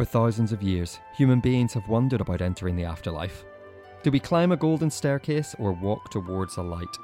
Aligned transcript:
For 0.00 0.06
thousands 0.06 0.50
of 0.50 0.62
years, 0.62 0.98
human 1.14 1.40
beings 1.40 1.74
have 1.74 1.86
wondered 1.86 2.22
about 2.22 2.40
entering 2.40 2.74
the 2.74 2.86
afterlife. 2.86 3.44
Do 4.02 4.10
we 4.10 4.18
climb 4.18 4.50
a 4.50 4.56
golden 4.56 4.88
staircase 4.88 5.54
or 5.58 5.72
walk 5.72 6.08
towards 6.08 6.56
a 6.56 6.62
light? 6.62 6.96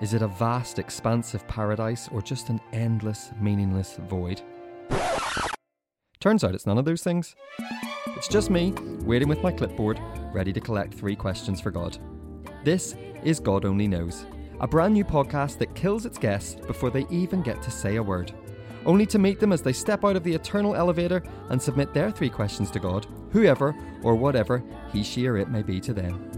Is 0.00 0.14
it 0.14 0.22
a 0.22 0.28
vast, 0.28 0.78
expansive 0.78 1.44
paradise 1.48 2.08
or 2.12 2.22
just 2.22 2.48
an 2.48 2.60
endless, 2.72 3.32
meaningless 3.40 3.98
void? 4.08 4.42
Turns 6.20 6.44
out 6.44 6.54
it's 6.54 6.66
none 6.66 6.78
of 6.78 6.84
those 6.84 7.02
things. 7.02 7.34
It's 8.14 8.28
just 8.28 8.48
me, 8.48 8.74
waiting 9.00 9.26
with 9.26 9.42
my 9.42 9.50
clipboard, 9.50 10.00
ready 10.32 10.52
to 10.52 10.60
collect 10.60 10.94
three 10.94 11.16
questions 11.16 11.60
for 11.60 11.72
God. 11.72 11.98
This 12.62 12.94
is 13.24 13.40
God 13.40 13.64
Only 13.64 13.88
Knows, 13.88 14.24
a 14.60 14.68
brand 14.68 14.94
new 14.94 15.04
podcast 15.04 15.58
that 15.58 15.74
kills 15.74 16.06
its 16.06 16.16
guests 16.16 16.54
before 16.64 16.90
they 16.90 17.06
even 17.10 17.42
get 17.42 17.60
to 17.62 17.72
say 17.72 17.96
a 17.96 18.02
word 18.04 18.32
only 18.86 19.06
to 19.06 19.18
meet 19.18 19.40
them 19.40 19.52
as 19.52 19.62
they 19.62 19.72
step 19.72 20.04
out 20.04 20.16
of 20.16 20.24
the 20.24 20.34
eternal 20.34 20.74
elevator 20.74 21.22
and 21.48 21.60
submit 21.60 21.92
their 21.92 22.10
three 22.10 22.30
questions 22.30 22.70
to 22.70 22.78
God, 22.78 23.06
whoever 23.30 23.74
or 24.02 24.14
whatever 24.14 24.62
he, 24.92 25.02
she, 25.02 25.26
or 25.26 25.36
it 25.36 25.50
may 25.50 25.62
be 25.62 25.80
to 25.80 25.92
them. 25.92 26.30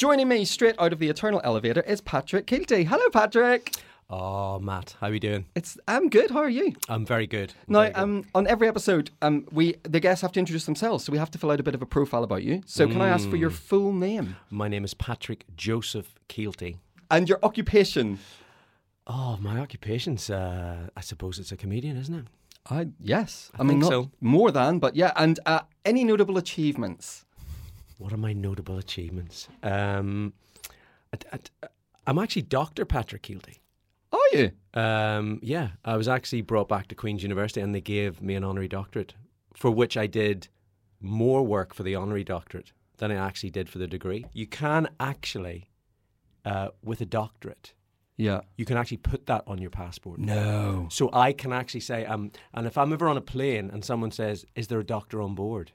Joining 0.00 0.28
me 0.28 0.46
straight 0.46 0.76
out 0.78 0.94
of 0.94 0.98
the 0.98 1.10
eternal 1.10 1.42
elevator 1.44 1.82
is 1.82 2.00
Patrick 2.00 2.46
Kielty. 2.46 2.86
Hello, 2.86 3.10
Patrick. 3.12 3.74
Oh, 4.12 4.58
Matt, 4.58 4.96
how 5.00 5.06
are 5.06 5.14
you 5.14 5.20
doing? 5.20 5.46
It's 5.54 5.78
I'm 5.86 6.08
good. 6.08 6.32
How 6.32 6.40
are 6.40 6.48
you? 6.50 6.74
I'm 6.88 7.06
very 7.06 7.28
good. 7.28 7.52
I'm 7.68 7.72
now, 7.72 7.80
very 7.82 7.92
good. 7.92 8.00
um, 8.02 8.24
on 8.34 8.46
every 8.48 8.66
episode, 8.66 9.10
um, 9.22 9.46
we 9.52 9.76
the 9.84 10.00
guests 10.00 10.20
have 10.22 10.32
to 10.32 10.40
introduce 10.40 10.64
themselves, 10.64 11.04
so 11.04 11.12
we 11.12 11.18
have 11.18 11.30
to 11.30 11.38
fill 11.38 11.52
out 11.52 11.60
a 11.60 11.62
bit 11.62 11.76
of 11.76 11.82
a 11.82 11.86
profile 11.86 12.24
about 12.24 12.42
you. 12.42 12.62
So, 12.66 12.88
can 12.88 13.00
I 13.00 13.08
ask 13.08 13.28
for 13.30 13.36
Mm. 13.36 13.40
your 13.40 13.50
full 13.50 13.92
name 13.92 14.36
my 14.50 14.66
name 14.66 14.84
is 14.84 14.94
Patrick 14.94 15.44
Joseph 15.56 16.14
Kielty. 16.28 16.78
and 17.08 17.28
your 17.28 17.38
occupation? 17.44 18.18
Oh, 19.06 19.38
my 19.40 19.58
occupation's, 19.60 20.28
uh, 20.30 20.88
I 20.96 21.00
suppose 21.00 21.38
it's 21.38 21.52
a 21.52 21.56
comedian, 21.56 21.96
isn't 21.96 22.14
it? 22.14 22.26
I 22.68 22.88
yes, 23.00 23.50
I, 23.54 23.60
I 23.60 23.62
mean 23.62 23.80
think 23.80 23.82
not 23.82 23.90
so. 23.90 24.10
more 24.20 24.50
than, 24.50 24.80
but 24.80 24.96
yeah. 24.96 25.12
And 25.16 25.38
uh, 25.46 25.60
any 25.84 26.02
notable 26.04 26.36
achievements? 26.36 27.24
What 27.98 28.12
are 28.12 28.16
my 28.18 28.32
notable 28.32 28.76
achievements? 28.76 29.48
Um, 29.62 30.32
I, 31.12 31.38
am 32.06 32.18
actually 32.18 32.42
Dr. 32.42 32.84
Patrick 32.84 33.22
Kielty. 33.22 33.59
You? 34.32 34.50
Um, 34.74 35.40
yeah, 35.42 35.70
I 35.84 35.96
was 35.96 36.08
actually 36.08 36.42
brought 36.42 36.68
back 36.68 36.88
to 36.88 36.94
Queen's 36.94 37.22
University 37.22 37.60
and 37.60 37.74
they 37.74 37.80
gave 37.80 38.22
me 38.22 38.34
an 38.34 38.44
honorary 38.44 38.68
doctorate, 38.68 39.14
for 39.54 39.70
which 39.70 39.96
I 39.96 40.06
did 40.06 40.48
more 41.00 41.42
work 41.44 41.74
for 41.74 41.82
the 41.82 41.94
honorary 41.96 42.24
doctorate 42.24 42.72
than 42.98 43.10
I 43.10 43.14
actually 43.16 43.50
did 43.50 43.68
for 43.68 43.78
the 43.78 43.86
degree. 43.86 44.26
You 44.32 44.46
can 44.46 44.88
actually, 45.00 45.70
uh, 46.44 46.68
with 46.84 47.00
a 47.00 47.06
doctorate, 47.06 47.74
Yeah. 48.16 48.42
you 48.56 48.64
can 48.66 48.76
actually 48.76 48.98
put 48.98 49.26
that 49.26 49.42
on 49.46 49.58
your 49.58 49.70
passport. 49.70 50.20
No. 50.20 50.86
So 50.90 51.08
I 51.12 51.32
can 51.32 51.52
actually 51.52 51.80
say, 51.80 52.04
um, 52.04 52.30
and 52.52 52.66
if 52.66 52.76
I'm 52.76 52.92
ever 52.92 53.08
on 53.08 53.16
a 53.16 53.22
plane 53.22 53.70
and 53.72 53.82
someone 53.84 54.10
says, 54.10 54.44
"Is 54.54 54.66
there 54.68 54.78
a 54.78 54.84
doctor 54.84 55.22
on 55.22 55.34
board?" 55.34 55.72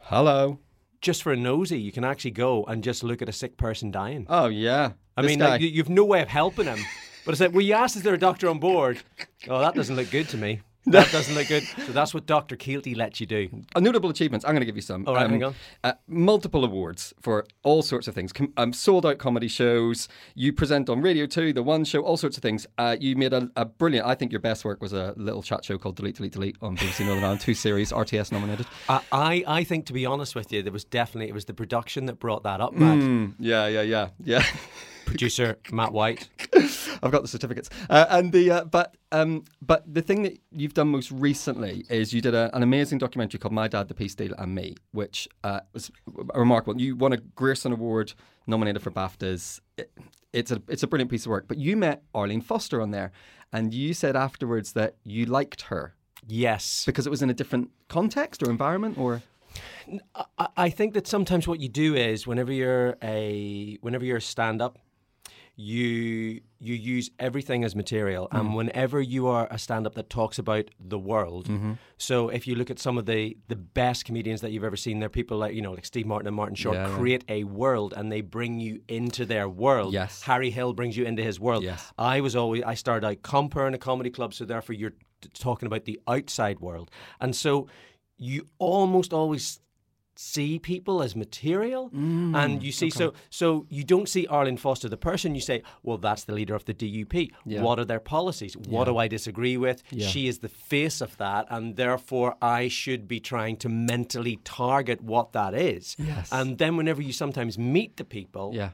Hello. 0.00 0.58
Just 1.00 1.22
for 1.22 1.32
a 1.32 1.36
nosy, 1.36 1.80
you 1.80 1.92
can 1.92 2.04
actually 2.04 2.30
go 2.30 2.64
and 2.64 2.84
just 2.84 3.02
look 3.02 3.20
at 3.22 3.28
a 3.28 3.32
sick 3.32 3.56
person 3.56 3.90
dying. 3.90 4.26
Oh 4.28 4.46
yeah. 4.48 4.92
I 5.16 5.22
This 5.22 5.30
mean, 5.30 5.38
like, 5.40 5.60
you've 5.60 5.88
no 5.88 6.04
way 6.04 6.20
of 6.22 6.28
helping 6.28 6.66
him. 6.66 6.78
But 7.24 7.32
it's 7.32 7.40
like, 7.40 7.52
well, 7.52 7.62
you 7.62 7.74
asked, 7.74 7.96
"Is 7.96 8.02
there 8.02 8.14
a 8.14 8.18
doctor 8.18 8.48
on 8.48 8.58
board?" 8.58 9.00
Oh, 9.48 9.60
that 9.60 9.74
doesn't 9.74 9.96
look 9.96 10.10
good 10.10 10.28
to 10.30 10.36
me. 10.36 10.60
That 10.86 11.10
doesn't 11.10 11.34
look 11.34 11.48
good. 11.48 11.62
So 11.86 11.92
that's 11.92 12.12
what 12.12 12.26
Doctor 12.26 12.56
Kielty 12.56 12.94
lets 12.94 13.18
you 13.18 13.24
do. 13.24 13.48
Uh, 13.74 13.80
notable 13.80 14.10
achievements. 14.10 14.44
I'm 14.44 14.50
going 14.50 14.60
to 14.60 14.66
give 14.66 14.76
you 14.76 14.82
some. 14.82 15.08
All 15.08 15.14
right, 15.14 15.30
hang 15.30 15.42
on. 15.42 15.54
Uh, 15.82 15.94
multiple 16.06 16.62
awards 16.62 17.14
for 17.22 17.46
all 17.62 17.80
sorts 17.80 18.06
of 18.06 18.14
things. 18.14 18.34
Com- 18.34 18.52
um, 18.58 18.74
sold 18.74 19.06
out 19.06 19.16
comedy 19.16 19.48
shows. 19.48 20.08
You 20.34 20.52
present 20.52 20.90
on 20.90 21.00
Radio 21.00 21.24
2, 21.24 21.54
The 21.54 21.62
One 21.62 21.86
Show, 21.86 22.02
all 22.02 22.18
sorts 22.18 22.36
of 22.36 22.42
things. 22.42 22.66
Uh, 22.76 22.96
you 23.00 23.16
made 23.16 23.32
a, 23.32 23.50
a 23.56 23.64
brilliant, 23.64 24.06
I 24.06 24.14
think 24.14 24.30
your 24.30 24.42
best 24.42 24.62
work 24.66 24.82
was 24.82 24.92
a 24.92 25.14
little 25.16 25.42
chat 25.42 25.64
show 25.64 25.78
called 25.78 25.96
Delete, 25.96 26.16
Delete, 26.16 26.32
Delete 26.34 26.56
on 26.60 26.76
BBC 26.76 27.06
Northern 27.06 27.24
Ireland, 27.24 27.40
two 27.40 27.54
series, 27.54 27.90
RTS 27.90 28.30
nominated. 28.30 28.66
I, 28.86 29.00
I, 29.10 29.44
I 29.46 29.64
think, 29.64 29.86
to 29.86 29.94
be 29.94 30.04
honest 30.04 30.34
with 30.34 30.52
you, 30.52 30.62
there 30.62 30.70
was 30.70 30.84
definitely 30.84 31.30
it 31.30 31.34
was 31.34 31.46
the 31.46 31.54
production 31.54 32.04
that 32.06 32.18
brought 32.18 32.42
that 32.42 32.60
up, 32.60 32.74
Matt. 32.74 32.98
Mm, 32.98 33.36
yeah, 33.38 33.68
yeah, 33.68 33.80
yeah, 33.80 34.08
yeah. 34.22 34.44
Producer 35.04 35.58
Matt 35.72 35.92
White. 35.92 36.28
I've 37.02 37.10
got 37.10 37.22
the 37.22 37.28
certificates. 37.28 37.70
Uh, 37.88 38.06
and 38.10 38.32
the 38.32 38.50
uh, 38.50 38.64
but 38.64 38.96
um, 39.12 39.44
but 39.62 39.82
the 39.92 40.02
thing 40.02 40.22
that 40.22 40.38
you've 40.50 40.74
done 40.74 40.88
most 40.88 41.10
recently 41.10 41.84
is 41.88 42.12
you 42.12 42.20
did 42.20 42.34
a, 42.34 42.54
an 42.56 42.62
amazing 42.62 42.98
documentary 42.98 43.38
called 43.38 43.52
My 43.54 43.68
Dad, 43.68 43.88
the 43.88 43.94
Peace 43.94 44.14
Deal, 44.14 44.34
and 44.38 44.54
Me, 44.54 44.74
which 44.92 45.28
uh, 45.44 45.60
was 45.72 45.90
remarkable. 46.34 46.80
You 46.80 46.96
won 46.96 47.12
a 47.12 47.18
Grierson 47.18 47.72
Award, 47.72 48.14
nominated 48.46 48.82
for 48.82 48.90
BAFTAs. 48.90 49.60
It, 49.76 49.90
it's 50.32 50.50
a 50.50 50.62
it's 50.68 50.82
a 50.82 50.86
brilliant 50.86 51.10
piece 51.10 51.26
of 51.26 51.30
work. 51.30 51.46
But 51.46 51.58
you 51.58 51.76
met 51.76 52.02
Arlene 52.14 52.40
Foster 52.40 52.80
on 52.80 52.90
there, 52.90 53.12
and 53.52 53.72
you 53.72 53.94
said 53.94 54.16
afterwards 54.16 54.72
that 54.72 54.96
you 55.04 55.26
liked 55.26 55.62
her 55.62 55.94
Yes. 56.26 56.84
because 56.86 57.06
it 57.06 57.10
was 57.10 57.22
in 57.22 57.30
a 57.30 57.34
different 57.34 57.70
context 57.88 58.42
or 58.42 58.50
environment, 58.50 58.98
or 58.98 59.22
I, 60.38 60.48
I 60.56 60.70
think 60.70 60.94
that 60.94 61.06
sometimes 61.06 61.46
what 61.46 61.60
you 61.60 61.68
do 61.68 61.94
is 61.94 62.26
whenever 62.26 62.52
you're 62.52 62.96
a 63.02 63.76
whenever 63.80 64.04
you're 64.04 64.16
a 64.16 64.22
stand 64.22 64.62
up, 64.62 64.78
you 65.56 66.40
you 66.58 66.74
use 66.74 67.10
everything 67.18 67.62
as 67.62 67.76
material, 67.76 68.26
and 68.32 68.50
mm. 68.50 68.54
whenever 68.56 69.00
you 69.00 69.28
are 69.28 69.46
a 69.50 69.58
stand 69.58 69.86
up 69.86 69.94
that 69.94 70.10
talks 70.10 70.38
about 70.38 70.64
the 70.80 70.98
world, 70.98 71.46
mm-hmm. 71.46 71.74
so 71.96 72.28
if 72.28 72.46
you 72.46 72.56
look 72.56 72.70
at 72.70 72.78
some 72.78 72.98
of 72.98 73.06
the 73.06 73.36
the 73.48 73.56
best 73.56 74.04
comedians 74.04 74.40
that 74.40 74.50
you've 74.50 74.64
ever 74.64 74.76
seen, 74.76 74.98
they're 74.98 75.08
people 75.08 75.38
like 75.38 75.54
you 75.54 75.62
know 75.62 75.72
like 75.72 75.84
Steve 75.84 76.06
Martin 76.06 76.26
and 76.26 76.34
Martin 76.34 76.56
Short 76.56 76.76
Yeah, 76.76 76.88
yeah. 76.88 76.96
create 76.96 77.24
a 77.28 77.44
world 77.44 77.94
and 77.96 78.10
they 78.10 78.20
bring 78.20 78.58
you 78.58 78.80
into 78.88 79.24
their 79.24 79.48
world. 79.48 79.92
Yes. 79.92 80.22
Harry 80.22 80.50
Hill 80.50 80.72
brings 80.72 80.96
you 80.96 81.04
into 81.04 81.22
his 81.22 81.38
world. 81.38 81.62
Yes. 81.62 81.92
I 81.98 82.20
was 82.20 82.34
always 82.34 82.62
I 82.64 82.74
started 82.74 83.06
out 83.06 83.22
compere 83.22 83.68
in 83.68 83.74
a 83.74 83.78
comedy 83.78 84.10
club, 84.10 84.34
so 84.34 84.44
therefore 84.44 84.74
you're 84.74 84.94
t- 85.20 85.28
talking 85.34 85.66
about 85.66 85.84
the 85.84 86.00
outside 86.08 86.58
world, 86.58 86.90
and 87.20 87.36
so 87.36 87.68
you 88.16 88.46
almost 88.58 89.12
always 89.12 89.60
see 90.16 90.58
people 90.58 91.02
as 91.02 91.16
material 91.16 91.90
Mm, 91.90 92.36
and 92.36 92.62
you 92.62 92.70
see 92.72 92.88
so 92.90 93.12
so 93.30 93.66
you 93.68 93.82
don't 93.84 94.08
see 94.08 94.26
Arlene 94.28 94.56
Foster 94.56 94.88
the 94.88 94.96
person 94.96 95.34
you 95.34 95.40
say 95.40 95.62
well 95.82 95.98
that's 95.98 96.24
the 96.24 96.32
leader 96.32 96.54
of 96.54 96.64
the 96.66 96.74
DUP 96.74 97.32
Yeah. 97.44 97.62
what 97.62 97.78
are 97.80 97.84
their 97.84 98.00
policies 98.00 98.56
what 98.56 98.84
do 98.84 98.96
I 98.96 99.08
disagree 99.08 99.56
with 99.56 99.82
Yeah. 99.90 100.06
she 100.08 100.28
is 100.28 100.38
the 100.38 100.48
face 100.48 101.00
of 101.00 101.16
that 101.16 101.46
and 101.50 101.74
therefore 101.76 102.36
I 102.40 102.68
should 102.68 103.08
be 103.08 103.18
trying 103.20 103.56
to 103.58 103.68
mentally 103.68 104.36
target 104.44 105.00
what 105.02 105.32
that 105.32 105.52
is 105.54 105.96
Yes. 105.98 106.28
and 106.32 106.58
then 106.58 106.76
whenever 106.76 107.02
you 107.02 107.12
sometimes 107.12 107.58
meet 107.58 107.96
the 107.96 108.04
people 108.04 108.52
yeah, 108.54 108.70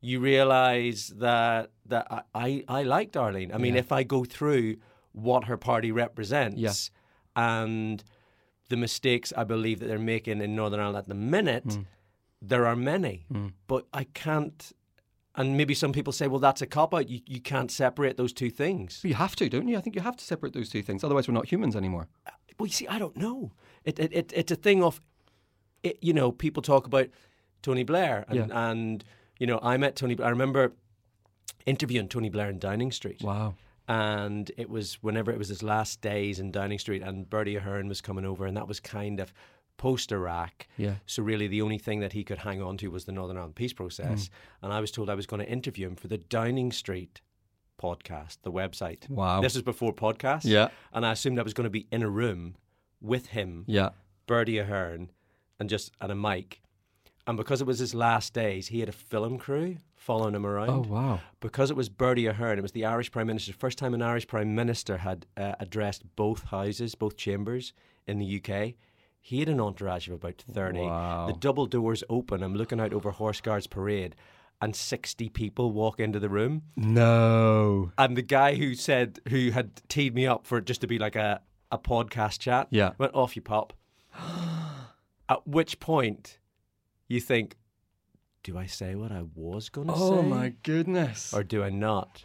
you 0.00 0.20
realize 0.20 1.12
that 1.16 1.70
that 1.86 2.06
I, 2.10 2.22
I, 2.34 2.64
I 2.78 2.82
liked 2.82 3.16
Arlene. 3.16 3.52
I 3.52 3.58
mean, 3.58 3.74
Yeah. 3.74 3.80
if 3.80 3.90
I 3.92 4.04
go 4.04 4.24
through 4.24 4.76
what 5.12 5.44
her 5.44 5.56
party 5.56 5.90
represents 5.92 6.90
and 7.36 8.02
the 8.68 8.76
mistakes 8.76 9.32
I 9.36 9.44
believe 9.44 9.80
that 9.80 9.86
they're 9.86 9.98
making 9.98 10.40
in 10.40 10.54
Northern 10.56 10.80
Ireland 10.80 10.98
at 10.98 11.08
the 11.08 11.14
minute, 11.14 11.66
Mm. 11.66 11.86
there 12.40 12.66
are 12.66 12.76
many. 12.76 13.26
But 13.66 13.86
I 13.92 14.04
can't. 14.04 14.72
And 15.36 15.56
maybe 15.56 15.74
some 15.74 15.92
people 15.92 16.12
say, 16.12 16.28
well, 16.28 16.38
that's 16.38 16.62
a 16.62 16.66
cop 16.66 16.94
out. 16.94 17.08
You, 17.08 17.20
you 17.26 17.40
can't 17.40 17.68
separate 17.70 18.16
those 18.16 18.32
two 18.32 18.50
things. 18.50 19.00
you 19.02 19.14
have 19.14 19.34
to, 19.36 19.48
don't 19.48 19.66
you? 19.66 19.76
I 19.76 19.80
think 19.80 19.96
you 19.96 20.02
have 20.02 20.16
to 20.16 20.24
separate 20.24 20.52
those 20.52 20.68
two 20.68 20.80
things. 20.82 21.02
Otherwise, 21.02 21.26
we're 21.26 21.34
not 21.34 21.48
humans 21.50 21.74
anymore. 21.74 22.06
Well, 22.58 22.66
you 22.68 22.72
see, 22.72 22.86
I 22.86 23.00
don't 23.00 23.16
know. 23.16 23.50
It, 23.84 23.98
it, 23.98 24.12
it 24.12 24.32
it's 24.34 24.52
a 24.52 24.56
thing 24.56 24.84
of, 24.84 25.00
it, 25.82 25.98
you 26.00 26.12
know, 26.12 26.30
people 26.30 26.62
talk 26.62 26.86
about 26.86 27.08
Tony 27.62 27.82
Blair, 27.82 28.24
and, 28.28 28.36
Yeah. 28.48 28.70
and 28.70 29.02
you 29.40 29.46
know, 29.48 29.58
I 29.60 29.76
met 29.76 29.96
Tony. 29.96 30.16
I 30.22 30.28
remember 30.28 30.72
interviewing 31.66 32.08
Tony 32.08 32.28
Blair 32.30 32.48
in 32.48 32.58
Downing 32.60 32.92
Street, 32.92 33.20
Wow. 33.22 33.54
And 33.88 34.50
it 34.56 34.70
was 34.70 34.94
whenever 35.02 35.30
it 35.30 35.38
was 35.38 35.48
his 35.48 35.62
last 35.62 36.00
days 36.00 36.40
in 36.40 36.50
Downing 36.50 36.78
Street, 36.78 37.02
and 37.02 37.28
Bertie 37.28 37.56
Ahern 37.56 37.88
was 37.88 38.00
coming 38.00 38.24
over, 38.24 38.46
and 38.46 38.56
that 38.56 38.68
was 38.68 38.80
kind 38.80 39.20
of 39.20 39.32
post 39.76 40.12
Iraq. 40.12 40.66
Yeah. 40.76 40.94
So 41.06 41.22
really, 41.22 41.46
the 41.46 41.62
only 41.62 41.78
thing 41.78 42.00
that 42.00 42.12
he 42.12 42.24
could 42.24 42.38
hang 42.38 42.62
on 42.62 42.76
to 42.78 42.88
was 42.88 43.04
the 43.04 43.12
Northern 43.12 43.36
Ireland 43.36 43.56
peace 43.56 43.72
process, 43.72 44.28
mm. 44.28 44.30
and 44.62 44.72
I 44.72 44.80
was 44.80 44.90
told 44.90 45.10
I 45.10 45.14
was 45.14 45.26
going 45.26 45.44
to 45.44 45.50
interview 45.50 45.88
him 45.88 45.96
for 45.96 46.08
the 46.08 46.18
Downing 46.18 46.72
Street 46.72 47.20
podcast, 47.80 48.38
the 48.42 48.52
website. 48.52 49.08
Wow. 49.08 49.40
This 49.40 49.56
is 49.56 49.62
before 49.62 49.92
podcast. 49.92 50.44
Yeah. 50.44 50.68
And 50.92 51.04
I 51.04 51.12
assumed 51.12 51.38
I 51.38 51.42
was 51.42 51.54
going 51.54 51.64
to 51.64 51.70
be 51.70 51.86
in 51.90 52.02
a 52.02 52.08
room 52.08 52.56
with 53.00 53.26
him, 53.26 53.64
Yeah. 53.66 53.90
Bertie 54.26 54.58
Ahern, 54.58 55.10
and 55.58 55.68
just 55.68 55.92
and 56.00 56.10
a 56.10 56.14
mic. 56.14 56.62
And 57.26 57.36
because 57.36 57.60
it 57.60 57.66
was 57.66 57.78
his 57.78 57.94
last 57.94 58.32
days, 58.32 58.68
he 58.68 58.80
had 58.80 58.88
a 58.88 58.92
film 58.92 59.38
crew 59.38 59.78
following 60.04 60.34
him 60.34 60.44
around. 60.44 60.70
Oh 60.70 60.84
wow. 60.86 61.20
Because 61.40 61.70
it 61.70 61.76
was 61.76 61.88
Bertie 61.88 62.26
Ahern, 62.26 62.58
it 62.58 62.62
was 62.62 62.72
the 62.72 62.84
Irish 62.84 63.10
Prime 63.10 63.26
Minister, 63.26 63.52
first 63.54 63.78
time 63.78 63.94
an 63.94 64.02
Irish 64.02 64.26
Prime 64.26 64.54
Minister 64.54 64.98
had 64.98 65.26
uh, 65.36 65.54
addressed 65.58 66.02
both 66.14 66.44
houses, 66.44 66.94
both 66.94 67.16
chambers 67.16 67.72
in 68.06 68.18
the 68.18 68.40
UK. 68.42 68.74
He 69.20 69.40
had 69.40 69.48
an 69.48 69.60
entourage 69.60 70.06
of 70.08 70.14
about 70.14 70.44
30. 70.52 70.80
Wow. 70.80 71.26
The 71.26 71.32
double 71.32 71.64
doors 71.66 72.04
open. 72.10 72.42
I'm 72.42 72.54
looking 72.54 72.78
out 72.78 72.92
over 72.92 73.10
Horse 73.10 73.40
Guards 73.40 73.66
Parade, 73.66 74.14
and 74.60 74.76
60 74.76 75.30
people 75.30 75.72
walk 75.72 75.98
into 75.98 76.20
the 76.20 76.28
room. 76.28 76.62
No. 76.76 77.90
And 77.96 78.14
the 78.18 78.22
guy 78.22 78.56
who 78.56 78.74
said, 78.74 79.20
who 79.30 79.50
had 79.52 79.80
teed 79.88 80.14
me 80.14 80.26
up 80.26 80.46
for 80.46 80.58
it 80.58 80.66
just 80.66 80.82
to 80.82 80.86
be 80.86 80.98
like 80.98 81.16
a, 81.16 81.40
a 81.72 81.78
podcast 81.78 82.38
chat, 82.40 82.68
Yeah. 82.70 82.90
went 82.98 83.14
off 83.14 83.34
you 83.36 83.40
pop. 83.40 83.72
At 85.28 85.46
which 85.46 85.80
point 85.80 86.38
you 87.08 87.18
think, 87.20 87.56
do 88.44 88.56
I 88.56 88.66
say 88.66 88.94
what 88.94 89.10
I 89.10 89.24
was 89.34 89.68
going 89.68 89.88
to 89.88 89.94
say? 89.94 90.00
Oh 90.00 90.22
my 90.22 90.54
goodness. 90.62 91.34
Or 91.34 91.42
do 91.42 91.64
I 91.64 91.70
not? 91.70 92.24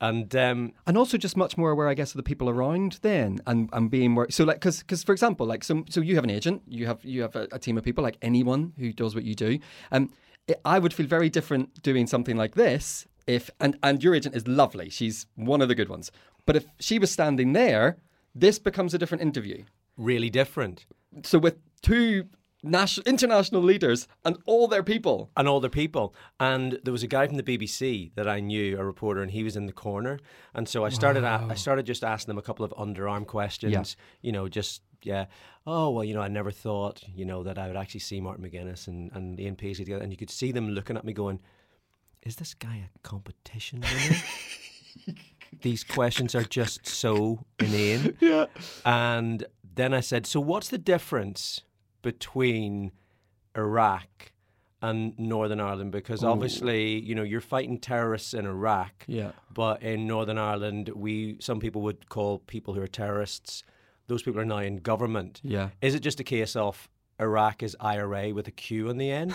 And 0.00 0.34
um, 0.36 0.72
and 0.86 0.96
also 0.96 1.18
just 1.18 1.36
much 1.36 1.58
more 1.58 1.70
aware, 1.70 1.88
I 1.88 1.94
guess, 1.94 2.12
of 2.12 2.16
the 2.16 2.22
people 2.22 2.48
around 2.48 3.00
then, 3.02 3.40
and, 3.48 3.68
and 3.72 3.90
being 3.90 4.12
more 4.12 4.30
so 4.30 4.44
like 4.44 4.56
because 4.60 4.78
because 4.78 5.02
for 5.02 5.12
example, 5.12 5.44
like 5.44 5.64
so 5.64 5.84
so 5.90 6.00
you 6.00 6.14
have 6.14 6.22
an 6.22 6.30
agent, 6.30 6.62
you 6.68 6.86
have 6.86 7.04
you 7.04 7.22
have 7.22 7.34
a, 7.34 7.48
a 7.50 7.58
team 7.58 7.76
of 7.76 7.82
people 7.82 8.04
like 8.04 8.16
anyone 8.22 8.72
who 8.78 8.92
does 8.92 9.16
what 9.16 9.24
you 9.24 9.34
do. 9.34 9.58
Um, 9.90 10.10
it, 10.46 10.60
I 10.64 10.78
would 10.78 10.94
feel 10.94 11.08
very 11.08 11.28
different 11.28 11.82
doing 11.82 12.06
something 12.06 12.36
like 12.36 12.54
this 12.54 13.08
if 13.28 13.50
and 13.60 13.76
and 13.82 14.02
your 14.02 14.14
agent 14.14 14.34
is 14.34 14.48
lovely, 14.48 14.88
she's 14.88 15.26
one 15.34 15.60
of 15.60 15.68
the 15.68 15.74
good 15.74 15.88
ones. 15.88 16.10
But 16.46 16.56
if 16.56 16.66
she 16.80 16.98
was 16.98 17.10
standing 17.10 17.52
there, 17.52 17.98
this 18.34 18.58
becomes 18.58 18.94
a 18.94 18.98
different 18.98 19.22
interview. 19.22 19.64
really 19.96 20.30
different. 20.30 20.86
So 21.24 21.38
with 21.38 21.56
two 21.82 22.26
national 22.62 23.06
international 23.06 23.62
leaders 23.62 24.08
and 24.24 24.36
all 24.46 24.66
their 24.68 24.82
people, 24.82 25.30
And 25.36 25.46
all 25.48 25.60
their 25.60 25.70
people. 25.70 26.14
And 26.40 26.78
there 26.84 26.92
was 26.92 27.02
a 27.02 27.06
guy 27.06 27.26
from 27.26 27.36
the 27.36 27.42
BBC 27.42 28.12
that 28.16 28.26
I 28.28 28.40
knew, 28.40 28.76
a 28.78 28.84
reporter, 28.84 29.22
and 29.22 29.30
he 29.30 29.42
was 29.44 29.56
in 29.56 29.66
the 29.66 29.72
corner. 29.72 30.18
And 30.54 30.68
so 30.68 30.84
I 30.84 30.88
started 30.90 31.24
a- 31.24 31.46
I 31.50 31.54
started 31.54 31.86
just 31.86 32.02
asking 32.02 32.32
him 32.32 32.38
a 32.38 32.42
couple 32.42 32.64
of 32.64 32.72
underarm 32.72 33.26
questions. 33.26 33.72
Yeah. 33.72 33.84
You 34.22 34.32
know, 34.32 34.48
just 34.48 34.82
yeah. 35.02 35.26
Oh 35.66 35.90
well, 35.90 36.02
you 36.04 36.14
know, 36.14 36.22
I 36.22 36.28
never 36.28 36.50
thought, 36.50 37.02
you 37.14 37.24
know, 37.24 37.42
that 37.44 37.58
I 37.58 37.68
would 37.68 37.76
actually 37.76 38.00
see 38.00 38.20
Martin 38.20 38.44
McGuinness 38.44 38.88
and, 38.88 39.12
and 39.12 39.38
Ian 39.38 39.54
Paisley 39.54 39.84
together. 39.84 40.02
And 40.02 40.12
you 40.12 40.16
could 40.16 40.30
see 40.30 40.50
them 40.50 40.70
looking 40.70 40.96
at 40.96 41.04
me 41.04 41.12
going, 41.12 41.40
Is 42.22 42.36
this 42.36 42.54
guy 42.54 42.88
a 42.94 42.98
competition 43.08 43.80
winner? 43.82 44.20
These 45.62 45.84
questions 45.84 46.34
are 46.34 46.44
just 46.44 46.86
so 46.86 47.44
inane. 47.58 48.16
yeah, 48.20 48.46
And 48.84 49.44
then 49.74 49.94
I 49.94 50.00
said, 50.00 50.26
So 50.26 50.40
what's 50.40 50.68
the 50.68 50.78
difference 50.78 51.62
between 52.02 52.92
Iraq 53.56 54.32
and 54.80 55.18
Northern 55.18 55.60
Ireland? 55.60 55.92
Because 55.92 56.22
obviously, 56.22 56.98
you 57.00 57.14
know, 57.14 57.22
you're 57.22 57.40
fighting 57.40 57.78
terrorists 57.78 58.34
in 58.34 58.46
Iraq. 58.46 59.04
Yeah. 59.06 59.32
But 59.52 59.82
in 59.82 60.06
Northern 60.06 60.38
Ireland, 60.38 60.90
we 60.94 61.36
some 61.40 61.60
people 61.60 61.82
would 61.82 62.08
call 62.08 62.38
people 62.38 62.74
who 62.74 62.82
are 62.82 62.86
terrorists, 62.86 63.62
those 64.06 64.22
people 64.22 64.40
are 64.40 64.44
now 64.44 64.58
in 64.58 64.76
government. 64.78 65.40
yeah. 65.42 65.70
Is 65.82 65.94
it 65.94 66.00
just 66.00 66.20
a 66.20 66.24
case 66.24 66.56
of 66.56 66.88
Iraq 67.20 67.62
is 67.62 67.76
IRA 67.80 68.32
with 68.32 68.46
a 68.48 68.52
Q 68.52 68.88
on 68.88 68.96
the 68.98 69.10
end? 69.10 69.34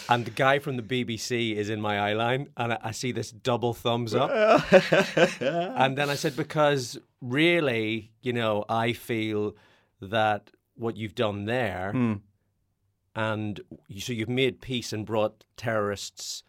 and 0.08 0.24
the 0.24 0.30
guy 0.30 0.58
from 0.58 0.76
the 0.76 0.82
BBC 0.82 1.54
is 1.54 1.70
in 1.70 1.80
my 1.80 1.98
eye 1.98 2.12
line, 2.12 2.48
and 2.56 2.72
I, 2.74 2.78
I 2.82 2.90
see 2.92 3.12
this 3.12 3.30
double 3.30 3.74
thumbs 3.74 4.14
up. 4.14 4.30
and 5.40 5.96
then 5.96 6.10
I 6.10 6.14
said, 6.14 6.36
because 6.36 6.98
really, 7.20 8.12
you 8.22 8.32
know, 8.32 8.64
I 8.68 8.92
feel 8.92 9.56
that 10.00 10.50
what 10.74 10.96
you've 10.96 11.14
done 11.14 11.46
there, 11.46 11.92
hmm. 11.92 12.14
and 13.14 13.60
you, 13.88 14.00
so 14.00 14.12
you've 14.12 14.28
made 14.28 14.60
peace 14.60 14.92
and 14.92 15.06
brought 15.06 15.44
terrorists 15.56 16.42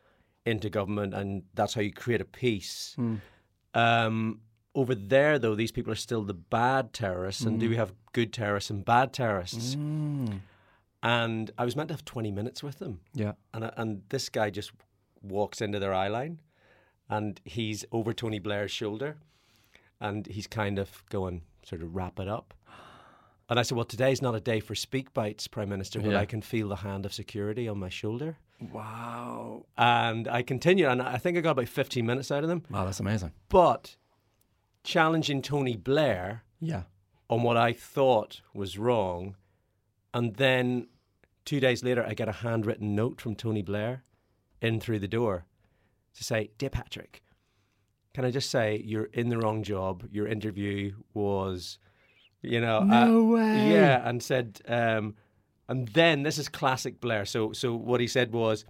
into 0.46 0.70
government, 0.70 1.14
and 1.14 1.44
that's 1.54 1.74
how 1.74 1.82
you 1.82 1.92
create 1.92 2.22
a 2.22 2.26
peace. 2.26 2.94
Hmm. 2.96 3.16
Um, 3.74 4.42
over 4.76 4.96
there, 4.96 5.40
though, 5.40 5.56
these 5.56 5.72
people 5.72 5.92
are 5.92 5.96
still 5.96 6.24
the 6.24 6.34
bad 6.34 6.94
terrorists, 6.94 7.44
and 7.44 7.60
do 7.60 7.66
hmm. 7.68 7.72
we 7.72 7.78
have 7.78 7.94
good 8.14 8.34
terrorists 8.34 8.70
and 8.70 8.84
bad 8.84 9.14
terrorists? 9.14 9.76
And 11.08 11.52
I 11.58 11.64
was 11.64 11.76
meant 11.76 11.88
to 11.90 11.94
have 11.94 12.04
20 12.06 12.32
minutes 12.32 12.62
with 12.62 12.80
them. 12.80 13.00
Yeah. 13.14 13.34
And, 13.54 13.64
I- 13.66 13.74
and 13.78 14.02
this 14.10 14.28
guy 14.30 14.50
just 14.50 14.72
walks 15.22 15.62
into 15.62 15.80
their 15.80 15.94
eye 15.94 16.10
line 16.10 16.40
and 17.10 17.40
he's 17.46 17.86
over 17.92 18.12
Tony 18.14 18.40
Blair's 18.40 18.72
shoulder 18.72 19.18
and 20.02 20.28
he's 20.28 20.48
kind 20.48 20.78
of 20.78 21.04
going, 21.10 21.44
sort 21.64 21.82
of 21.82 21.96
wrap 21.96 22.20
it 22.20 22.28
up. 22.28 22.54
And 23.50 23.58
I 23.58 23.62
said, 23.62 23.76
Well, 23.78 23.86
today's 23.86 24.22
not 24.22 24.36
a 24.36 24.42
day 24.42 24.60
for 24.60 24.76
speak 24.76 25.14
bites, 25.14 25.48
Prime 25.48 25.70
Minister, 25.70 26.02
but 26.02 26.12
Yeah. 26.12 26.20
I 26.20 26.26
can 26.26 26.42
feel 26.42 26.68
the 26.68 26.76
hand 26.78 27.06
of 27.06 27.14
security 27.14 27.70
on 27.70 27.80
my 27.80 27.88
shoulder. 27.90 28.36
Wow. 28.60 29.66
And 29.78 30.28
I 30.28 30.42
continued, 30.42 30.90
and 30.90 31.02
I 31.02 31.18
think 31.18 31.38
I 31.38 31.42
got 31.42 31.52
about 31.52 31.70
15 31.70 32.06
minutes 32.06 32.32
out 32.32 32.44
of 32.44 32.50
them. 32.50 32.64
Wow, 32.70 32.84
that's 32.86 33.00
amazing. 33.00 33.32
But 33.48 33.96
challenging 34.84 35.42
Tony 35.42 35.78
Blair 35.78 36.44
Yeah. 36.60 36.84
on 37.30 37.44
what 37.44 37.56
I 37.56 37.72
thought 37.72 38.42
was 38.54 38.78
wrong. 38.78 39.36
And 40.14 40.36
then 40.36 40.88
two 41.48 41.60
days 41.62 41.82
later, 41.82 42.06
I 42.06 42.14
get 42.14 42.28
a 42.28 42.34
handwritten 42.34 42.94
note 42.94 43.22
from 43.22 43.34
Tony 43.34 43.62
Blair 43.62 44.04
in 44.62 44.82
through 44.82 45.00
the 45.00 45.08
door 45.08 45.46
to 46.16 46.24
say, 46.24 46.52
Dear 46.58 46.70
Patrick, 46.70 47.24
can 48.14 48.26
I 48.26 48.32
just 48.32 48.50
say 48.52 48.82
you're 48.84 49.06
in 49.14 49.30
the 49.30 49.38
wrong 49.38 49.64
job? 49.64 50.04
Your 50.12 50.28
interview 50.28 50.94
was, 51.14 51.80
you 52.42 52.60
know, 52.60 52.82
No 52.82 53.22
uh, 53.22 53.32
way. 53.36 53.72
yeah, 53.72 54.08
and 54.08 54.22
said, 54.22 54.60
um, 54.68 55.16
and 55.70 55.88
then 55.90 56.24
this 56.24 56.38
is 56.38 56.50
classic 56.50 57.00
Blair. 57.00 57.26
So, 57.26 57.54
so 57.54 57.74
what 57.76 58.02
he 58.02 58.08
said 58.08 58.34
was, 58.34 58.66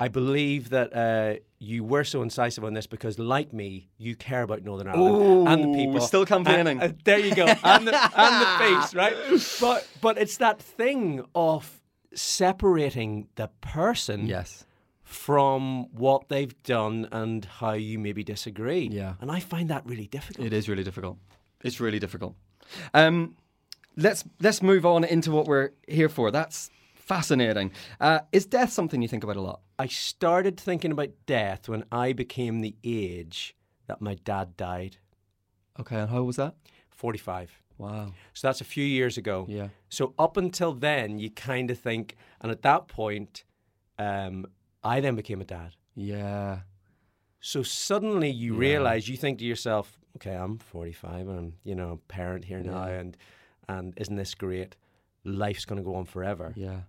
I 0.00 0.08
believe 0.08 0.70
that 0.70 0.92
uh, 0.94 1.34
you 1.60 1.84
were 1.84 2.02
so 2.04 2.22
incisive 2.22 2.64
on 2.64 2.74
this 2.74 2.86
because, 2.86 3.18
like 3.18 3.52
me, 3.52 3.90
you 3.96 4.16
care 4.16 4.42
about 4.42 4.62
Northern 4.64 4.88
Ireland 4.88 5.48
and 5.48 5.64
the 5.64 5.68
Ooh, 5.68 5.74
people. 5.74 6.00
still 6.00 6.26
campaigning. 6.26 6.80
And- 6.80 6.92
and 6.92 7.00
there 7.04 7.20
you 7.20 7.34
go, 7.34 7.46
and 7.46 7.86
the, 7.86 7.94
and 8.20 8.34
the 8.42 8.46
face, 8.58 8.94
right? 8.94 9.14
But 9.60 9.86
but 10.00 10.18
it's 10.18 10.36
that 10.38 10.60
thing 10.60 11.24
of 11.34 11.80
separating 12.12 13.28
the 13.36 13.48
person 13.60 14.26
Yes. 14.26 14.64
from 15.02 15.86
what 15.92 16.28
they've 16.28 16.54
done 16.64 17.08
and 17.12 17.44
how 17.44 17.72
you 17.74 17.98
maybe 17.98 18.24
disagree. 18.24 18.88
Yeah. 18.90 19.14
and 19.20 19.30
I 19.30 19.40
find 19.40 19.68
that 19.70 19.82
really 19.86 20.06
difficult. 20.08 20.46
It 20.46 20.52
is 20.52 20.68
really 20.68 20.82
difficult. 20.84 21.18
It's 21.62 21.78
really 21.80 21.98
difficult. 22.00 22.34
Um, 22.92 23.36
let's 23.96 24.24
let's 24.40 24.60
move 24.62 24.84
on 24.84 25.04
into 25.04 25.30
what 25.30 25.46
we're 25.46 25.70
here 25.86 26.08
for. 26.08 26.30
That's 26.30 26.70
fascinating. 27.06 27.70
Uh, 28.00 28.20
is 28.32 28.46
death 28.46 28.72
something 28.72 29.02
you 29.02 29.08
think 29.08 29.24
about 29.24 29.36
a 29.36 29.40
lot? 29.40 29.60
I 29.78 29.86
started 29.86 30.58
thinking 30.58 30.92
about 30.92 31.10
death 31.26 31.68
when 31.68 31.84
I 31.92 32.12
became 32.12 32.60
the 32.60 32.74
age 32.84 33.54
that 33.86 34.00
my 34.00 34.14
dad 34.14 34.56
died, 34.56 34.96
Okay, 35.80 35.96
and 35.96 36.10
how 36.10 36.22
was 36.22 36.36
that? 36.36 36.54
forty-five. 36.90 37.50
Wow. 37.76 38.12
So 38.34 38.46
that's 38.46 38.60
a 38.60 38.64
few 38.64 38.84
years 38.84 39.18
ago. 39.18 39.46
Yeah. 39.48 39.68
So 39.88 40.14
up 40.18 40.36
until 40.36 40.72
then, 40.72 41.18
you 41.18 41.28
kind 41.30 41.70
of 41.72 41.78
think, 41.78 42.14
and 42.40 42.52
at 42.52 42.62
that 42.62 42.86
point, 42.86 43.42
um, 43.98 44.46
I 44.84 45.00
then 45.00 45.16
became 45.16 45.40
a 45.40 45.44
dad. 45.44 45.74
Yeah. 45.96 46.60
So 47.40 47.64
suddenly 47.64 48.30
you 48.30 48.54
realize, 48.54 49.08
you 49.08 49.16
think 49.16 49.40
to 49.40 49.44
yourself, 49.44 49.98
okay, 50.16 50.34
I'm 50.34 50.58
45 50.58 51.28
and 51.28 51.38
I'm, 51.38 51.52
you 51.64 51.74
know, 51.74 51.90
a 51.90 51.96
parent 52.12 52.44
here 52.44 52.60
now, 52.60 52.84
and 52.84 53.16
and 53.68 53.92
isn't 53.96 54.14
this 54.16 54.34
great? 54.36 54.76
Life's 55.24 55.64
going 55.64 55.78
to 55.82 55.84
go 55.84 55.96
on 55.96 56.04
forever. 56.04 56.52
Yeah. 56.54 56.82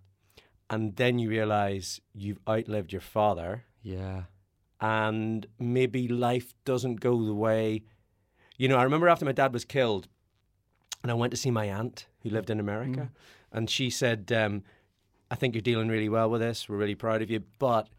And 0.70 0.96
then 0.96 1.20
you 1.20 1.30
realize 1.30 2.02
you've 2.14 2.40
outlived 2.48 2.92
your 2.92 3.02
father, 3.02 3.66
Yeah. 3.84 4.24
and 4.82 5.46
maybe 5.60 6.08
life 6.08 6.54
doesn't 6.66 7.00
go 7.02 7.24
the 7.24 7.36
way. 7.36 7.84
You 8.58 8.68
know, 8.68 8.78
I 8.78 8.84
remember 8.84 9.08
after 9.08 9.26
my 9.26 9.32
dad 9.32 9.54
was 9.54 9.66
killed, 9.66 10.08
and 11.04 11.12
I 11.12 11.16
went 11.16 11.32
to 11.32 11.38
see 11.38 11.52
my 11.52 11.66
aunt 11.70 12.08
who 12.24 12.30
lived 12.30 12.50
in 12.50 12.60
America, 12.60 13.12
and 13.52 13.70
she 13.70 13.90
said, 13.90 14.32
um, 14.32 14.64
"I 15.30 15.36
think 15.36 15.54
you're 15.54 15.62
dealing 15.62 15.88
really 15.90 16.10
well 16.10 16.30
with 16.30 16.42
this. 16.42 16.68
We're 16.68 16.78
really 16.78 16.96
proud 16.96 17.22
of 17.22 17.30
you." 17.30 17.44
But, 17.60 17.90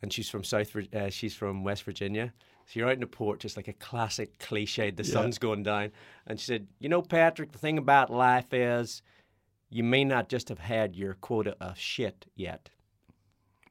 and 0.00 0.12
she's 0.12 0.28
from 0.28 0.42
South, 0.44 0.74
uh, 0.94 1.08
she's 1.10 1.34
from 1.36 1.62
West 1.62 1.84
Virginia. 1.84 2.32
So 2.66 2.78
you're 2.80 2.88
out 2.88 2.94
in 2.94 3.00
the 3.00 3.06
port, 3.06 3.40
just 3.40 3.56
like 3.56 3.68
a 3.68 3.72
classic 3.74 4.38
cliche. 4.38 4.90
The 4.90 5.04
sun's 5.04 5.38
going 5.38 5.62
down, 5.62 5.92
and 6.26 6.38
she 6.40 6.46
said, 6.46 6.66
"You 6.80 6.88
know, 6.88 7.02
Patrick, 7.02 7.52
the 7.52 7.58
thing 7.58 7.78
about 7.78 8.10
life 8.10 8.52
is, 8.52 9.02
you 9.72 9.82
may 9.82 10.04
not 10.04 10.28
just 10.28 10.48
have 10.48 10.58
had 10.60 10.94
your 10.96 11.14
quota 11.14 11.56
of 11.60 11.78
shit 11.78 12.26
yet." 12.36 12.70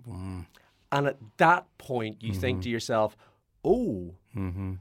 And 0.08 1.08
at 1.08 1.17
that 1.38 1.65
point, 1.77 2.22
you 2.22 2.34
think 2.34 2.63
to 2.63 2.70
yourself, 2.70 3.15
oh, 3.63 4.15
Mm-hmm. 4.36 4.74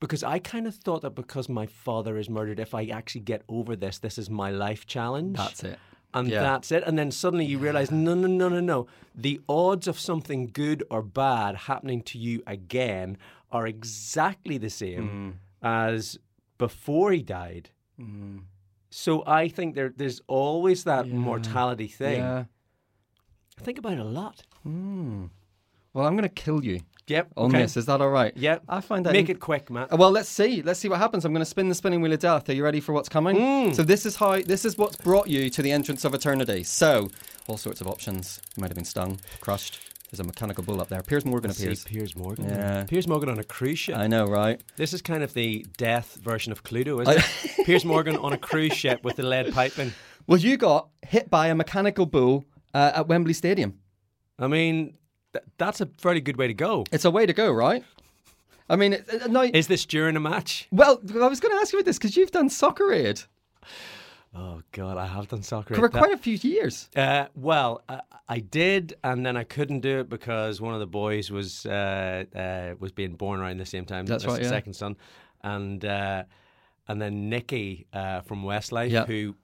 because 0.00 0.22
I 0.22 0.38
kind 0.38 0.66
of 0.66 0.74
thought 0.74 1.00
that 1.02 1.14
because 1.14 1.48
my 1.48 1.64
father 1.66 2.18
is 2.18 2.28
murdered, 2.28 2.60
if 2.60 2.74
I 2.74 2.84
actually 2.86 3.22
get 3.22 3.42
over 3.48 3.74
this, 3.74 3.98
this 3.98 4.18
is 4.18 4.28
my 4.28 4.50
life 4.50 4.86
challenge. 4.86 5.36
That's 5.38 5.64
it. 5.64 5.78
and 6.14 6.28
Yeah. 6.28 6.42
that's 6.42 6.70
it. 6.70 6.82
And 6.86 6.98
then 6.98 7.10
suddenly 7.10 7.46
you 7.46 7.56
realize, 7.58 7.90
no, 7.90 8.14
no, 8.14 8.26
no, 8.28 8.50
no, 8.50 8.60
no. 8.60 8.86
The 9.14 9.40
odds 9.48 9.88
of 9.88 9.98
something 9.98 10.48
good 10.52 10.84
or 10.90 11.00
bad 11.02 11.56
happening 11.56 12.02
to 12.02 12.18
you 12.18 12.42
again 12.46 13.16
are 13.50 13.66
exactly 13.66 14.58
the 14.58 14.68
same 14.68 15.08
Mm. 15.08 15.66
as 15.66 16.18
before 16.58 17.12
he 17.12 17.22
died. 17.22 17.70
So 18.94 19.24
I 19.26 19.48
think 19.48 19.74
there, 19.74 19.92
there's 19.96 20.20
always 20.26 20.84
that 20.84 21.08
mortality 21.08 21.88
thing. 21.88 22.18
Yeah. 22.18 22.44
I 23.58 23.62
think 23.62 23.78
about 23.78 23.94
it 23.94 23.98
a 24.00 24.04
lot. 24.04 24.42
Well, 24.64 26.06
I'm 26.06 26.14
going 26.16 26.22
to 26.22 26.28
kill 26.28 26.64
you 26.64 26.80
Yep. 27.08 27.28
on 27.36 27.50
okay. 27.50 27.62
this. 27.62 27.76
Is 27.76 27.86
that 27.86 28.00
all 28.00 28.10
right? 28.10 28.34
Yep. 28.36 28.62
I 28.68 28.80
find 28.80 29.04
that 29.06 29.12
Make 29.12 29.28
in- 29.28 29.36
it 29.36 29.40
quick, 29.40 29.70
Matt. 29.70 29.92
Uh, 29.92 29.96
Well, 29.96 30.10
let's 30.10 30.28
see. 30.28 30.62
Let's 30.62 30.78
see 30.80 30.88
what 30.88 30.98
happens. 30.98 31.24
I'm 31.24 31.32
going 31.32 31.40
to 31.40 31.46
spin 31.46 31.68
the 31.68 31.74
spinning 31.74 32.00
wheel 32.00 32.12
of 32.12 32.18
death. 32.20 32.48
Are 32.48 32.52
you 32.54 32.62
ready 32.64 32.80
for 32.80 32.92
what's 32.92 33.08
coming? 33.08 33.36
Mm. 33.36 33.74
So 33.74 33.82
this 33.82 34.06
is 34.06 34.16
how 34.16 34.40
this 34.40 34.64
is 34.64 34.78
what's 34.78 34.96
brought 34.96 35.28
you 35.28 35.50
to 35.50 35.62
the 35.62 35.72
entrance 35.72 36.04
of 36.04 36.14
eternity. 36.14 36.62
So 36.62 37.08
all 37.48 37.56
sorts 37.56 37.80
of 37.80 37.86
options. 37.88 38.40
You 38.56 38.60
might 38.60 38.68
have 38.68 38.76
been 38.76 38.84
stung, 38.84 39.20
crushed. 39.40 39.80
There's 40.12 40.20
a 40.20 40.24
mechanical 40.24 40.62
bull 40.62 40.78
up 40.78 40.88
there. 40.88 41.00
Piers 41.02 41.24
Morgan 41.24 41.54
See 41.54 41.64
appears. 41.64 41.84
Piers 41.84 42.14
Morgan. 42.14 42.46
Yeah. 42.46 42.84
Piers 42.84 43.08
Morgan 43.08 43.30
on 43.30 43.38
a 43.38 43.44
cruise 43.44 43.78
ship. 43.78 43.96
I 43.96 44.08
know, 44.08 44.26
right? 44.26 44.60
This 44.76 44.92
is 44.92 45.00
kind 45.00 45.22
of 45.22 45.32
the 45.32 45.64
death 45.78 46.18
version 46.22 46.52
of 46.52 46.62
Cluedo, 46.62 47.00
isn't 47.00 47.16
it? 47.16 47.64
Piers 47.66 47.86
Morgan 47.86 48.16
on 48.16 48.34
a 48.34 48.36
cruise 48.36 48.74
ship 48.74 49.02
with 49.04 49.16
the 49.16 49.22
lead 49.22 49.54
piping. 49.54 49.90
Well, 50.26 50.38
you 50.38 50.58
got 50.58 50.88
hit 51.00 51.30
by 51.30 51.46
a 51.46 51.54
mechanical 51.54 52.04
bull 52.04 52.44
uh, 52.74 52.92
at 52.96 53.08
Wembley 53.08 53.32
Stadium. 53.32 53.78
I 54.38 54.48
mean, 54.48 54.98
th- 55.32 55.46
that's 55.56 55.80
a 55.80 55.86
fairly 55.96 56.20
good 56.20 56.36
way 56.36 56.46
to 56.46 56.54
go. 56.54 56.84
It's 56.92 57.06
a 57.06 57.10
way 57.10 57.24
to 57.24 57.32
go, 57.32 57.50
right? 57.50 57.82
I 58.68 58.76
mean, 58.76 58.92
it, 58.92 59.08
uh, 59.22 59.28
no. 59.28 59.40
Is 59.44 59.66
this 59.66 59.86
during 59.86 60.14
a 60.16 60.20
match? 60.20 60.68
well, 60.70 61.00
I 61.22 61.26
was 61.26 61.40
going 61.40 61.56
to 61.56 61.60
ask 61.62 61.72
you 61.72 61.78
about 61.78 61.86
this 61.86 61.96
because 61.96 62.18
you've 62.18 62.30
done 62.30 62.50
soccer 62.50 62.92
aid 62.92 63.22
Oh 64.34 64.62
God, 64.72 64.96
I 64.96 65.06
have 65.06 65.28
done 65.28 65.42
soccer. 65.42 65.74
for 65.74 65.88
quite 65.90 66.12
a 66.12 66.16
few 66.16 66.38
years. 66.40 66.88
Uh, 66.96 67.26
well, 67.34 67.82
I, 67.88 68.00
I 68.28 68.38
did, 68.38 68.94
and 69.04 69.26
then 69.26 69.36
I 69.36 69.44
couldn't 69.44 69.80
do 69.80 70.00
it 70.00 70.08
because 70.08 70.58
one 70.60 70.72
of 70.72 70.80
the 70.80 70.86
boys 70.86 71.30
was 71.30 71.66
uh, 71.66 72.24
uh, 72.34 72.74
was 72.78 72.92
being 72.92 73.14
born 73.14 73.40
around 73.40 73.58
the 73.58 73.66
same 73.66 73.84
time. 73.84 74.06
That's 74.06 74.24
as 74.24 74.30
right, 74.30 74.42
yeah. 74.42 74.48
second 74.48 74.72
son, 74.74 74.96
and 75.42 75.84
uh, 75.84 76.24
and 76.88 77.00
then 77.00 77.28
Nicky 77.28 77.86
uh, 77.92 78.22
from 78.22 78.42
Westlife, 78.42 78.90
Yeah. 78.90 79.04
who 79.04 79.36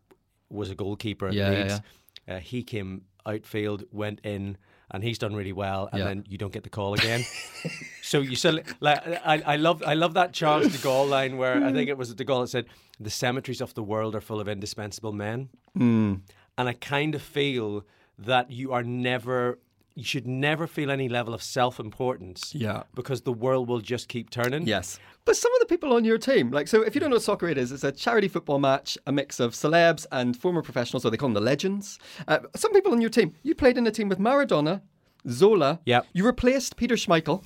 was 0.49 0.71
a 0.71 0.75
goalkeeper 0.75 1.28
at 1.28 1.35
Yeah, 1.35 1.50
yeah, 1.50 1.62
Leeds, 1.62 1.80
Uh, 2.26 2.38
he 2.38 2.62
came 2.62 3.02
outfield, 3.26 3.85
went 3.92 4.21
in, 4.25 4.57
and 4.90 5.04
he's 5.04 5.18
done 5.18 5.35
really 5.35 5.52
well. 5.52 5.88
And 5.92 5.99
Yeah. 5.99 6.04
then 6.07 6.25
you 6.28 6.38
don't 6.38 6.52
get 6.52 6.62
the 6.62 6.71
call 6.71 6.95
again. 6.95 7.25
so 8.02 8.21
you 8.21 8.37
still 8.37 8.61
like 8.80 9.00
I, 9.25 9.42
I 9.47 9.57
love 9.57 9.83
I 9.87 9.95
love 9.95 10.14
that 10.14 10.33
Charles 10.33 10.73
de 10.73 10.78
Gaulle 10.78 11.09
line 11.09 11.37
where 11.37 11.62
I 11.64 11.73
think 11.73 11.88
it 11.88 11.99
was 11.99 12.14
de 12.14 12.25
Gaulle 12.25 12.42
that 12.42 12.49
said 12.49 12.66
the 13.00 13.11
cemeteries 13.11 13.61
of 13.61 13.75
the 13.75 13.83
world 13.83 14.14
are 14.14 14.21
full 14.21 14.40
of 14.40 14.49
indispensable 14.49 15.12
men 15.12 15.49
hmm. 15.75 16.14
and 16.57 16.68
I 16.68 16.73
kind 16.73 17.14
of 17.14 17.23
feel 17.23 17.85
that 18.18 18.50
you 18.50 18.73
are 18.73 18.83
never, 18.83 19.61
you 19.99 20.05
should 20.05 20.28
never 20.28 20.69
feel 20.69 20.93
any 20.93 21.09
level 21.09 21.35
of 21.35 21.43
self 21.43 21.81
importance. 21.81 22.55
Yeah. 22.55 22.85
Because 22.95 23.23
the 23.23 23.33
world 23.33 23.69
will 23.69 23.81
just 23.81 24.07
keep 24.07 24.31
turning. 24.31 24.64
Yes. 24.64 25.00
But 25.25 25.37
some 25.37 25.52
of 25.55 25.59
the 25.59 25.67
people 25.67 25.93
on 25.93 26.05
your 26.05 26.19
team, 26.19 26.52
like, 26.52 26.69
so 26.69 26.83
if 26.83 26.95
you 26.95 27.00
don't 27.00 27.11
know 27.11 27.17
what 27.17 27.25
soccer 27.25 27.49
aid 27.49 27.59
is, 27.59 27.73
it's 27.73 27.83
a 27.83 27.90
charity 27.90 28.28
football 28.28 28.61
match, 28.61 28.97
a 29.09 29.12
mix 29.12 29.40
of 29.40 29.55
celebs 29.55 30.07
and 30.12 30.37
former 30.37 30.62
professionals, 30.62 31.05
or 31.05 31.11
they 31.11 31.17
call 31.17 31.28
them 31.28 31.35
the 31.35 31.40
legends. 31.40 31.99
Uh, 32.28 32.38
some 32.55 32.73
people 32.73 32.93
on 32.93 33.00
your 33.00 33.11
team, 33.11 33.35
you 33.43 33.57
played 33.57 33.76
in 33.76 33.88
a 33.88 33.90
team 33.90 34.09
with 34.09 34.21
Maradona, 34.21 34.83
Zola. 35.28 35.81
Yeah. 35.85 36.02
You 36.12 36.25
replaced 36.25 36.76
Peter 36.76 36.95
Schmeichel. 36.95 37.43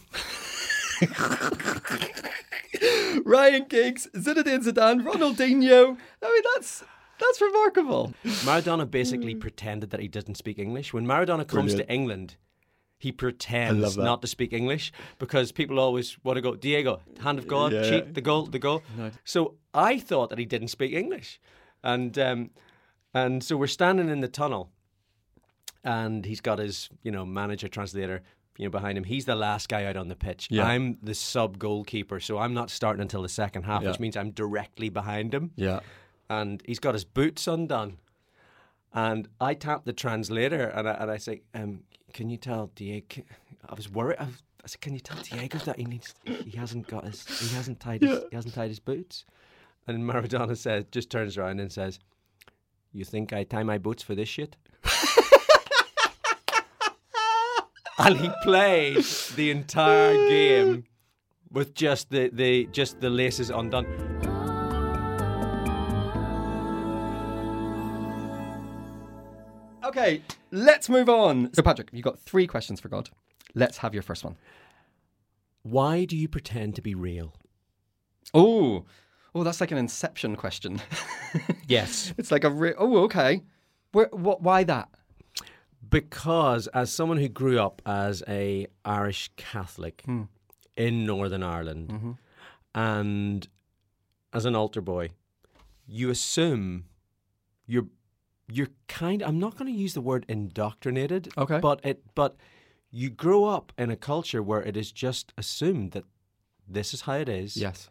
Ryan 3.25 3.65
Giggs, 3.69 4.09
Zinedine 4.15 4.63
Zidane, 4.63 5.03
Ronaldinho. 5.03 5.97
I 6.23 6.33
mean, 6.33 6.43
that's 6.55 6.85
that's 7.21 7.41
remarkable. 7.41 8.13
Maradona 8.25 8.91
basically 8.91 9.35
pretended 9.35 9.91
that 9.91 10.01
he 10.01 10.09
didn't 10.09 10.35
speak 10.37 10.59
English. 10.59 10.93
When 10.93 11.07
Maradona 11.07 11.47
comes 11.47 11.75
to 11.75 11.89
England, 11.93 12.37
he 12.99 13.11
pretends 13.13 13.97
not 13.97 14.23
to 14.23 14.29
speak 14.29 14.53
English 14.53 14.93
because 15.19 15.51
people 15.53 15.79
always 15.81 16.17
want 16.25 16.37
to 16.37 16.41
go, 16.41 16.55
Diego, 16.55 17.01
hand 17.21 17.39
of 17.39 17.47
God, 17.49 17.73
cheat, 17.73 18.15
the 18.15 18.21
goal, 18.21 18.47
the 18.47 18.59
goal. 18.59 18.83
So 19.25 19.55
I 19.75 19.99
thought 19.99 20.31
that 20.31 20.39
he 20.39 20.45
didn't 20.45 20.69
speak 20.69 20.93
English. 20.93 21.41
And, 21.83 22.17
um, 22.19 22.51
and 23.15 23.43
so 23.43 23.57
we're 23.57 23.67
standing 23.67 24.09
in 24.09 24.21
the 24.21 24.29
tunnel 24.29 24.71
and 25.85 26.25
he's 26.25 26.41
got 26.41 26.59
his, 26.59 26.89
you 27.03 27.11
know, 27.11 27.25
manager, 27.27 27.69
translator, 27.69 28.23
you 28.57 28.67
know, 28.67 28.71
behind 28.71 28.97
him. 28.97 29.05
He's 29.05 29.25
the 29.25 29.35
last 29.35 29.69
guy 29.69 29.85
out 29.85 29.97
on 29.97 30.09
the 30.09 30.15
pitch. 30.15 30.49
Yeah. 30.51 30.65
I'm 30.65 30.99
the 31.03 31.15
sub 31.15 31.59
goalkeeper, 31.59 32.21
so 32.21 32.39
I'm 32.39 32.55
not 32.55 32.71
starting 32.71 33.03
until 33.03 33.23
the 33.23 33.29
second 33.29 33.65
half, 33.65 33.83
Yeah. 33.83 33.91
which 33.91 34.01
means 34.01 34.17
I'm 34.17 34.31
directly 34.31 34.89
behind 34.91 35.35
him 35.35 35.51
Yeah. 35.57 35.81
And 36.41 36.63
he's 36.65 36.79
got 36.79 36.95
his 36.95 37.05
boots 37.05 37.47
undone. 37.47 37.99
And 38.95 39.29
I 39.41 39.55
tap 39.55 39.85
the 39.85 39.93
translator 39.93 40.65
and 40.65 40.89
I, 40.89 40.93
and 40.93 41.11
I 41.11 41.17
say, 41.17 41.43
um, 41.55 41.85
"Can 42.13 42.31
you 42.31 42.37
tell 42.37 42.71
Diego?" 42.75 43.23
I 43.69 43.75
was 43.75 43.91
worried. 43.91 44.19
I, 44.19 44.25
was, 44.25 44.43
I 44.65 44.67
said, 44.67 44.81
"Can 44.81 44.95
you 44.95 45.01
tell 45.01 45.19
Diego 45.23 45.59
that 45.59 45.79
he 45.79 45.85
needs? 45.85 46.15
He 46.25 46.57
hasn't 46.57 46.89
got 46.89 47.05
his. 47.05 47.27
He 47.41 47.55
hasn't 47.55 47.81
tied. 47.81 48.03
His, 48.03 48.25
He 48.31 48.37
hasn't 48.37 48.55
tied 48.55 48.69
his 48.69 48.81
boots." 48.81 49.25
And 49.87 50.05
Maradona 50.05 50.57
says, 50.57 50.85
just 50.93 51.11
turns 51.11 51.37
around 51.37 51.61
and 51.61 51.73
says, 51.73 51.99
"You 52.93 53.05
think 53.05 53.33
I 53.33 53.45
tie 53.45 53.63
my 53.63 53.79
boots 53.79 54.03
for 54.03 54.15
this 54.15 54.29
shit?" 54.29 54.57
and 57.99 58.17
he 58.19 58.31
played 58.43 59.05
the 59.37 59.51
entire 59.51 60.15
game 60.29 60.85
with 61.51 61.75
just 61.75 62.11
the, 62.11 62.31
the 62.33 62.67
just 62.73 63.01
the 63.01 63.11
laces 63.11 63.51
undone. 63.51 64.32
Okay, 69.93 70.23
let's 70.51 70.89
move 70.89 71.11
on. 71.11 71.53
So, 71.53 71.63
Patrick, 71.63 71.91
you've 71.93 72.03
got 72.03 72.19
three 72.19 72.47
questions 72.47 72.81
for 72.81 72.89
God. 72.89 73.11
Let's 73.55 73.77
have 73.79 73.93
your 73.93 74.03
first 74.03 74.25
one. 74.25 74.37
Why 75.65 76.07
do 76.07 76.17
you 76.17 76.29
pretend 76.29 76.77
to 76.77 76.83
be 76.83 76.95
real? 76.95 77.35
Oh, 78.33 78.87
oh, 79.35 79.45
that's 79.45 79.61
like 79.61 79.71
an 79.71 79.77
Inception 79.77 80.37
question. 80.37 80.81
Yes. 81.67 82.15
it's 82.17 82.31
like 82.31 82.45
a 82.45 82.51
re- 82.51 82.75
oh, 82.79 83.05
okay. 83.05 83.43
Where, 83.93 84.09
what? 84.13 84.43
Why 84.43 84.65
that? 84.65 84.89
Because 85.91 86.69
as 86.69 86.91
someone 86.91 87.19
who 87.19 87.29
grew 87.29 87.61
up 87.61 87.83
as 87.85 88.23
a 88.27 88.67
Irish 88.87 89.31
Catholic 89.37 90.03
hmm. 90.07 90.23
in 90.75 91.05
Northern 91.05 91.43
Ireland 91.43 91.89
mm-hmm. 91.89 92.13
and 92.75 93.47
as 94.33 94.47
an 94.47 94.55
altar 94.55 94.81
boy, 94.81 95.11
you 95.87 96.09
assume 96.09 96.85
you're 97.67 97.89
you're 98.49 98.71
kind 98.89 99.23
I'm 99.23 99.39
not 99.39 99.57
going 99.57 99.73
to 99.73 99.79
use 99.79 99.95
the 99.95 100.01
word 100.01 100.25
indoctrinated, 100.29 101.33
Okay. 101.37 101.61
but 101.61 101.81
it 101.85 102.03
but 102.15 102.37
you 102.91 103.09
grow 103.11 103.45
up 103.45 103.73
in 103.79 103.91
a 103.91 103.97
culture 103.97 104.43
where 104.43 104.63
it 104.63 104.77
is 104.77 104.93
just 104.93 105.33
assumed 105.39 105.93
that 105.93 106.05
this 106.69 106.93
is 106.95 107.03
how 107.03 107.15
it 107.15 107.29
is. 107.29 107.57
Yes. 107.57 107.89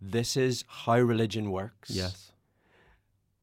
This 0.00 0.36
is 0.36 0.64
how 0.68 0.98
religion 0.98 1.50
works. 1.50 1.90
Yes. 1.90 2.32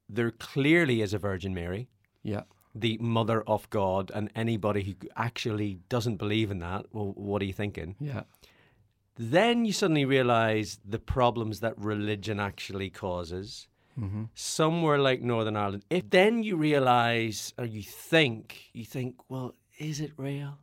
There 0.09 0.31
clearly 0.31 1.01
is 1.01 1.13
a 1.13 1.17
Virgin 1.19 1.53
Mary. 1.53 1.89
Yeah. 2.23 2.43
the 2.77 2.97
mother 2.99 3.41
of 3.47 3.69
God, 3.69 4.11
and 4.13 4.29
anybody 4.35 4.83
who 4.83 4.93
actually 5.15 5.79
doesn't 5.87 6.17
believe 6.17 6.51
in 6.51 6.59
that, 6.59 6.85
well, 6.91 7.13
what 7.15 7.41
are 7.41 7.45
you 7.45 7.53
thinking? 7.53 7.95
Yeah. 7.99 8.23
Then 9.17 9.63
you 9.63 9.71
suddenly 9.71 10.03
realize 10.05 10.79
the 10.83 10.99
problems 10.99 11.61
that 11.61 11.77
religion 11.77 12.37
actually 12.39 12.89
causes. 12.89 13.67
Mm-hmm. 13.99 14.23
Somewhere 14.33 14.97
like 14.97 15.21
Northern 15.21 15.55
Ireland, 15.55 15.85
if 15.89 16.09
then 16.09 16.43
you 16.43 16.57
realize 16.57 17.53
or 17.57 17.65
you 17.65 17.81
think, 17.81 18.69
you 18.73 18.83
think, 18.83 19.15
well, 19.29 19.55
is 19.79 19.99
it 19.99 20.11
real? 20.17 20.57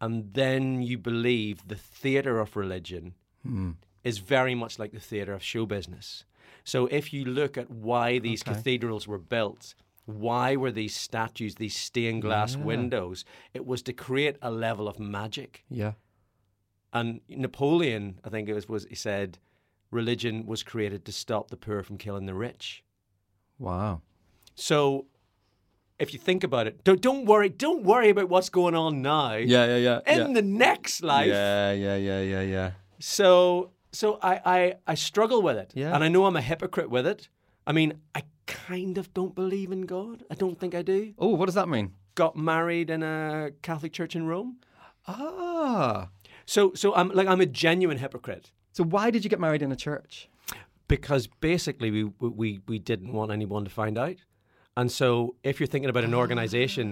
And 0.00 0.32
then 0.34 0.82
you 0.82 0.98
believe 0.98 1.66
the 1.66 1.74
theatre 1.74 2.38
of 2.38 2.54
religion 2.54 3.14
mm. 3.46 3.74
is 4.04 4.18
very 4.18 4.54
much 4.54 4.78
like 4.78 4.92
the 4.92 5.00
theatre 5.00 5.32
of 5.32 5.42
show 5.42 5.66
business. 5.66 6.24
So 6.64 6.86
if 6.86 7.12
you 7.12 7.24
look 7.24 7.56
at 7.56 7.70
why 7.70 8.18
these 8.18 8.42
Okay. 8.42 8.54
cathedrals 8.54 9.08
were 9.08 9.18
built, 9.18 9.74
why 10.04 10.54
were 10.56 10.70
these 10.72 10.94
statues, 10.94 11.56
these 11.56 11.76
stained 11.76 12.22
glass 12.22 12.56
windows? 12.56 13.24
It 13.54 13.66
was 13.66 13.82
to 13.82 13.92
create 13.92 14.36
a 14.42 14.50
level 14.50 14.86
of 14.86 15.00
magic. 15.00 15.64
Yeah. 15.68 15.92
And 16.92 17.20
Napoleon, 17.28 18.20
I 18.24 18.28
think 18.28 18.48
it 18.48 18.54
was, 18.54 18.68
was 18.68 18.86
he 18.86 18.94
said, 18.94 19.38
religion 19.90 20.46
was 20.46 20.62
created 20.62 21.04
to 21.04 21.12
stop 21.12 21.50
the 21.50 21.56
poor 21.56 21.82
from 21.82 21.98
killing 21.98 22.26
the 22.26 22.34
rich. 22.34 22.84
Wow. 23.58 24.02
So 24.54 25.06
if 25.98 26.12
you 26.12 26.18
think 26.18 26.44
about 26.44 26.66
it, 26.66 26.84
don't, 26.84 27.00
don't 27.00 27.24
worry, 27.24 27.48
don't 27.48 27.84
worry 27.84 28.10
about 28.10 28.28
what's 28.28 28.48
going 28.48 28.74
on 28.74 29.02
now. 29.02 29.34
Yeah. 29.34 29.66
Yeah. 29.66 29.76
Yeah. 29.76 30.00
In 30.06 30.28
yeah. 30.28 30.32
the 30.34 30.42
next 30.42 31.02
life. 31.02 31.28
Yeah. 31.28 31.72
Yeah. 31.72 31.96
Yeah. 31.96 32.20
Yeah. 32.20 32.42
Yeah. 32.42 32.70
So 32.98 33.70
so 33.92 34.18
I, 34.22 34.40
I 34.44 34.74
I 34.86 34.94
struggle 34.94 35.42
with 35.42 35.56
it. 35.56 35.72
Yeah. 35.74 35.94
And 35.94 36.04
I 36.04 36.08
know 36.08 36.26
I'm 36.26 36.36
a 36.36 36.42
hypocrite 36.42 36.90
with 36.90 37.06
it. 37.06 37.28
I 37.66 37.72
mean, 37.72 37.94
I 38.14 38.22
kind 38.46 38.98
of 38.98 39.12
don't 39.14 39.34
believe 39.34 39.72
in 39.72 39.82
God. 39.82 40.24
I 40.30 40.34
don't 40.34 40.58
think 40.58 40.74
I 40.74 40.82
do. 40.82 41.14
Oh, 41.18 41.34
what 41.34 41.46
does 41.46 41.54
that 41.54 41.68
mean? 41.68 41.94
Got 42.14 42.36
married 42.36 42.90
in 42.90 43.02
a 43.02 43.50
Catholic 43.62 43.92
church 43.92 44.14
in 44.14 44.26
Rome. 44.26 44.58
Ah. 45.08 46.08
So 46.44 46.72
so 46.74 46.94
I'm 46.94 47.08
like 47.10 47.26
I'm 47.26 47.40
a 47.40 47.46
genuine 47.46 47.98
hypocrite. 47.98 48.52
So 48.76 48.84
why 48.84 49.10
did 49.10 49.24
you 49.24 49.30
get 49.30 49.40
married 49.40 49.62
in 49.62 49.72
a 49.72 49.76
church? 49.76 50.28
because 50.88 51.26
basically 51.26 51.90
we 51.90 52.04
we 52.20 52.60
we 52.68 52.78
didn't 52.78 53.12
want 53.12 53.32
anyone 53.32 53.64
to 53.64 53.70
find 53.70 53.96
out, 53.98 54.18
And 54.76 54.92
so, 54.92 55.34
if 55.42 55.58
you're 55.58 55.66
thinking 55.66 55.88
about 55.88 56.04
an 56.04 56.14
organization, 56.14 56.86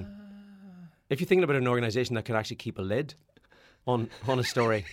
if 1.11 1.21
you're 1.21 1.29
thinking 1.29 1.45
about 1.45 1.57
an 1.57 1.69
organization 1.69 2.15
that 2.17 2.25
could 2.25 2.37
actually 2.37 2.57
keep 2.57 2.79
a 2.79 2.83
lid 2.83 3.15
on 3.87 4.09
on 4.27 4.39
a 4.39 4.45
story, 4.45 4.85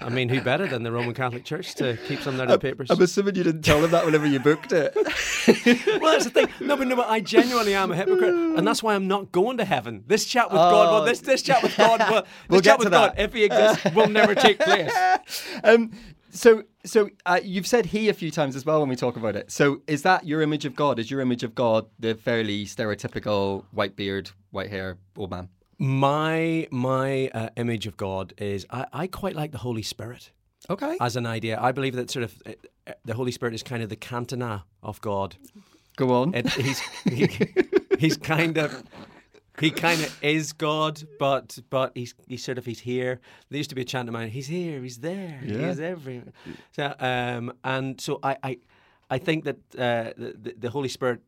I 0.00 0.08
mean, 0.08 0.28
who 0.28 0.40
better 0.40 0.66
than 0.66 0.82
the 0.82 0.92
Roman 0.92 1.14
Catholic 1.14 1.44
Church 1.44 1.74
to 1.76 1.96
keep 2.06 2.20
some 2.20 2.38
of 2.40 2.48
their 2.48 2.58
papers? 2.58 2.90
I'm 2.90 3.00
assuming 3.00 3.34
you 3.36 3.44
didn't 3.44 3.62
tell 3.62 3.80
them 3.80 3.90
that 3.90 4.04
whenever 4.04 4.26
you 4.26 4.40
booked 4.40 4.72
it. 4.72 4.94
well, 6.00 6.12
that's 6.12 6.24
the 6.24 6.30
thing. 6.30 6.48
No, 6.60 6.76
but 6.76 6.86
no, 6.86 6.96
but 6.96 7.08
I 7.08 7.20
genuinely 7.20 7.74
am 7.74 7.92
a 7.92 7.96
hypocrite, 7.96 8.34
and 8.34 8.66
that's 8.66 8.82
why 8.82 8.94
I'm 8.94 9.08
not 9.08 9.32
going 9.32 9.58
to 9.58 9.64
heaven. 9.64 10.04
This 10.06 10.24
chat 10.24 10.50
with 10.50 10.58
God, 10.58 10.92
well, 10.92 11.04
this 11.04 11.20
this 11.20 11.42
chat 11.42 11.62
with 11.62 11.76
God, 11.76 12.00
well, 12.00 12.22
this 12.22 12.30
We'll 12.48 12.60
chat 12.60 12.78
with 12.78 12.90
God, 12.90 13.14
that. 13.16 13.22
if 13.22 13.32
He 13.32 13.44
exists, 13.44 13.94
will 13.94 14.08
never 14.08 14.34
take 14.34 14.58
place. 14.58 14.92
um, 15.64 15.92
so, 16.30 16.62
so 16.84 17.10
uh, 17.26 17.40
you've 17.42 17.66
said 17.66 17.86
he 17.86 18.08
a 18.08 18.14
few 18.14 18.30
times 18.30 18.54
as 18.54 18.64
well 18.64 18.80
when 18.80 18.88
we 18.88 18.96
talk 18.96 19.16
about 19.16 19.34
it. 19.36 19.50
So, 19.50 19.82
is 19.86 20.02
that 20.02 20.26
your 20.26 20.42
image 20.42 20.64
of 20.64 20.76
God? 20.76 20.98
Is 20.98 21.10
your 21.10 21.20
image 21.20 21.42
of 21.42 21.54
God 21.54 21.86
the 21.98 22.14
fairly 22.14 22.64
stereotypical 22.66 23.64
white 23.72 23.96
beard, 23.96 24.30
white 24.50 24.70
hair 24.70 24.96
old 25.16 25.30
man? 25.30 25.48
My 25.82 26.68
my 26.70 27.28
uh, 27.32 27.48
image 27.56 27.86
of 27.86 27.96
God 27.96 28.34
is 28.36 28.66
I, 28.70 28.84
I 28.92 29.06
quite 29.06 29.34
like 29.34 29.50
the 29.50 29.58
Holy 29.58 29.80
Spirit 29.82 30.30
Okay. 30.68 30.94
as 31.00 31.16
an 31.16 31.24
idea. 31.24 31.58
I 31.58 31.72
believe 31.72 31.96
that 31.96 32.10
sort 32.10 32.24
of 32.24 32.34
uh, 32.44 32.50
uh, 32.86 32.92
the 33.06 33.14
Holy 33.14 33.32
Spirit 33.32 33.54
is 33.54 33.62
kind 33.62 33.82
of 33.82 33.88
the 33.88 33.96
Cantona 33.96 34.64
of 34.82 35.00
God. 35.00 35.36
Go 35.96 36.10
on. 36.12 36.34
It, 36.34 36.50
he's 36.52 36.80
he, 37.08 37.26
he's 37.98 38.18
kind 38.18 38.58
of 38.58 38.84
he 39.58 39.70
kind 39.70 40.02
of 40.02 40.14
is 40.22 40.52
God, 40.52 41.02
but 41.18 41.58
but 41.70 41.92
he's 41.94 42.14
he's 42.28 42.44
sort 42.44 42.58
of 42.58 42.66
he's 42.66 42.80
here. 42.80 43.18
There 43.48 43.56
used 43.56 43.70
to 43.70 43.74
be 43.76 43.80
a 43.80 43.86
chant 43.86 44.06
of 44.06 44.12
mine. 44.12 44.28
He's 44.28 44.48
here. 44.48 44.82
He's 44.82 44.98
there. 44.98 45.40
Yeah. 45.42 45.68
He's 45.68 45.80
everywhere. 45.80 46.34
So 46.72 46.94
um 47.00 47.54
and 47.64 47.98
so 47.98 48.18
I 48.22 48.36
I, 48.42 48.58
I 49.08 49.16
think 49.18 49.44
that 49.44 49.56
uh, 49.78 50.12
the 50.18 50.54
the 50.58 50.68
Holy 50.70 50.88
Spirit 50.90 51.20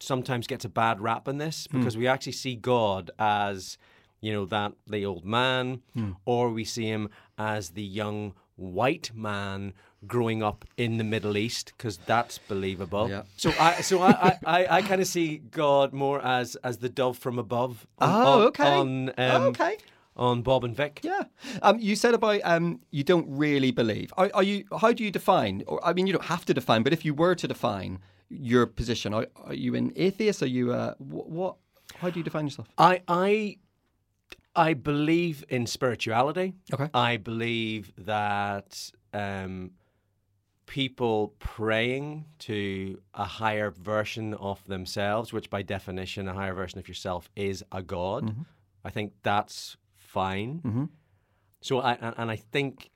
sometimes 0.00 0.46
gets 0.46 0.64
a 0.64 0.68
bad 0.68 1.00
rap 1.00 1.28
in 1.28 1.38
this 1.38 1.66
because 1.66 1.96
we 1.96 2.06
actually 2.06 2.32
see 2.32 2.54
God 2.56 3.10
as 3.18 3.78
you 4.20 4.32
know 4.32 4.46
that 4.46 4.72
the 4.86 5.04
old 5.04 5.24
man, 5.24 5.82
or 6.24 6.50
we 6.50 6.64
see 6.64 6.86
him 6.86 7.08
as 7.38 7.70
the 7.70 7.82
young 7.82 8.34
white 8.56 9.10
man 9.14 9.72
growing 10.06 10.42
up 10.42 10.64
in 10.76 10.96
the 10.98 11.04
Middle 11.04 11.36
East 11.36 11.72
because 11.76 11.96
that's 11.98 12.38
believable. 12.38 13.08
Yeah. 13.10 13.22
So 13.36 13.52
I 13.58 13.80
so 13.82 14.00
I 14.02 14.10
I, 14.10 14.38
I, 14.46 14.66
I 14.78 14.82
kind 14.82 15.00
of 15.00 15.06
see 15.08 15.38
God 15.38 15.92
more 15.92 16.24
as 16.24 16.56
as 16.56 16.78
the 16.78 16.88
dove 16.88 17.18
from 17.18 17.38
above. 17.38 17.86
On, 17.98 18.08
Oh, 18.26 18.42
okay. 18.48 18.72
On, 18.78 19.08
um, 19.10 19.14
Oh, 19.18 19.42
okay. 19.48 19.76
On 20.16 20.42
Bob 20.42 20.62
and 20.64 20.76
Vic. 20.76 21.00
Yeah. 21.02 21.24
Um, 21.60 21.78
you 21.80 21.96
said 21.96 22.14
about 22.14 22.40
um, 22.44 22.80
you 22.92 23.02
don't 23.02 23.26
really 23.28 23.72
believe. 23.72 24.12
Are, 24.16 24.30
are 24.32 24.44
you? 24.44 24.64
How 24.80 24.92
do 24.92 25.02
you 25.02 25.10
define? 25.10 25.64
Or 25.66 25.84
I 25.84 25.92
mean, 25.92 26.06
you 26.06 26.12
don't 26.12 26.26
have 26.26 26.44
to 26.46 26.54
define, 26.54 26.82
but 26.84 26.92
if 26.92 27.04
you 27.04 27.12
were 27.14 27.34
to 27.34 27.48
define 27.48 27.98
your 28.28 28.66
position, 28.66 29.14
are, 29.14 29.26
are 29.36 29.54
you 29.54 29.74
an 29.74 29.92
atheist? 29.96 30.42
Are 30.42 30.46
you 30.46 30.72
uh, 30.72 30.94
what, 30.98 31.28
what? 31.28 31.56
How 31.96 32.10
do 32.10 32.18
you 32.18 32.24
define 32.24 32.46
yourself? 32.46 32.68
I 32.78 33.02
I 33.08 33.58
I 34.56 34.74
believe 34.74 35.44
in 35.48 35.66
spirituality. 35.66 36.54
Okay. 36.72 36.88
I 36.94 37.16
believe 37.16 37.92
that 37.98 38.90
um, 39.12 39.72
people 40.66 41.34
praying 41.38 42.24
to 42.40 43.00
a 43.14 43.24
higher 43.24 43.70
version 43.70 44.34
of 44.34 44.64
themselves, 44.66 45.32
which 45.32 45.50
by 45.50 45.62
definition, 45.62 46.28
a 46.28 46.32
higher 46.34 46.54
version 46.54 46.78
of 46.78 46.88
yourself 46.88 47.28
is 47.36 47.64
a 47.72 47.82
god. 47.82 48.34
I 48.84 48.90
think 48.90 49.12
that's 49.22 49.76
fine. 49.96 50.60
Mhm. 50.64 50.88
So 51.60 51.80
I 51.80 51.94
and, 51.94 52.14
and 52.18 52.30
I 52.30 52.36
think 52.36 52.90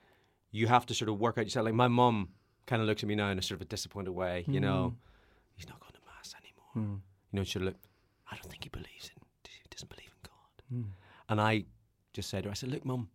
you 0.51 0.67
have 0.67 0.87
to 0.87 0.95
sort 0.95 1.09
of 1.09 1.19
work 1.19 1.39
out 1.39 1.45
yourself. 1.45 1.65
Like 1.67 1.75
my 1.75 1.89
mum 1.89 2.31
kind 2.67 2.81
of 2.83 2.89
looks 2.89 3.03
at 3.03 3.09
me 3.09 3.15
now 3.15 3.31
in 3.31 3.39
a 3.39 3.43
sort 3.43 3.57
of 3.61 3.63
a 3.63 3.69
disappointed 3.69 4.13
way. 4.13 4.45
You 4.49 4.61
know, 4.61 4.97
he's 5.59 5.69
not 5.69 5.81
going 5.81 5.93
to 5.93 6.01
mass 6.07 6.35
anymore. 6.41 6.73
You 7.33 7.37
know, 7.41 7.45
she 7.45 7.59
look. 7.59 7.77
I 8.31 8.37
don't 8.37 8.51
think 8.51 8.65
he 8.65 8.71
believes 8.71 9.11
in. 9.15 9.23
He 9.45 9.69
doesn't 9.71 9.91
believe 9.91 10.11
in 10.11 10.31
God. 10.31 10.85
And 11.29 11.41
I 11.41 11.65
just 12.15 12.31
said 12.31 12.45
to 12.45 12.49
her, 12.49 12.51
I 12.53 12.55
said, 12.55 12.71
look, 12.71 12.85
mum, 12.85 13.09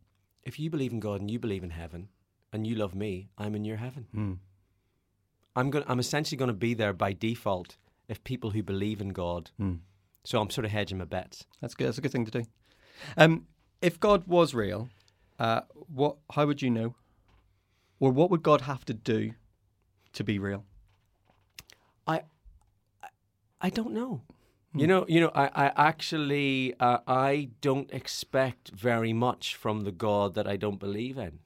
if 0.44 0.60
you 0.60 0.70
believe 0.70 0.92
in 0.92 1.00
God 1.00 1.20
and 1.22 1.30
you 1.32 1.40
believe 1.40 1.64
in 1.64 1.72
heaven 1.72 2.10
and 2.52 2.68
you 2.68 2.76
love 2.76 2.94
me, 2.94 3.30
I'm 3.38 3.56
in 3.56 3.66
your 3.66 3.78
heaven. 3.78 4.06
I'm 5.56 5.70
going. 5.70 5.86
I'm 5.88 6.00
essentially 6.00 6.38
going 6.38 6.48
to 6.50 6.54
be 6.54 6.74
there 6.74 6.94
by 6.94 7.14
default 7.14 7.78
if 8.08 8.24
people 8.24 8.52
who 8.52 8.62
believe 8.64 9.02
in 9.02 9.10
God. 9.10 9.52
So 10.24 10.40
I'm 10.42 10.50
sort 10.50 10.66
of 10.66 10.72
hedging 10.72 10.98
my 11.00 11.06
bets. 11.06 11.46
That's 11.62 11.76
good. 11.76 11.88
That's 11.88 11.98
a 11.98 12.02
good 12.02 12.12
thing 12.12 12.26
to 12.26 12.32
do. 12.32 12.44
Um, 13.18 13.48
if 13.82 14.00
God 14.00 14.26
was 14.28 14.54
real, 14.54 14.90
uh, 15.40 15.62
what? 15.94 16.16
How 16.32 16.46
would 16.48 16.62
you 16.62 16.70
know? 16.70 16.96
Or 18.00 18.12
what 18.12 18.30
would 18.32 18.42
God 18.44 18.62
have 18.62 18.84
to 18.86 18.94
do 18.94 19.34
to 20.14 20.24
be 20.24 20.40
real? 20.40 20.66
I, 23.64 23.70
don't 23.70 23.94
know. 23.94 24.22
You 24.76 24.88
know, 24.88 25.06
you 25.08 25.20
know. 25.22 25.32
I, 25.34 25.46
I 25.66 25.72
actually, 25.90 26.74
uh, 26.80 27.00
I 27.08 27.50
don't 27.62 27.90
expect 27.92 28.70
very 28.70 29.14
much 29.14 29.56
from 29.56 29.82
the 29.82 29.92
God 29.92 30.36
that 30.36 30.48
I 30.48 30.58
don't 30.58 30.80
believe 30.80 31.18
in. 31.18 31.40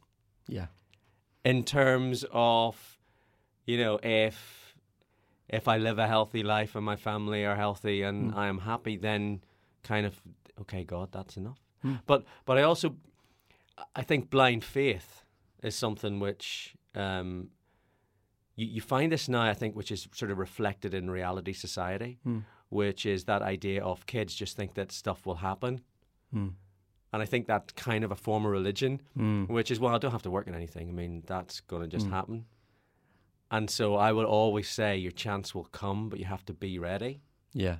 Yeah. 0.47 0.67
in 1.43 1.63
terms 1.63 2.25
of 2.32 2.97
you 3.65 3.77
know 3.77 3.99
if 4.01 4.75
if 5.49 5.67
I 5.67 5.77
live 5.77 5.97
a 5.99 6.08
healthy 6.08 6.43
life 6.43 6.75
and 6.75 6.86
my 6.86 6.95
family 6.95 7.45
are 7.45 7.56
healthy 7.56 8.01
and 8.01 8.34
I 8.34 8.47
am 8.47 8.60
happy 8.60 8.97
then 8.97 9.41
kind 9.84 10.06
of 10.06 10.13
okay 10.62 10.84
God 10.84 11.10
that's 11.12 11.38
enough 11.38 11.60
but 12.06 12.23
but 12.45 12.58
I 12.58 12.63
also 12.63 12.95
I 13.95 14.03
think 14.03 14.30
blind 14.30 14.63
faith 14.63 15.23
is 15.63 15.75
something 15.75 16.19
which 16.19 16.75
um 16.95 17.49
you, 18.58 18.67
you 18.67 18.82
find 18.82 19.12
this 19.12 19.30
now 19.30 19.43
I 19.43 19.54
think 19.54 19.76
which 19.76 19.91
is 19.91 20.08
sort 20.13 20.32
of 20.32 20.38
reflected 20.38 20.93
in 20.93 21.10
reality 21.10 21.54
society 21.54 22.20
hmm. 22.24 22.39
which 22.67 23.06
is 23.06 23.24
that 23.26 23.41
idea 23.41 23.82
of 23.82 24.06
kids 24.06 24.36
just 24.36 24.58
think 24.58 24.74
that 24.74 24.91
stuff 24.91 25.26
will 25.26 25.36
happen 25.36 25.80
hmm. 26.34 26.50
and 27.13 27.22
I 27.22 27.26
think 27.26 27.48
that's 27.48 27.72
kind 27.74 28.04
of 28.04 28.12
a 28.12 28.15
form 28.15 28.46
of 28.46 28.52
religion, 28.52 29.02
hmm. 29.15 29.46
which 29.46 29.72
is, 29.72 29.80
well, 29.80 29.96
I 29.96 29.98
don't 29.98 30.12
have 30.12 30.24
to 30.24 30.30
work 30.30 30.48
on 30.50 30.56
anything. 30.56 30.89
I 30.89 30.91
mean, 30.91 31.24
that's 31.26 31.62
going 31.62 31.82
to 31.82 31.88
just 31.88 32.08
happen. 32.08 32.46
And 33.50 33.70
so 33.70 33.96
I 33.96 34.12
will 34.12 34.26
always 34.26 34.70
say 34.70 34.98
your 34.98 35.12
chance 35.12 35.56
will 35.56 35.65
come, 35.65 36.10
but 36.10 36.20
you 36.20 36.26
have 36.26 36.46
to 36.46 36.54
be 36.54 36.80
ready. 36.80 37.22
Yeah. 37.54 37.78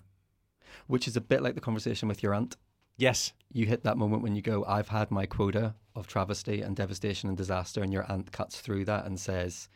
Which 0.88 1.08
is 1.08 1.18
a 1.18 1.22
bit 1.22 1.42
like 1.42 1.56
the 1.56 1.62
conversation 1.62 2.08
with 2.08 2.24
your 2.24 2.34
aunt. 2.34 2.56
Yes. 2.98 3.34
You 3.52 3.66
hit 3.66 3.84
that 3.84 3.98
moment 3.98 4.24
when 4.24 4.36
you 4.36 4.42
go, 4.42 4.64
I've 4.66 4.88
had 4.88 5.12
my 5.12 5.26
quota 5.26 5.76
of 5.96 6.08
travesty 6.08 6.62
and 6.62 6.76
devastation 6.76 7.30
and 7.30 7.38
disaster, 7.38 7.84
and 7.84 7.92
your 7.92 8.10
aunt 8.10 8.32
cuts 8.32 8.62
through 8.62 8.86
that 8.86 9.06
and 9.06 9.20
says, 9.20 9.68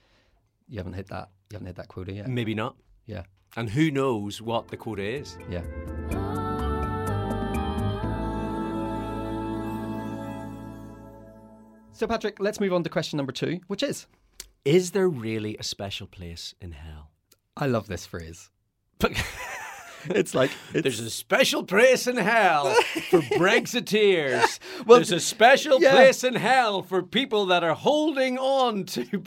You 0.72 0.78
haven't 0.78 0.94
hit 0.94 1.10
that. 1.10 1.30
You 1.50 1.56
haven't 1.56 1.68
hit 1.68 1.76
that 1.76 1.90
quota 1.90 2.14
yet. 2.14 2.30
Maybe 2.30 2.56
not. 2.56 2.78
Yeah. 3.06 3.24
And 3.58 3.70
who 3.70 3.92
knows 3.92 4.42
what 4.42 4.70
the 4.70 4.78
quota 4.78 5.04
is? 5.04 5.38
Yeah. 5.50 5.64
So, 11.92 12.08
Patrick, 12.08 12.40
let's 12.40 12.62
move 12.62 12.72
on 12.72 12.84
to 12.84 12.90
question 12.90 13.18
number 13.18 13.34
two, 13.34 13.60
which 13.68 13.84
is 13.84 14.08
Is 14.64 14.92
there 14.92 15.10
really 15.10 15.58
a 15.58 15.64
special 15.64 16.08
place 16.08 16.56
in 16.62 16.72
hell? 16.72 17.12
I 17.58 17.68
love 17.68 17.88
this 17.88 18.06
phrase. 18.06 18.50
It's 20.22 20.34
like, 20.36 20.52
it's, 20.74 20.84
There's 20.84 21.00
a 21.00 21.10
special 21.10 21.64
place 21.64 22.08
in 22.08 22.18
hell 22.18 22.74
for 23.10 23.20
Brexiteers. 23.40 24.60
Well, 24.86 24.98
There's 24.98 25.12
a 25.12 25.20
special 25.20 25.80
yeah. 25.82 25.92
place 25.92 26.24
in 26.24 26.34
hell 26.36 26.82
for 26.82 27.04
people 27.04 27.46
that 27.48 27.64
are 27.64 27.76
holding 27.76 28.38
on 28.40 28.86
to 28.86 29.04
who 29.04 29.20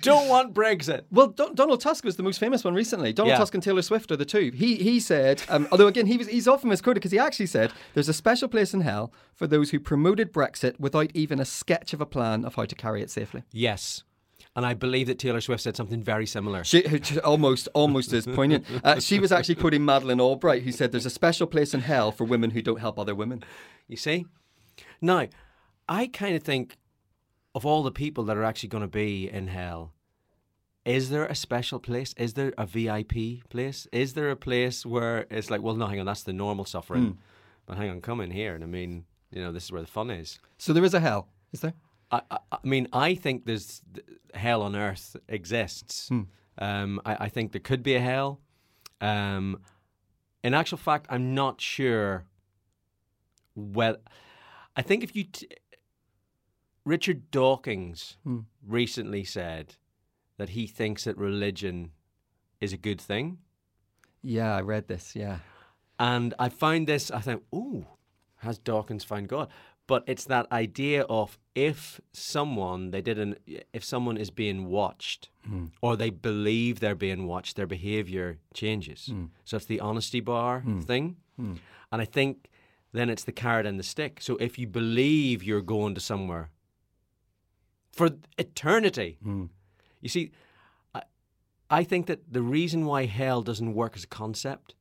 don't 0.00 0.28
want 0.28 0.54
Brexit. 0.54 1.02
Well, 1.10 1.28
Don- 1.28 1.54
Donald 1.54 1.80
Tusk 1.80 2.04
was 2.04 2.16
the 2.16 2.22
most 2.22 2.38
famous 2.38 2.64
one 2.64 2.72
recently. 2.74 3.12
Donald 3.12 3.32
Yeah. 3.32 3.38
Tusk 3.38 3.54
and 3.54 3.62
Taylor 3.62 3.82
Swift 3.82 4.10
are 4.10 4.16
the 4.16 4.24
two. 4.24 4.50
He 4.54 4.76
he 4.76 5.00
said, 5.00 5.42
um, 5.48 5.68
although 5.70 5.86
again 5.86 6.06
he 6.06 6.16
was 6.16 6.28
he's 6.28 6.48
often 6.48 6.70
misquoted 6.70 6.94
because 7.02 7.12
he 7.12 7.18
actually 7.18 7.46
said 7.46 7.72
there's 7.92 8.08
a 8.08 8.14
special 8.14 8.48
place 8.48 8.72
in 8.72 8.80
hell 8.80 9.12
for 9.34 9.46
those 9.46 9.70
who 9.70 9.78
promoted 9.80 10.32
Brexit 10.32 10.78
without 10.80 11.10
even 11.14 11.38
a 11.40 11.44
sketch 11.44 11.92
of 11.92 12.00
a 12.00 12.06
plan 12.06 12.44
of 12.44 12.54
how 12.54 12.64
to 12.64 12.74
carry 12.74 13.02
it 13.02 13.10
safely. 13.10 13.42
Yes. 13.52 14.02
And 14.56 14.64
I 14.64 14.74
believe 14.74 15.08
that 15.08 15.18
Taylor 15.18 15.40
Swift 15.40 15.62
said 15.64 15.76
something 15.76 16.02
very 16.02 16.26
similar. 16.26 16.62
She 16.62 16.84
almost 17.24 17.68
almost 17.74 18.12
as 18.12 18.24
poignant. 18.26 18.64
Uh, 18.84 19.00
she 19.00 19.18
was 19.18 19.32
actually 19.32 19.56
quoting 19.56 19.84
Madeleine 19.84 20.20
Albright, 20.20 20.62
who 20.62 20.70
said 20.70 20.92
there's 20.92 21.06
a 21.06 21.10
special 21.10 21.46
place 21.48 21.74
in 21.74 21.80
hell 21.80 22.12
for 22.12 22.24
women 22.24 22.50
who 22.50 22.62
don't 22.62 22.78
help 22.80 22.98
other 22.98 23.14
women. 23.16 23.42
You 23.88 23.96
see? 23.96 24.26
Now, 25.00 25.26
I 25.88 26.06
kind 26.06 26.36
of 26.36 26.42
think 26.44 26.76
of 27.54 27.66
all 27.66 27.82
the 27.82 27.90
people 27.92 28.24
that 28.24 28.36
are 28.36 28.44
actually 28.44 28.68
going 28.68 28.82
to 28.82 28.88
be 28.88 29.28
in 29.28 29.48
hell, 29.48 29.92
is 30.84 31.10
there 31.10 31.24
a 31.26 31.34
special 31.34 31.78
place? 31.78 32.14
Is 32.16 32.34
there 32.34 32.52
a 32.58 32.66
VIP 32.66 33.48
place? 33.48 33.86
Is 33.92 34.14
there 34.14 34.30
a 34.30 34.36
place 34.36 34.84
where 34.84 35.26
it's 35.30 35.50
like, 35.50 35.62
well, 35.62 35.74
no, 35.74 35.86
hang 35.86 35.98
on, 36.00 36.06
that's 36.06 36.22
the 36.24 36.32
normal 36.32 36.64
suffering. 36.64 37.18
But 37.66 37.76
hang 37.78 37.90
on, 37.90 38.00
come 38.02 38.20
in 38.20 38.30
here. 38.30 38.54
And 38.54 38.62
I 38.62 38.66
mean, 38.66 39.04
you 39.30 39.40
know, 39.42 39.50
this 39.50 39.64
is 39.64 39.72
where 39.72 39.80
the 39.80 39.88
fun 39.88 40.10
is. 40.10 40.38
So 40.58 40.72
there 40.72 40.84
is 40.84 40.94
a 40.94 41.00
hell, 41.00 41.28
is 41.52 41.60
there? 41.60 41.74
I, 42.14 42.20
I, 42.30 42.38
I 42.52 42.58
mean, 42.62 42.88
I 42.92 43.14
think 43.14 43.46
there's 43.46 43.82
hell 44.34 44.62
on 44.62 44.76
earth 44.76 45.16
exists. 45.28 46.10
Um, 46.58 47.00
I, 47.04 47.24
I 47.26 47.28
think 47.28 47.52
there 47.52 47.60
could 47.60 47.82
be 47.82 47.94
a 47.94 48.00
hell. 48.00 48.40
Um, 49.00 49.60
in 50.42 50.54
actual 50.54 50.78
fact, 50.78 51.06
I'm 51.10 51.34
not 51.34 51.60
sure. 51.60 52.24
Well, 53.54 53.96
I 54.76 54.82
think 54.82 55.02
if 55.02 55.16
you, 55.16 55.24
t- 55.24 55.48
Richard 56.84 57.30
Dawkins 57.30 58.16
recently 58.66 59.24
said 59.24 59.76
that 60.36 60.50
he 60.50 60.66
thinks 60.66 61.04
that 61.04 61.16
religion 61.16 61.92
is 62.60 62.72
a 62.72 62.76
good 62.76 63.00
thing. 63.00 63.38
Yeah, 64.22 64.54
I 64.54 64.60
read 64.60 64.88
this. 64.88 65.14
Yeah. 65.14 65.38
And 65.98 66.34
I 66.38 66.48
found 66.48 66.86
this, 66.86 67.10
I 67.10 67.20
think, 67.20 67.42
ooh, 67.54 67.86
has 68.38 68.58
Dawkins 68.58 69.04
found 69.04 69.28
God? 69.28 69.48
But 69.86 70.04
it's 70.06 70.24
that 70.24 70.50
idea 70.50 71.02
of 71.02 71.38
if 71.54 72.00
someone 72.12 72.90
they 72.90 73.02
didn't, 73.02 73.38
if 73.72 73.84
someone 73.84 74.16
is 74.16 74.30
being 74.30 74.66
watched, 74.66 75.28
hmm. 75.46 75.66
or 75.82 75.96
they 75.96 76.10
believe 76.10 76.80
they're 76.80 76.94
being 76.94 77.26
watched, 77.26 77.56
their 77.56 77.66
behavior 77.66 78.38
changes. 78.54 79.06
Hmm. 79.06 79.26
So 79.44 79.58
it's 79.58 79.66
the 79.66 79.80
honesty 79.80 80.20
bar 80.20 80.60
hmm. 80.60 80.80
thing, 80.80 81.16
and 81.92 82.00
I 82.00 82.06
think 82.06 82.48
then 82.92 83.10
it's 83.10 83.24
the 83.24 83.32
carrot 83.32 83.66
and 83.66 83.78
the 83.78 83.84
stick. 83.84 84.20
So 84.20 84.36
if 84.36 84.58
you 84.58 84.66
believe 84.66 85.42
you're 85.42 85.60
going 85.60 85.94
to 85.96 86.00
somewhere 86.00 86.50
for 87.92 88.10
eternity, 88.38 89.18
you 90.00 90.08
see, 90.08 90.32
I, 90.94 91.02
I 91.70 91.84
think 91.84 92.06
that 92.06 92.32
the 92.32 92.42
reason 92.42 92.86
why 92.86 93.06
hell 93.06 93.42
doesn't 93.42 93.74
work 93.74 93.96
as 93.96 94.04
a 94.04 94.08
concept 94.08 94.74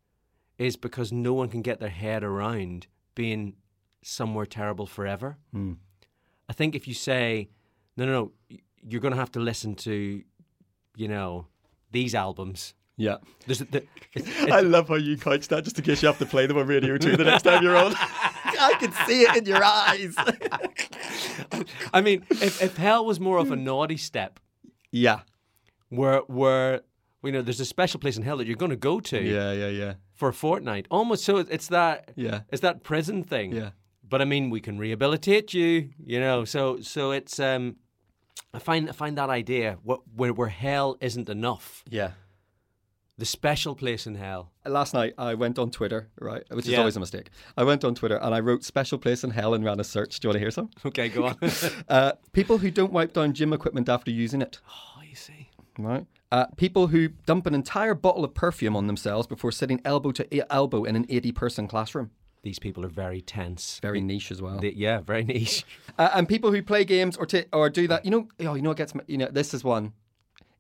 is 0.58 0.76
because 0.76 1.12
no 1.12 1.34
one 1.34 1.50
can 1.50 1.62
get 1.62 1.80
their 1.80 1.90
head 1.90 2.24
around 2.24 2.88
being 3.16 3.56
somewhere 4.04 4.46
terrible 4.46 4.86
forever. 4.86 5.38
Hmm. 5.52 5.74
I 6.50 6.54
think 6.54 6.76
if 6.76 6.88
you 6.88 6.94
say, 6.94 7.50
no, 7.98 8.06
no, 8.06 8.12
no, 8.12 8.58
you're 8.88 9.02
going 9.02 9.14
to 9.14 9.20
have 9.20 9.32
to 9.32 9.40
listen 9.40 9.76
to, 9.76 10.22
you 10.96 11.08
know, 11.08 11.48
these 11.92 12.14
albums. 12.14 12.74
Yeah. 12.98 13.18
There's 13.48 13.60
the, 13.60 13.84
it's, 14.14 14.30
I 14.52 14.60
love 14.60 14.90
how 14.90 14.96
you 14.96 15.18
couch 15.18 15.48
that 15.48 15.64
just 15.64 15.80
in 15.80 15.86
case 15.86 16.02
you 16.04 16.08
have 16.08 16.20
to 16.20 16.26
play 16.26 16.46
them 16.46 16.58
on 16.58 16.68
Radio 16.68 16.98
2 16.98 17.18
the 17.18 17.24
next 17.24 17.44
time 17.44 17.64
you're 17.64 17.78
on. 17.78 17.94
I 17.98 18.76
can 18.80 18.92
see 19.08 19.22
it 19.24 19.36
in 19.38 19.46
your 19.46 19.64
eyes. 19.64 20.16
I 21.94 22.02
mean, 22.02 22.24
if, 22.30 22.62
if 22.62 22.78
hell 22.78 23.06
was 23.06 23.20
more 23.20 23.38
of 23.38 23.52
a 23.52 23.56
naughty 23.56 23.98
step, 23.98 24.40
yeah. 24.92 25.22
where 25.90 26.20
where 26.28 26.82
you 27.24 27.32
know 27.32 27.42
there's 27.42 27.60
a 27.60 27.66
special 27.66 28.00
place 28.00 28.16
in 28.18 28.24
hell 28.24 28.38
that 28.38 28.46
you're 28.48 28.56
going 28.56 28.70
to 28.70 28.76
go 28.76 29.00
to 29.00 29.22
Yeah, 29.22 29.54
yeah, 29.54 29.70
yeah. 29.70 29.94
for 30.14 30.30
a 30.30 30.34
fortnight, 30.34 30.88
almost 30.92 31.24
so 31.24 31.38
it's 31.38 31.68
that 31.68 32.12
Yeah. 32.16 32.42
it's 32.52 32.62
that 32.62 32.84
prison 32.84 33.24
thing. 33.24 33.54
Yeah. 33.54 33.72
But 34.14 34.22
I 34.22 34.26
mean, 34.26 34.52
we 34.52 34.62
can 34.62 34.78
rehabilitate 34.78 35.54
you, 35.56 35.90
you 36.14 36.20
know. 36.20 36.46
So 36.46 36.62
so 36.82 37.12
it's 37.20 37.40
um, 37.40 37.64
I 38.54 38.60
find 38.60 38.88
I 38.90 38.94
find 38.94 39.18
that 39.18 39.30
idea 39.42 39.78
what 39.84 40.02
where 40.20 40.34
where 40.40 40.50
hell 40.66 40.90
isn't 41.02 41.30
enough, 41.30 41.84
Yeah. 41.90 42.12
the 43.18 43.26
special 43.26 43.74
place 43.76 44.04
in 44.10 44.16
hell. 44.16 44.52
Last 44.66 44.94
night 44.94 45.14
I 45.18 45.34
went 45.34 45.58
on 45.58 45.72
Twitter, 45.72 46.02
right, 46.20 46.44
which 46.52 46.66
is 46.68 46.72
Yeah. 46.74 46.80
always 46.80 46.96
a 46.96 47.00
mistake. 47.00 47.28
I 47.58 47.64
went 47.64 47.84
on 47.84 47.96
Twitter 47.96 48.18
and 48.26 48.36
I 48.36 48.40
wrote 48.40 48.64
special 48.64 49.00
place 49.00 49.24
in 49.24 49.32
hell 49.32 49.54
and 49.56 49.66
ran 49.66 49.80
a 49.80 49.84
search. 49.84 50.20
Do 50.20 50.26
you 50.26 50.30
want 50.30 50.36
to 50.36 50.40
hear 50.46 50.52
some? 50.52 50.70
Okay, 50.86 51.10
go 51.10 51.26
on. 51.30 51.38
Uh, 51.98 52.12
people 52.34 52.58
who 52.60 52.70
don't 52.70 52.94
wipe 52.94 53.14
down 53.14 53.34
gym 53.34 53.52
equipment 53.54 53.90
after 53.90 54.12
using 54.12 54.42
it. 54.44 54.60
oh, 54.70 55.02
you 55.10 55.16
see. 55.16 55.50
Right. 55.80 56.06
Uh, 56.32 56.46
people 56.56 56.88
who 56.88 57.10
dump 57.26 57.48
an 57.48 57.56
entire 57.56 57.96
bottle 57.96 58.24
of 58.24 58.34
perfume 58.36 58.76
on 58.76 58.86
themselves 58.88 59.26
before 59.28 59.52
sitting 59.52 59.80
elbow 59.84 60.12
to 60.12 60.24
elbow 60.54 60.84
in 60.84 60.96
an 60.96 61.06
80 61.10 61.32
person 61.32 61.68
classroom. 61.68 62.12
These 62.44 62.60
people 62.60 62.86
are 62.86 62.90
very 62.90 63.22
tense. 63.22 63.80
Very 63.82 64.02
niche 64.02 64.30
as 64.32 64.42
well. 64.42 64.60
They- 64.60 64.74
yeah, 64.74 65.00
very 65.02 65.24
niche. 65.24 65.66
Uh, 65.98 66.10
and 66.16 66.28
people 66.28 66.52
who 66.52 66.62
play 66.64 66.84
games 66.84 67.16
or 67.18 67.26
ta 67.28 67.42
or 67.54 67.70
do 67.70 67.88
that, 67.88 68.04
you 68.04 68.10
know, 68.10 68.28
oh, 68.40 68.56
you 68.56 68.62
know 68.64 68.70
what 68.72 68.78
gets 68.78 68.96
me, 68.96 69.04
you 69.08 69.18
know, 69.18 69.28
this 69.32 69.54
is 69.54 69.64
one. 69.64 69.94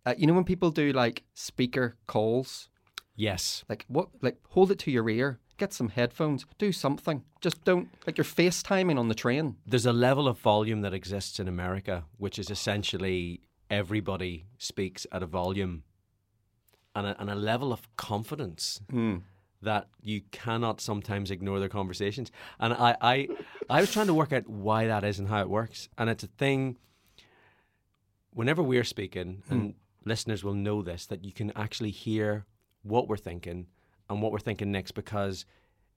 Uh, 0.05 0.13
you 0.17 0.27
know 0.27 0.33
when 0.33 0.43
people 0.43 0.69
do 0.69 0.91
like 0.93 1.23
speaker 1.33 1.95
calls, 2.07 2.69
Yes. 3.15 3.63
like 3.67 3.83
what, 3.87 4.09
like 4.21 4.37
hold 4.49 4.69
it 4.69 4.77
to 4.79 4.91
your 4.91 5.09
ear, 5.09 5.39
get 5.57 5.73
some 5.73 5.89
headphones, 5.89 6.45
do 6.59 6.71
something. 6.71 7.23
Just 7.41 7.63
don't 7.63 7.89
like 8.05 8.17
you're 8.19 8.25
FaceTiming 8.25 8.99
on 8.99 9.07
the 9.07 9.15
train. 9.15 9.55
There's 9.65 9.87
a 9.87 9.93
level 9.93 10.27
of 10.27 10.37
volume 10.39 10.81
that 10.81 10.93
exists 10.93 11.39
in 11.39 11.47
America, 11.47 12.03
which 12.17 12.37
is 12.37 12.51
essentially 12.51 13.41
everybody 13.71 14.45
speaks 14.59 15.07
at 15.11 15.23
a 15.23 15.25
volume 15.25 15.83
and 16.95 17.07
a, 17.07 17.19
and 17.19 17.29
a 17.31 17.35
level 17.35 17.73
of 17.73 17.81
confidence 17.97 18.81
that 19.63 19.87
you 20.01 20.21
cannot 20.31 20.79
sometimes 20.81 21.31
ignore 21.31 21.59
their 21.59 21.69
conversations. 21.69 22.31
And 22.59 22.73
I, 22.73 22.95
I, 23.01 23.27
I 23.69 23.81
was 23.81 23.91
trying 23.91 24.07
to 24.07 24.13
work 24.13 24.31
out 24.31 24.47
why 24.47 24.87
that 24.87 25.03
is 25.03 25.19
and 25.19 25.27
how 25.27 25.41
it 25.41 25.49
works. 25.49 25.89
And 25.97 26.09
it's 26.09 26.23
a 26.23 26.27
thing, 26.27 26.77
whenever 28.31 28.61
we're 28.63 28.83
speaking, 28.83 29.43
and 29.49 29.75
listeners 30.05 30.43
will 30.43 30.53
know 30.53 30.81
this, 30.81 31.05
that 31.07 31.23
you 31.23 31.31
can 31.31 31.51
actually 31.55 31.91
hear 31.91 32.45
what 32.81 33.07
we're 33.07 33.17
thinking 33.17 33.67
and 34.09 34.21
what 34.21 34.31
we're 34.31 34.39
thinking 34.39 34.71
next 34.71 34.91
because 34.91 35.45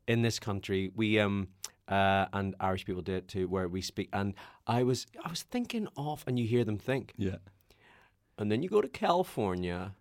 in 0.07 0.23
this 0.23 0.39
country 0.39 0.93
we 0.95 1.19
um 1.19 1.49
uh, 1.89 2.27
and 2.33 2.55
Irish 2.61 2.85
people 2.85 3.03
do 3.03 3.15
it 3.15 3.27
too 3.27 3.49
where 3.49 3.69
we 3.69 3.83
speak 3.83 4.09
and 4.13 4.35
I 4.69 4.85
was 4.85 5.07
I 5.25 5.29
was 5.31 5.43
thinking 5.43 5.89
of 5.97 6.23
and 6.29 6.39
you 6.39 6.47
hear 6.47 6.65
them 6.65 6.79
think 6.79 7.13
Yeah. 7.17 7.39
and 8.39 8.51
then 8.53 8.63
you 8.63 8.69
go 8.69 8.81
to 8.81 8.87
California 8.89 9.95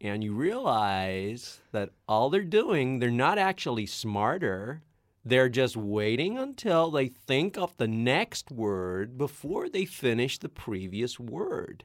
and 0.00 0.22
you 0.22 0.32
realize 0.32 1.60
that 1.72 1.90
all 2.06 2.30
they're 2.30 2.42
doing, 2.42 2.98
they're 2.98 3.10
not 3.10 3.38
actually 3.38 3.86
smarter. 3.86 4.82
They're 5.24 5.48
just 5.48 5.76
waiting 5.76 6.38
until 6.38 6.90
they 6.90 7.08
think 7.08 7.58
of 7.58 7.76
the 7.76 7.88
next 7.88 8.50
word 8.50 9.18
before 9.18 9.68
they 9.68 9.84
finish 9.84 10.38
the 10.38 10.48
previous 10.48 11.18
word. 11.18 11.84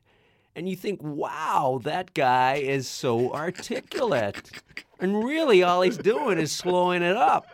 And 0.56 0.70
you 0.70 0.76
think, 0.76 1.02
wow, 1.02 1.80
that 1.84 2.14
guy 2.14 2.56
is 2.56 2.88
so 2.88 3.34
articulate. 3.34 4.52
And 5.00 5.24
really, 5.24 5.64
all 5.64 5.82
he's 5.82 5.98
doing 5.98 6.38
is 6.38 6.52
slowing 6.52 7.02
it 7.02 7.18
up. 7.18 7.48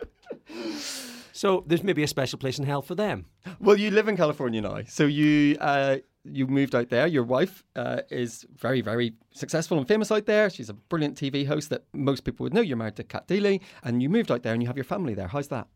So 1.32 1.64
there's 1.66 1.82
maybe 1.82 2.02
a 2.02 2.06
special 2.06 2.38
place 2.38 2.58
in 2.58 2.66
hell 2.66 2.82
for 2.82 2.94
them. 2.94 3.24
Well, 3.58 3.76
you 3.76 3.90
live 3.90 4.08
in 4.08 4.16
California 4.16 4.60
now, 4.60 4.82
so 4.86 5.06
you 5.06 5.56
uh, 5.58 5.96
you 6.24 6.46
moved 6.46 6.74
out 6.74 6.90
there. 6.90 7.06
Your 7.06 7.24
wife 7.24 7.64
uh, 7.76 8.02
is 8.10 8.46
very 8.56 8.80
very 8.80 9.14
successful 9.32 9.78
and 9.78 9.86
famous 9.88 10.10
out 10.10 10.26
there. 10.26 10.50
She's 10.50 10.68
a 10.68 10.74
brilliant 10.74 11.16
TV 11.16 11.46
host 11.46 11.70
that 11.70 11.84
most 11.92 12.24
people 12.24 12.44
would 12.44 12.54
know. 12.54 12.60
You're 12.60 12.76
married 12.76 12.96
to 12.96 13.04
Cat 13.04 13.26
Deeley, 13.28 13.60
and 13.82 14.02
you 14.02 14.08
moved 14.08 14.30
out 14.30 14.42
there, 14.42 14.52
and 14.52 14.62
you 14.62 14.66
have 14.66 14.76
your 14.76 14.84
family 14.84 15.14
there. 15.14 15.28
How's 15.28 15.48
that? 15.48 15.66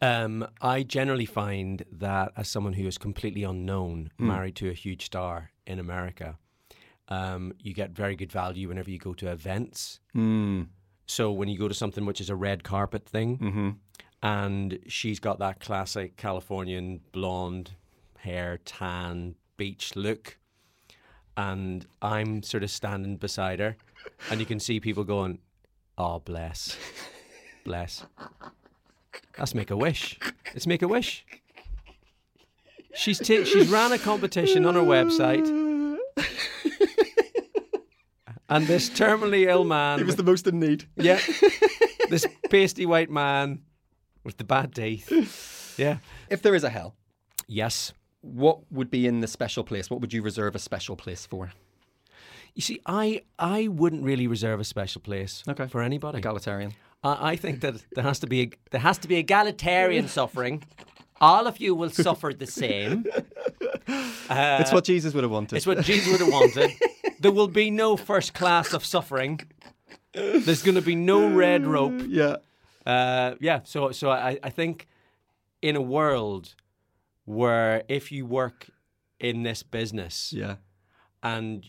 Um, 0.00 0.46
I 0.60 0.82
generally 0.82 1.26
find 1.26 1.84
that 1.92 2.32
as 2.36 2.48
someone 2.48 2.72
who 2.72 2.86
is 2.88 2.98
completely 2.98 3.44
unknown, 3.44 4.10
married 4.18 4.56
to 4.56 4.68
a 4.68 4.72
huge 4.72 5.04
star 5.06 5.50
in 5.66 5.78
America, 5.78 6.38
um, 7.08 7.52
you 7.60 7.72
get 7.72 7.90
very 7.90 8.16
good 8.16 8.32
value 8.32 8.68
whenever 8.68 8.90
you 8.90 8.98
go 8.98 9.14
to 9.14 9.30
events. 9.30 10.00
So 11.06 11.30
when 11.30 11.48
you 11.48 11.58
go 11.58 11.68
to 11.68 11.74
something 11.74 12.04
which 12.06 12.20
is 12.20 12.30
a 12.30 12.34
red 12.36 12.64
carpet 12.64 13.06
thing, 13.06 13.38
and 14.22 14.78
she's 14.88 15.20
got 15.20 15.38
that 15.40 15.60
classic 15.60 16.16
Californian 16.16 17.00
blonde 17.12 17.72
hair, 18.18 18.58
tan, 18.64 19.34
beach 19.56 19.94
look, 19.96 20.38
and 21.36 21.86
I'm 22.00 22.42
sort 22.42 22.62
of 22.62 22.70
standing 22.70 23.16
beside 23.16 23.58
her, 23.60 23.76
and 24.30 24.40
you 24.40 24.46
can 24.46 24.60
see 24.60 24.80
people 24.80 25.04
going, 25.04 25.38
"Oh, 25.98 26.18
bless, 26.20 26.76
bless." 27.64 28.04
That's 29.36 29.54
Make 29.54 29.70
a 29.70 29.76
Wish. 29.76 30.18
It's 30.54 30.66
Make 30.66 30.82
a 30.82 30.88
Wish. 30.88 31.24
She's 32.94 33.18
ta- 33.18 33.44
she's 33.44 33.68
ran 33.68 33.92
a 33.92 33.98
competition 33.98 34.66
on 34.66 34.74
her 34.74 34.82
website, 34.82 35.46
and 38.48 38.66
this 38.66 38.90
terminally 38.90 39.46
ill 39.48 39.64
man, 39.64 39.98
He 39.98 40.04
was 40.04 40.16
the 40.16 40.22
most 40.22 40.46
in 40.46 40.60
need. 40.60 40.86
yeah, 40.96 41.18
this 42.10 42.26
pasty 42.50 42.84
white 42.84 43.10
man 43.10 43.62
with 44.24 44.36
the 44.36 44.44
bad 44.44 44.74
teeth, 44.74 45.74
yeah, 45.78 45.98
If 46.28 46.42
there 46.42 46.54
is 46.54 46.64
a 46.64 46.68
hell, 46.70 46.94
yes. 47.46 47.92
What 48.22 48.58
would 48.72 48.90
be 48.90 49.06
in 49.06 49.20
the 49.20 49.26
special 49.28 49.64
place? 49.64 49.90
What 49.90 50.00
would 50.00 50.12
you 50.12 50.22
reserve 50.22 50.54
a 50.54 50.58
special 50.58 50.96
place 50.96 51.26
for? 51.26 51.52
You 52.54 52.62
see, 52.62 52.80
I 52.86 53.22
I 53.38 53.68
wouldn't 53.68 54.02
really 54.04 54.26
reserve 54.26 54.60
a 54.60 54.64
special 54.64 55.00
place 55.00 55.42
Okay. 55.48 55.66
for 55.68 55.82
anybody. 55.82 56.18
Egalitarian. 56.18 56.72
I, 57.02 57.32
I 57.32 57.36
think 57.36 57.60
that 57.60 57.74
there 57.94 58.04
has 58.04 58.18
to 58.20 58.26
be 58.26 58.40
a, 58.42 58.50
there 58.70 58.80
has 58.80 58.98
to 58.98 59.08
be 59.08 59.16
egalitarian 59.16 60.08
suffering. 60.08 60.62
All 61.20 61.46
of 61.46 61.58
you 61.60 61.74
will 61.74 61.90
suffer 61.90 62.32
the 62.34 62.46
same. 62.46 63.04
it's 64.28 64.72
what 64.72 64.84
Jesus 64.84 65.14
would 65.14 65.24
have 65.24 65.30
wanted. 65.30 65.56
It's 65.56 65.66
what 65.66 65.82
Jesus 65.84 66.10
would 66.12 66.20
have 66.20 66.32
wanted. 66.32 66.70
There 67.20 67.30
will 67.32 67.48
be 67.48 67.70
no 67.70 67.96
first 67.96 68.34
class 68.34 68.72
of 68.72 68.84
suffering. 68.84 69.40
There's 70.12 70.62
going 70.62 70.74
to 70.74 70.82
be 70.82 70.94
no 70.96 71.28
red 71.28 71.66
rope. 71.66 72.02
yeah. 72.08 72.36
Uh, 72.84 73.36
yeah, 73.40 73.60
so 73.64 73.92
so 73.92 74.10
I, 74.10 74.38
I 74.42 74.50
think 74.50 74.88
in 75.62 75.76
a 75.76 75.80
world 75.80 76.54
where 77.24 77.82
if 77.88 78.10
you 78.12 78.26
work 78.26 78.68
in 79.20 79.42
this 79.42 79.62
business 79.62 80.32
Yeah. 80.32 80.56
and 81.22 81.64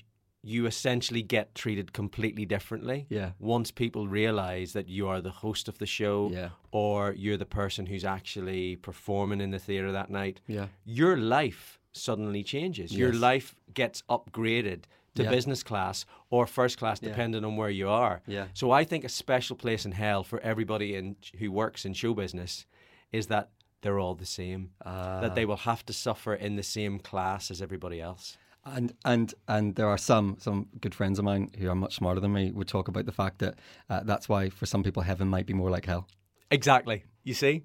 you 0.45 0.65
essentially 0.65 1.21
get 1.21 1.55
treated 1.55 1.93
completely 1.93 2.45
differently. 2.45 3.05
Yeah. 3.09 3.31
Once 3.39 3.71
people 3.71 4.07
realize 4.09 4.73
that 4.73 4.89
you 4.89 5.07
are 5.07 5.21
the 5.21 5.29
host 5.31 5.69
of 5.69 5.77
the 5.77 5.85
show 5.85 6.29
Yeah. 6.33 6.49
or 6.71 7.13
you're 7.13 7.37
the 7.37 7.45
person 7.45 7.85
who's 7.85 8.03
actually 8.03 8.75
performing 8.75 9.39
in 9.39 9.51
the 9.51 9.59
theater 9.59 9.91
that 9.93 10.09
night, 10.09 10.41
Yeah. 10.47 10.67
your 10.83 11.15
life 11.15 11.79
suddenly 11.93 12.43
changes. 12.43 12.91
Your 12.91 13.13
life 13.13 13.55
gets 13.73 14.01
upgraded 14.09 14.83
to 15.15 15.23
Yeah. 15.23 15.29
business 15.29 15.63
class 15.63 16.05
or 16.29 16.45
first 16.47 16.77
class, 16.77 16.99
Yeah. 17.01 17.09
depending 17.09 17.45
on 17.45 17.55
where 17.55 17.69
you 17.69 17.87
are. 17.87 18.21
Yeah. 18.27 18.47
So 18.53 18.71
I 18.71 18.83
think 18.83 19.05
a 19.05 19.09
special 19.09 19.55
place 19.55 19.85
in 19.85 19.93
hell 19.93 20.23
for 20.23 20.39
everybody 20.41 20.95
in 20.95 21.15
who 21.37 21.51
works 21.51 21.85
in 21.85 21.93
show 21.93 22.13
business 22.15 22.65
is 23.13 23.27
that 23.27 23.51
they're 23.83 23.99
all 23.99 24.15
the 24.15 24.25
same. 24.25 24.71
Ah. 24.83 25.21
that 25.21 25.35
they 25.35 25.45
will 25.45 25.57
have 25.57 25.85
to 25.85 25.93
suffer 25.93 26.33
in 26.33 26.55
the 26.55 26.63
same 26.63 26.97
class 26.99 27.51
as 27.51 27.61
everybody 27.61 28.01
else. 28.01 28.37
And 28.65 28.93
and 29.05 29.33
and 29.47 29.75
there 29.75 29.87
are 29.87 29.97
some 29.97 30.37
some 30.39 30.67
good 30.81 30.95
friends 30.95 31.19
of 31.19 31.25
mine 31.25 31.51
who 31.59 31.69
are 31.69 31.75
much 31.75 31.95
smarter 31.95 32.19
than 32.19 32.33
me 32.33 32.51
would 32.51 32.67
talk 32.67 32.87
about 32.87 33.05
the 33.05 33.11
fact 33.11 33.39
that 33.39 33.59
uh, 33.89 34.01
that's 34.03 34.27
why 34.27 34.49
for 34.49 34.65
some 34.65 34.83
people 34.83 35.03
heaven 35.03 35.27
might 35.27 35.45
be 35.45 35.53
more 35.53 35.69
like 35.69 35.85
hell. 35.85 36.07
Exactly. 36.49 37.03
You 37.23 37.33
see? 37.33 37.63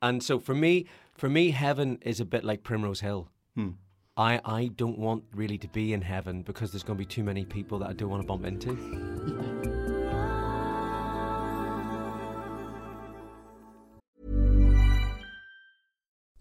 And 0.00 0.22
so 0.22 0.38
for 0.38 0.54
me, 0.54 0.86
for 1.14 1.28
me, 1.28 1.50
heaven 1.50 1.98
is 2.02 2.20
a 2.20 2.24
bit 2.24 2.44
like 2.44 2.62
Primrose 2.62 3.00
Hill. 3.00 3.28
I, 4.18 4.40
I 4.46 4.70
don't 4.76 4.98
want 4.98 5.24
really 5.34 5.58
to 5.58 5.68
be 5.68 5.92
in 5.92 6.00
heaven 6.00 6.42
because 6.42 6.72
there's 6.72 6.82
going 6.82 6.96
to 6.96 7.02
be 7.02 7.06
too 7.06 7.22
many 7.22 7.44
people 7.44 7.78
that 7.80 7.90
I 7.90 7.92
don't 7.92 8.08
want 8.08 8.22
to 8.22 8.26
bump 8.26 8.46
into. 8.46 8.74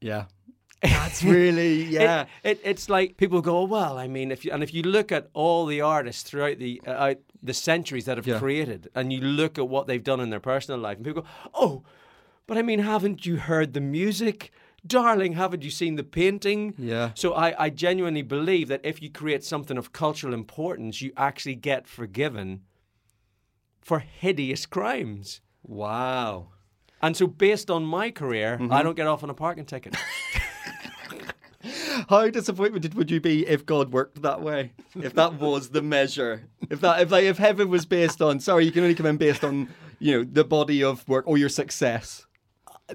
Yeah. 0.00 0.26
That's 0.82 1.22
really 1.36 1.84
yeah. 1.84 2.26
It, 2.42 2.60
it's 2.64 2.88
like 2.88 3.16
people 3.16 3.40
go, 3.42 3.64
well, 3.64 3.98
I 3.98 4.08
mean, 4.08 4.30
if 4.32 4.44
you 4.44 4.52
and 4.52 4.62
if 4.62 4.72
you 4.72 4.82
look 4.82 5.12
at 5.12 5.28
all 5.34 5.66
the 5.66 5.80
artists 5.80 6.22
throughout 6.22 6.58
the 6.58 6.80
uh, 6.86 6.90
out 6.92 7.16
the 7.42 7.54
centuries 7.54 8.04
that 8.06 8.16
have 8.18 8.26
Yeah. 8.26 8.38
created, 8.38 8.88
and 8.94 9.12
you 9.12 9.20
look 9.20 9.58
at 9.58 9.68
what 9.68 9.86
they've 9.86 10.02
done 10.04 10.20
in 10.20 10.30
their 10.30 10.40
personal 10.40 10.80
life, 10.80 10.96
and 10.96 11.04
people 11.04 11.22
go, 11.22 11.28
oh, 11.54 11.82
but 12.46 12.56
I 12.58 12.62
mean, 12.62 12.80
haven't 12.80 13.26
you 13.26 13.36
heard 13.36 13.72
the 13.74 13.80
music? 13.80 14.50
Darling, 14.86 15.34
haven't 15.34 15.62
you 15.62 15.70
seen 15.70 15.96
the 15.96 16.02
painting? 16.02 16.74
Yeah. 16.78 17.10
So 17.14 17.34
I, 17.34 17.64
I 17.66 17.68
genuinely 17.70 18.22
believe 18.22 18.68
that 18.68 18.80
if 18.82 19.02
you 19.02 19.10
create 19.10 19.44
something 19.44 19.76
of 19.76 19.92
cultural 19.92 20.32
importance, 20.32 21.02
you 21.02 21.12
actually 21.18 21.54
get 21.56 21.86
forgiven 21.86 22.62
for 23.82 23.98
hideous 23.98 24.64
crimes. 24.66 25.40
wow. 25.62 26.48
And 27.02 27.16
so, 27.16 27.26
based 27.26 27.70
on 27.70 27.82
my 27.84 28.10
career, 28.10 28.58
I 28.70 28.82
don't 28.82 28.94
get 28.94 29.06
off 29.06 29.22
on 29.22 29.30
a 29.30 29.34
parking 29.34 29.64
ticket. 29.64 29.96
How 32.08 32.28
disappointed 32.30 32.94
would 32.94 33.10
you 33.10 33.20
be 33.20 33.46
if 33.46 33.64
God 33.66 33.92
worked 33.92 34.22
that 34.22 34.40
way? 34.40 34.72
If 34.94 35.14
that 35.14 35.34
was 35.34 35.70
the 35.70 35.82
measure? 35.82 36.48
If 36.70 36.80
that 36.80 37.00
if 37.02 37.10
like 37.10 37.24
if 37.24 37.38
heaven 37.38 37.68
was 37.68 37.84
based 37.86 38.20
on 38.22 38.40
sorry, 38.40 38.64
you 38.64 38.72
can 38.72 38.82
only 38.82 38.94
come 38.94 39.06
in 39.06 39.16
based 39.16 39.44
on, 39.44 39.68
you 39.98 40.18
know, 40.18 40.24
the 40.30 40.44
body 40.44 40.82
of 40.82 41.06
work 41.08 41.26
or 41.26 41.36
your 41.38 41.48
success. 41.48 42.26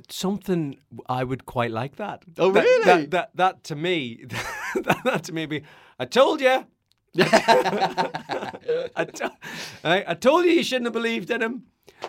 something 0.10 0.78
I 1.08 1.24
would 1.24 1.46
quite 1.46 1.72
like 1.72 1.96
that. 1.98 2.24
Oh, 2.38 2.52
That- 2.52 2.64
really? 2.64 2.86
That, 2.86 3.12
that, 3.12 3.30
that 3.36 3.64
to 3.66 3.76
me, 3.76 4.26
that, 4.76 4.98
that 5.06 5.24
to 5.26 5.34
me 5.34 5.44
would 5.44 5.50
be, 5.50 5.64
I 6.00 6.06
told 6.06 6.42
you. 6.42 6.66
I, 7.18 9.06
to- 9.14 9.32
I, 9.84 10.04
I 10.08 10.14
told 10.16 10.46
you 10.46 10.52
you 10.52 10.64
shouldn't 10.64 10.86
have 10.86 10.94
believed 10.94 11.30
in 11.32 11.42
him. 11.42 11.64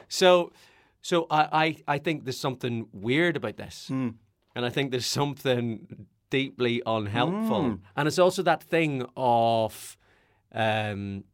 So, 0.08 0.52
so 1.00 1.26
I, 1.30 1.48
I, 1.86 1.94
I 1.94 1.98
think 1.98 2.24
there's 2.24 2.38
something 2.40 2.88
weird 2.92 3.36
about 3.36 3.56
this, 3.56 3.86
Hmm. 3.88 4.08
and 4.54 4.64
I 4.64 4.70
think 4.70 4.90
there's 4.90 5.06
something 5.06 6.06
deeply 6.30 6.82
unhelpful, 6.86 7.78
and 7.96 8.08
it's 8.08 8.18
also 8.18 8.42
that 8.42 8.62
thing 8.62 9.04
of, 9.16 9.96
um, 10.52 11.24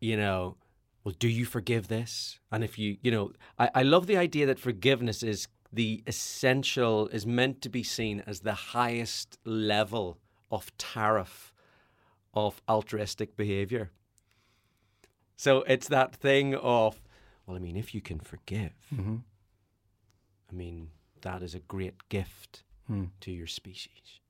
you 0.00 0.16
know, 0.16 0.56
well, 1.04 1.14
do 1.18 1.28
you 1.28 1.44
forgive 1.44 1.88
this? 1.88 2.38
And 2.50 2.62
if 2.64 2.78
you, 2.78 2.96
you 3.02 3.10
know, 3.10 3.32
I, 3.58 3.70
I 3.76 3.82
love 3.82 4.06
the 4.06 4.16
idea 4.16 4.46
that 4.46 4.58
forgiveness 4.58 5.22
is 5.22 5.48
the 5.72 6.02
essential, 6.06 7.08
is 7.08 7.26
meant 7.26 7.62
to 7.62 7.68
be 7.68 7.82
seen 7.82 8.22
as 8.26 8.40
the 8.40 8.54
highest 8.54 9.38
level 9.44 10.18
of 10.50 10.76
tariff 10.78 11.52
of 12.34 12.60
altruistic 12.68 13.36
behavior. 13.36 13.90
So 15.36 15.62
it's 15.66 15.88
that 15.88 16.14
thing 16.14 16.54
of, 16.54 17.00
well, 17.46 17.56
I 17.56 17.60
mean, 17.60 17.76
if 17.76 17.94
you 17.94 18.00
can 18.00 18.18
forgive, 18.18 18.72
I 20.50 20.54
mean, 20.54 20.88
that 21.22 21.42
is 21.42 21.54
a 21.54 21.60
great 21.60 22.08
gift 22.08 22.64
to 23.20 23.30
your 23.30 23.46
species. 23.46 24.20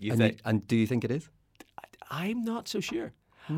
You 0.00 0.12
And, 0.12 0.20
think? 0.20 0.34
you- 0.34 0.40
and 0.44 0.66
do 0.66 0.76
you 0.76 0.86
think 0.86 1.04
it 1.04 1.10
is? 1.10 1.28
I'm 2.10 2.42
not 2.44 2.68
so 2.68 2.80
sure. 2.80 3.12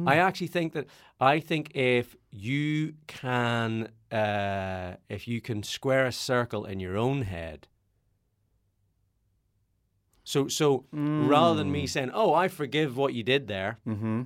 I 0.06 0.16
actually 0.16 0.46
think 0.48 0.72
that 0.74 0.86
I 1.20 1.40
think 1.40 1.74
if 1.74 2.14
you 2.30 2.94
can 3.08 3.88
uh, 4.12 4.96
if 5.08 5.26
you 5.26 5.40
can 5.40 5.62
square 5.64 6.06
a 6.06 6.12
circle 6.12 6.64
in 6.64 6.78
your 6.80 6.96
own 6.96 7.22
head. 7.22 7.66
So 10.24 10.48
so 10.48 10.84
rather 10.92 11.56
than 11.58 11.72
me 11.72 11.86
saying, 11.86 12.10
"Oh, 12.14 12.34
I 12.34 12.48
forgive 12.48 12.96
what 12.96 13.14
you 13.14 13.22
did 13.24 13.48
there," 13.48 13.78
Mm-hmm. 13.86 14.22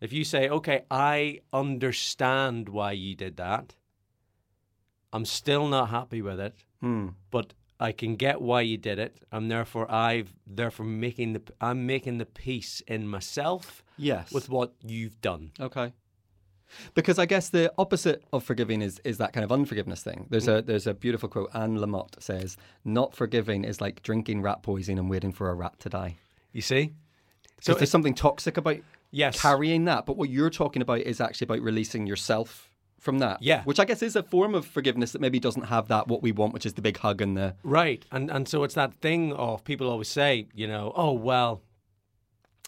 if 0.00 0.12
you 0.12 0.24
say, 0.24 0.48
"Okay, 0.48 0.82
I 0.90 1.40
understand 1.52 2.68
why 2.68 2.92
you 2.92 3.14
did 3.14 3.36
that," 3.36 3.76
I'm 5.12 5.24
still 5.24 5.68
not 5.68 5.90
happy 5.90 6.22
with 6.22 6.40
it, 6.40 6.54
Hmm. 6.80 7.08
but 7.30 7.54
I 7.80 7.92
can 7.92 8.16
get 8.16 8.40
why 8.40 8.62
you 8.62 8.76
did 8.76 8.98
it, 8.98 9.16
and 9.30 9.50
therefore 9.50 9.90
I've 9.90 10.32
therefore 10.46 10.86
making 10.86 11.34
the 11.34 11.42
I'm 11.60 11.86
making 11.86 12.18
the 12.18 12.26
peace 12.26 12.82
in 12.86 13.06
myself 13.06 13.82
Yes. 13.96 14.32
with 14.32 14.48
what 14.48 14.72
you've 14.84 15.20
done. 15.20 15.52
Okay. 15.60 15.92
Because 16.94 17.18
I 17.18 17.26
guess 17.26 17.48
the 17.48 17.72
opposite 17.78 18.22
of 18.32 18.44
forgiving 18.44 18.82
is 18.82 19.00
is 19.04 19.18
that 19.18 19.32
kind 19.32 19.44
of 19.44 19.52
unforgiveness 19.52 20.02
thing. 20.02 20.26
There's 20.28 20.48
a 20.48 20.62
mm. 20.62 20.66
there's 20.66 20.86
a 20.86 20.94
beautiful 20.94 21.28
quote. 21.28 21.50
Anne 21.54 21.78
Lamott 21.78 22.20
says, 22.22 22.56
"Not 22.84 23.14
forgiving 23.14 23.64
is 23.64 23.80
like 23.80 24.02
drinking 24.02 24.42
rat 24.42 24.62
poison 24.62 24.98
and 24.98 25.08
waiting 25.08 25.32
for 25.32 25.50
a 25.50 25.54
rat 25.54 25.78
to 25.80 25.88
die." 25.88 26.16
You 26.52 26.62
see? 26.62 26.94
So 27.60 27.74
there's 27.74 27.90
something 27.90 28.14
toxic 28.14 28.56
about 28.56 28.78
yes, 29.10 29.40
carrying 29.40 29.84
that. 29.86 30.06
But 30.06 30.16
what 30.16 30.30
you're 30.30 30.50
talking 30.50 30.82
about 30.82 31.00
is 31.00 31.20
actually 31.20 31.46
about 31.46 31.60
releasing 31.60 32.06
yourself 32.06 32.67
from 32.98 33.18
that. 33.20 33.42
Yeah. 33.42 33.62
Which 33.64 33.78
I 33.80 33.84
guess 33.84 34.02
is 34.02 34.16
a 34.16 34.22
form 34.22 34.54
of 34.54 34.66
forgiveness 34.66 35.12
that 35.12 35.20
maybe 35.20 35.38
doesn't 35.38 35.64
have 35.64 35.88
that 35.88 36.08
what 36.08 36.22
we 36.22 36.32
want, 36.32 36.52
which 36.52 36.66
is 36.66 36.74
the 36.74 36.82
big 36.82 36.98
hug 36.98 37.20
and 37.20 37.36
the 37.36 37.54
right, 37.62 38.04
and 38.10 38.30
and 38.30 38.48
so 38.48 38.64
it's 38.64 38.74
that 38.74 38.94
thing 38.94 39.32
of 39.34 39.64
people 39.64 39.88
always 39.88 40.08
say, 40.08 40.46
you 40.54 40.66
know, 40.66 40.92
oh 40.96 41.12
well, 41.12 41.62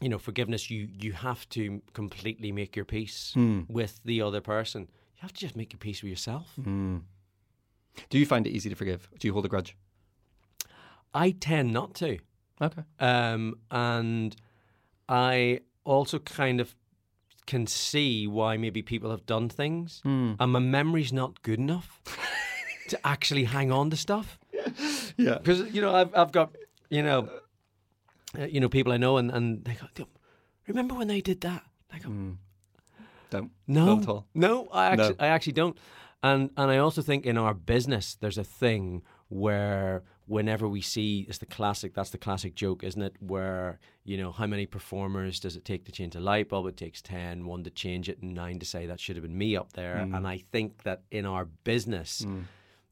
you 0.01 0.09
know, 0.09 0.19
forgiveness. 0.19 0.71
You 0.71 0.89
you 0.99 1.13
have 1.13 1.49
to 1.51 1.83
completely 1.93 2.53
make 2.53 2.77
your 2.77 2.85
peace 2.85 3.33
with 3.69 4.01
the 4.05 4.23
other 4.23 4.41
person. 4.41 4.83
You 4.83 5.23
have 5.23 5.33
to 5.33 5.41
just 5.41 5.57
make 5.57 5.73
your 5.73 5.79
peace 5.79 6.03
with 6.03 6.11
yourself. 6.11 6.49
Do 8.09 8.19
you 8.19 8.25
find 8.27 8.47
it 8.47 8.51
easy 8.51 8.71
to 8.71 8.77
forgive? 8.77 9.11
Do 9.19 9.27
you 9.27 9.33
hold 9.33 9.45
a 9.45 9.49
grudge? 9.49 9.77
I 11.13 11.33
tend 11.33 11.73
not 11.73 11.95
to. 11.95 12.19
Okay. 12.63 12.83
Um, 12.99 13.57
and 13.71 14.37
I 15.09 15.61
also 15.85 16.19
kind 16.21 16.61
of 16.61 16.75
can 17.47 17.67
see 17.67 18.27
why 18.27 18.57
maybe 18.57 18.83
people 18.83 19.11
have 19.11 19.27
done 19.27 19.49
things, 19.49 20.01
Hmm. 20.03 20.35
and 20.39 20.53
my 20.53 20.59
memory's 20.61 21.13
not 21.13 21.43
good 21.43 21.59
enough 21.59 22.01
to 22.89 22.99
actually 23.07 23.45
hang 23.45 23.73
on 23.73 23.91
to 23.91 23.97
stuff. 23.97 24.39
Yeah. 25.17 25.39
Because 25.39 25.61
you 25.75 25.81
know, 25.81 25.95
I've 25.95 26.15
I've 26.15 26.33
got 26.33 26.55
you 26.91 27.03
know, 27.03 27.29
uh, 28.39 28.45
you 28.45 28.61
know 28.61 28.69
people 28.69 28.93
I 28.93 28.97
know, 28.99 29.17
and 29.17 29.31
and 29.31 29.65
they 29.65 29.75
go, 29.97 30.07
remember 30.67 30.95
when 30.95 31.09
they 31.09 31.21
did 31.21 31.41
that? 31.41 31.63
I 31.93 31.99
go, 31.99 32.09
Don't. 33.31 33.51
no, 33.67 33.85
Not 33.87 34.03
at 34.03 34.09
all. 34.09 34.27
no, 34.35 34.69
I 34.73 34.87
actually, 34.87 35.09
No. 35.19 35.25
I 35.25 35.27
actually 35.29 35.53
don't. 35.55 35.77
And 36.23 36.51
and 36.57 36.71
I 36.71 36.79
also 36.79 37.03
think 37.03 37.27
in 37.27 37.37
our 37.39 37.55
business, 37.55 38.15
there's 38.21 38.39
a 38.39 38.45
thing 38.45 39.03
where 39.29 40.03
whenever 40.31 40.69
we 40.69 40.81
see, 40.81 41.27
it's 41.29 41.39
the 41.39 41.47
classic. 41.47 41.93
That's 41.95 42.11
the 42.11 42.19
classic 42.27 42.55
joke, 42.55 42.85
isn't 42.85 43.03
it? 43.03 43.17
Where 43.21 43.79
you 44.05 44.17
know, 44.17 44.31
how 44.33 44.47
many 44.47 44.65
performers 44.67 45.41
does 45.41 45.57
it 45.57 45.65
take 45.65 45.85
to 45.87 45.93
change 45.93 46.15
a 46.15 46.21
light 46.21 46.49
bulb? 46.49 46.67
It 46.69 46.77
takes 46.77 47.03
10 47.03 47.45
one 47.47 47.65
to 47.65 47.71
change 47.71 48.09
it, 48.09 48.23
and 48.23 48.33
nine 48.35 48.59
to 48.61 48.67
say 48.67 48.87
that 48.87 49.01
should 49.01 49.17
have 49.17 49.25
been 49.25 49.37
me 49.37 49.57
up 49.57 49.73
there. 49.73 49.97
And 49.97 50.27
I 50.27 50.39
think 50.53 50.85
that 50.85 51.03
in 51.11 51.27
our 51.27 51.45
business, 51.65 52.25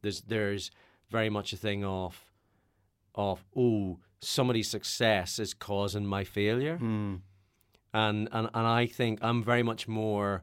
there's 0.02 0.20
there's 0.22 0.70
very 1.10 1.30
much 1.30 1.52
a 1.52 1.56
thing 1.56 1.84
of 1.84 2.12
of 3.14 3.44
oh 3.56 3.98
somebody's 4.20 4.68
success 4.68 5.38
is 5.38 5.54
causing 5.54 6.04
my 6.04 6.24
failure 6.24 6.76
Hmm. 6.76 7.14
and 7.94 8.28
and 8.32 8.48
and 8.52 8.66
I 8.66 8.86
think 8.86 9.18
I'm 9.22 9.42
very 9.42 9.62
much 9.62 9.86
more. 9.88 10.42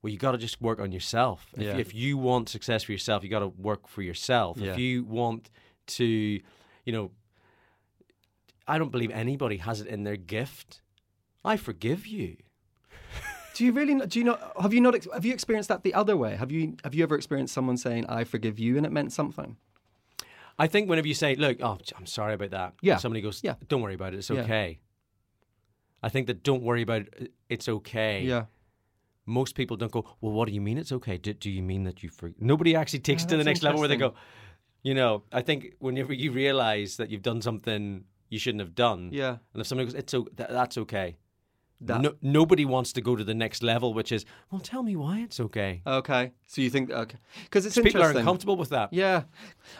Well, 0.00 0.12
you 0.12 0.18
got 0.18 0.32
to 0.32 0.38
just 0.38 0.60
work 0.60 0.78
on 0.78 0.92
yourself. 0.92 1.48
If, 1.56 1.62
Yeah. 1.62 1.76
if 1.76 1.92
you 1.92 2.16
want 2.18 2.48
success 2.48 2.84
for 2.84 2.92
yourself, 2.92 3.24
you 3.24 3.28
got 3.30 3.40
to 3.40 3.48
work 3.48 3.88
for 3.88 4.02
yourself. 4.02 4.56
Yeah. 4.58 4.70
If 4.72 4.78
you 4.78 5.02
want 5.02 5.50
to, 5.88 6.04
you 6.06 6.92
know, 6.92 7.10
I 8.66 8.78
don't 8.78 8.90
believe 8.92 9.10
anybody 9.10 9.56
has 9.58 9.80
it 9.80 9.86
in 9.86 10.04
their 10.04 10.16
gift. 10.16 10.82
I 11.44 11.56
forgive 11.56 12.06
you. 12.06 12.36
Do 13.54 13.64
you 13.64 13.72
really? 13.72 13.94
not- 13.94 14.08
Do 14.10 14.18
you 14.18 14.24
not? 14.24 14.52
Have 14.60 14.72
you 14.74 14.80
not? 14.80 15.02
Have 15.12 15.24
you 15.24 15.32
experienced 15.32 15.68
that 15.68 15.82
the 15.82 15.94
other 15.94 16.16
way? 16.16 16.36
Have 16.36 16.52
you? 16.52 16.76
Have 16.84 16.94
you 16.94 17.02
ever 17.02 17.14
experienced 17.16 17.54
someone 17.54 17.76
saying 17.76 18.06
"I 18.08 18.24
forgive 18.24 18.58
you" 18.58 18.76
and 18.76 18.84
it 18.86 18.92
meant 18.92 19.12
something? 19.12 19.56
I 20.58 20.66
think 20.66 20.88
whenever 20.88 21.08
you 21.08 21.14
say, 21.14 21.34
"Look, 21.34 21.58
oh, 21.62 21.78
I'm 21.96 22.06
sorry 22.06 22.34
about 22.34 22.50
that," 22.50 22.74
Yeah. 22.82 22.96
somebody 22.98 23.20
goes, 23.22 23.42
Yeah. 23.42 23.54
"Don't 23.68 23.80
worry 23.80 23.94
about 23.94 24.12
it. 24.14 24.18
It's 24.18 24.30
Yeah. 24.30 24.42
okay." 24.42 24.80
I 26.02 26.08
think 26.08 26.26
that 26.26 26.42
"don't 26.42 26.62
worry 26.62 26.82
about 26.82 27.02
it. 27.02 27.32
It's 27.48 27.68
okay." 27.68 28.22
Yeah. 28.22 28.44
most 29.30 29.54
people 29.54 29.76
don't 29.76 29.92
go, 29.92 30.02
well, 30.22 30.32
what 30.32 30.48
do 30.48 30.54
you 30.54 30.60
mean 30.62 30.78
it's 30.78 30.90
okay? 30.90 31.18
Do, 31.18 31.34
do 31.34 31.50
you 31.50 31.62
mean 31.62 31.84
that 31.84 32.02
you 32.02 32.08
forget? 32.08 32.40
Nobody 32.40 32.74
actually 32.74 33.00
takes 33.00 33.24
Yeah, 33.24 33.26
it 33.26 33.30
to 33.32 33.36
the 33.36 33.44
next 33.44 33.62
level 33.62 33.78
where 33.78 33.86
they 33.88 33.98
go. 33.98 34.14
You 34.88 34.94
know, 35.00 35.12
I 35.40 35.42
think 35.48 35.58
whenever 35.86 36.12
you 36.22 36.30
realize 36.44 36.90
that 36.98 37.08
you've 37.10 37.26
done 37.32 37.40
something 37.48 38.04
you 38.30 38.38
shouldn't 38.38 38.60
have 38.66 38.74
done, 38.74 39.10
Yeah. 39.12 39.34
and 39.52 39.60
if 39.62 39.66
somebody 39.66 39.86
goes, 39.88 39.94
it's 40.02 40.14
o- 40.14 40.28
that, 40.38 40.50
that's 40.58 40.76
okay. 40.84 41.08
That- 41.88 42.00
no, 42.04 42.10
nobody 42.22 42.64
wants 42.64 42.92
to 42.94 43.00
go 43.08 43.14
to 43.14 43.24
the 43.24 43.34
next 43.44 43.62
level, 43.62 43.88
which 43.94 44.10
is, 44.16 44.24
well, 44.50 44.60
tell 44.72 44.82
me 44.82 44.94
why 44.96 45.14
it's 45.26 45.38
okay. 45.46 45.72
Okay. 45.86 46.32
So 46.46 46.60
you 46.64 46.70
think 46.70 46.90
okay? 46.90 47.18
Because 47.44 47.66
it's 47.66 47.78
People 47.78 48.02
are 48.02 48.10
uncomfortable 48.16 48.56
with 48.56 48.70
that. 48.70 48.88
Yeah, 48.92 49.24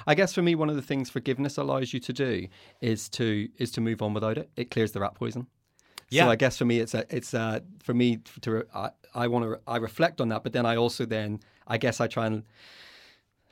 I 0.06 0.14
guess 0.14 0.32
for 0.34 0.42
me, 0.42 0.54
one 0.54 0.70
of 0.70 0.76
the 0.76 0.82
things 0.90 1.10
forgiveness 1.10 1.56
allows 1.58 1.92
you 1.94 2.00
to 2.08 2.12
do 2.12 2.32
is 2.80 3.08
to 3.18 3.48
is 3.62 3.70
to 3.72 3.80
move 3.80 4.00
on 4.02 4.14
without 4.14 4.36
it. 4.38 4.48
It 4.56 4.70
clears 4.70 4.92
the 4.92 5.00
rat 5.00 5.14
poison. 5.14 5.46
Yeah. 6.10 6.24
So 6.24 6.30
I 6.30 6.36
guess 6.36 6.56
for 6.58 6.66
me, 6.66 6.76
it's 6.84 6.94
a 6.94 7.02
it's 7.18 7.34
a 7.34 7.62
for 7.86 7.94
me 7.94 8.18
to 8.42 8.64
I, 8.74 8.90
I 9.24 9.26
want 9.32 9.42
to 9.46 9.50
I 9.66 9.76
reflect 9.78 10.20
on 10.20 10.28
that, 10.28 10.42
but 10.44 10.52
then 10.52 10.66
I 10.72 10.76
also 10.76 11.04
then 11.04 11.40
I 11.66 11.78
guess 11.78 12.00
I 12.00 12.06
try 12.06 12.26
and. 12.26 12.44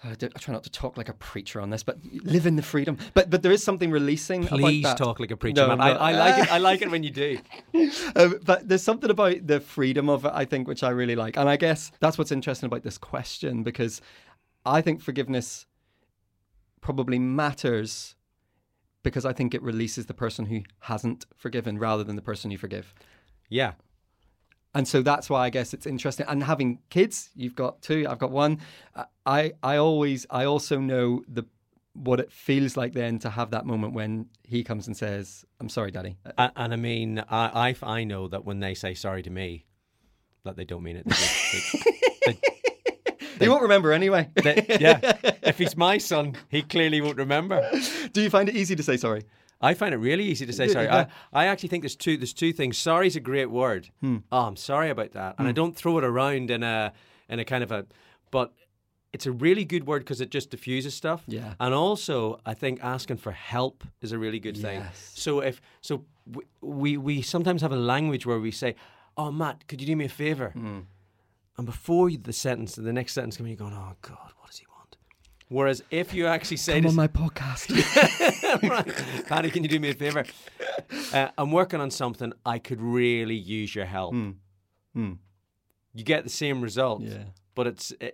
I, 0.04 0.10
I 0.10 0.14
try 0.14 0.52
not 0.52 0.62
to 0.64 0.70
talk 0.70 0.96
like 0.96 1.08
a 1.08 1.14
preacher 1.14 1.60
on 1.60 1.70
this, 1.70 1.82
but 1.82 1.98
live 2.22 2.46
in 2.46 2.56
the 2.56 2.62
freedom. 2.62 2.98
But 3.14 3.30
but 3.30 3.42
there 3.42 3.52
is 3.52 3.64
something 3.64 3.90
releasing. 3.90 4.46
Please 4.46 4.84
talk 4.94 5.18
like 5.18 5.30
a 5.30 5.36
preacher, 5.36 5.66
No, 5.66 5.68
man. 5.68 5.80
I. 5.80 5.90
I 5.90 6.12
like 6.12 6.42
it. 6.42 6.52
I 6.52 6.58
like 6.58 6.82
it 6.82 6.90
when 6.90 7.02
you 7.02 7.10
do. 7.10 7.38
Um, 8.16 8.38
but 8.44 8.66
there's 8.66 8.82
something 8.82 9.10
about 9.10 9.46
the 9.46 9.60
freedom 9.60 10.08
of 10.08 10.24
it, 10.24 10.32
I 10.34 10.44
think, 10.44 10.66
which 10.66 10.82
I 10.82 10.90
really 10.90 11.14
like. 11.14 11.36
And 11.36 11.48
I 11.48 11.56
guess 11.56 11.92
that's 12.00 12.16
what's 12.16 12.32
interesting 12.32 12.66
about 12.66 12.82
this 12.82 12.96
question 12.98 13.62
because 13.62 14.00
I 14.64 14.80
think 14.80 15.02
forgiveness 15.02 15.66
probably 16.80 17.18
matters 17.18 18.14
because 19.02 19.24
I 19.24 19.32
think 19.32 19.54
it 19.54 19.62
releases 19.62 20.06
the 20.06 20.14
person 20.14 20.46
who 20.46 20.62
hasn't 20.80 21.26
forgiven 21.36 21.78
rather 21.78 22.02
than 22.02 22.16
the 22.16 22.22
person 22.22 22.50
you 22.50 22.58
forgive. 22.58 22.94
Yeah. 23.48 23.72
And 24.76 24.86
so 24.86 25.00
that's 25.02 25.30
why 25.30 25.44
I 25.46 25.50
guess 25.50 25.72
it's 25.74 25.86
interesting. 25.86 26.26
And 26.28 26.42
having 26.42 26.78
kids, 26.90 27.30
you've 27.34 27.54
got 27.54 27.80
two, 27.82 28.06
I've 28.08 28.18
got 28.18 28.30
one. 28.30 28.60
uh, 28.94 29.04
I 29.24 29.52
I 29.62 29.76
always 29.78 30.26
I 30.30 30.44
also 30.44 30.78
know 30.78 31.22
the 31.26 31.44
what 31.94 32.20
it 32.20 32.30
feels 32.30 32.76
like 32.76 32.92
then 32.92 33.18
to 33.20 33.30
have 33.30 33.50
that 33.52 33.64
moment 33.64 33.94
when 33.94 34.26
he 34.44 34.62
comes 34.62 34.86
and 34.86 34.94
says, 34.96 35.44
"I'm 35.60 35.70
sorry, 35.70 35.90
Daddy." 35.90 36.16
And, 36.36 36.52
and 36.56 36.72
I 36.74 36.76
mean, 36.76 37.18
I, 37.30 37.74
I, 37.82 38.00
I 38.00 38.04
know 38.04 38.28
that 38.28 38.44
when 38.44 38.60
they 38.60 38.74
say 38.74 38.92
sorry 38.94 39.22
to 39.22 39.30
me, 39.30 39.64
that 40.44 40.56
they 40.56 40.64
don't 40.66 40.82
mean 40.82 40.96
it. 40.96 41.06
They, 41.06 41.62
they, 42.26 42.32
they, 42.32 42.38
He 43.44 43.48
won't 43.48 43.62
remember 43.62 43.92
anyway. 43.92 44.28
That- 44.36 44.80
yeah. 44.80 44.98
If 45.42 45.58
he's 45.58 45.76
my 45.76 45.98
son, 45.98 46.36
he 46.50 46.62
clearly 46.62 47.00
won't 47.00 47.18
remember. 47.18 47.68
Do 48.12 48.20
you 48.22 48.30
find 48.30 48.48
it 48.48 48.56
easy 48.56 48.74
to 48.76 48.82
say 48.82 48.96
sorry? 48.96 49.22
I 49.60 49.74
find 49.74 49.94
it 49.94 49.98
really 49.98 50.24
easy 50.24 50.44
to 50.46 50.52
say 50.52 50.68
sorry. 50.68 50.88
I, 50.88 51.06
I 51.32 51.46
actually 51.46 51.70
think 51.70 51.82
there's 51.82 51.96
two 51.96 52.16
there's 52.16 52.34
two 52.34 52.52
things. 52.52 52.76
Sorry's 52.76 53.16
a 53.16 53.20
great 53.20 53.50
word. 53.50 53.88
Hmm. 54.00 54.18
Oh, 54.30 54.42
I'm 54.42 54.56
sorry 54.56 54.90
about 54.90 55.12
that. 55.12 55.36
And 55.38 55.48
I 55.48 55.52
don't 55.52 55.74
throw 55.74 55.98
it 55.98 56.04
around 56.04 56.50
in 56.50 56.62
a 56.62 56.92
in 57.28 57.38
a 57.38 57.44
kind 57.44 57.64
of 57.64 57.72
a 57.72 57.86
but 58.30 58.52
it's 59.12 59.24
a 59.24 59.32
really 59.32 59.64
good 59.64 59.86
word 59.86 60.00
because 60.00 60.20
it 60.20 60.30
just 60.30 60.50
diffuses 60.50 60.92
stuff. 60.92 61.22
Yeah. 61.26 61.54
And 61.58 61.72
also, 61.72 62.38
I 62.44 62.52
think 62.52 62.80
asking 62.82 63.16
for 63.16 63.32
help 63.32 63.82
is 64.02 64.12
a 64.12 64.18
really 64.18 64.38
good 64.38 64.58
thing. 64.58 64.80
Yes. 64.80 65.12
So 65.14 65.40
if 65.40 65.62
so, 65.80 66.04
we, 66.26 66.44
we 66.60 66.96
we 66.98 67.22
sometimes 67.22 67.62
have 67.62 67.72
a 67.72 67.76
language 67.76 68.26
where 68.26 68.38
we 68.38 68.50
say, 68.50 68.74
"Oh, 69.16 69.30
Matt, 69.32 69.66
could 69.68 69.80
you 69.80 69.86
do 69.86 69.96
me 69.96 70.04
a 70.04 70.10
favor?" 70.10 70.50
Hmm. 70.50 70.80
And 71.56 71.64
before 71.64 72.10
the 72.10 72.34
sentence, 72.34 72.74
the 72.74 72.92
next 72.92 73.14
sentence 73.14 73.38
coming, 73.38 73.52
you're 73.52 73.56
going, 73.56 73.72
"Oh 73.72 73.94
God, 74.02 74.32
what 74.38 74.50
is 74.50 74.58
he 74.58 74.65
want?" 74.65 74.65
Whereas 75.48 75.82
if 75.90 76.12
you 76.12 76.26
actually 76.26 76.56
say, 76.56 76.80
to 76.80 76.88
on 76.88 76.94
my 76.96 77.06
podcast. 77.06 77.70
right. 78.68 79.26
Paddy, 79.26 79.50
can 79.50 79.62
you 79.62 79.68
do 79.68 79.78
me 79.78 79.90
a 79.90 79.94
favor? 79.94 80.24
Uh, 81.12 81.28
I'm 81.38 81.52
working 81.52 81.80
on 81.80 81.90
something. 81.90 82.32
I 82.44 82.58
could 82.58 82.80
really 82.80 83.36
use 83.36 83.74
your 83.74 83.84
help. 83.86 84.14
You 85.96 86.04
get 86.04 86.24
the 86.24 86.30
same 86.30 86.60
result, 86.60 87.02
Yeah. 87.02 87.24
but 87.54 87.66
it's 87.66 87.92
uh, 88.00 88.08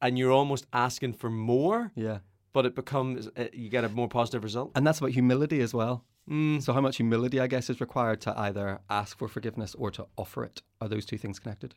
and 0.00 0.16
you're 0.16 0.32
almost 0.32 0.66
asking 0.72 1.14
for 1.14 1.28
more, 1.28 1.92
yeah. 1.94 2.18
but 2.52 2.64
it 2.66 2.74
becomes 2.74 3.28
uh, 3.36 3.48
you 3.52 3.68
get 3.68 3.84
a 3.84 3.88
more 3.88 4.08
positive 4.08 4.42
result. 4.44 4.70
And 4.74 4.86
that's 4.86 4.98
about 4.98 5.10
humility 5.10 5.60
as 5.60 5.74
well. 5.74 6.04
Mm. 6.30 6.62
So, 6.62 6.72
how 6.72 6.80
much 6.80 6.96
humility, 6.96 7.40
I 7.40 7.46
guess, 7.46 7.68
is 7.68 7.80
required 7.80 8.20
to 8.22 8.38
either 8.38 8.80
ask 8.88 9.18
for 9.18 9.28
forgiveness 9.28 9.74
or 9.74 9.90
to 9.90 10.06
offer 10.16 10.44
it? 10.44 10.62
Are 10.80 10.88
those 10.88 11.04
two 11.04 11.18
things 11.18 11.38
connected? 11.38 11.74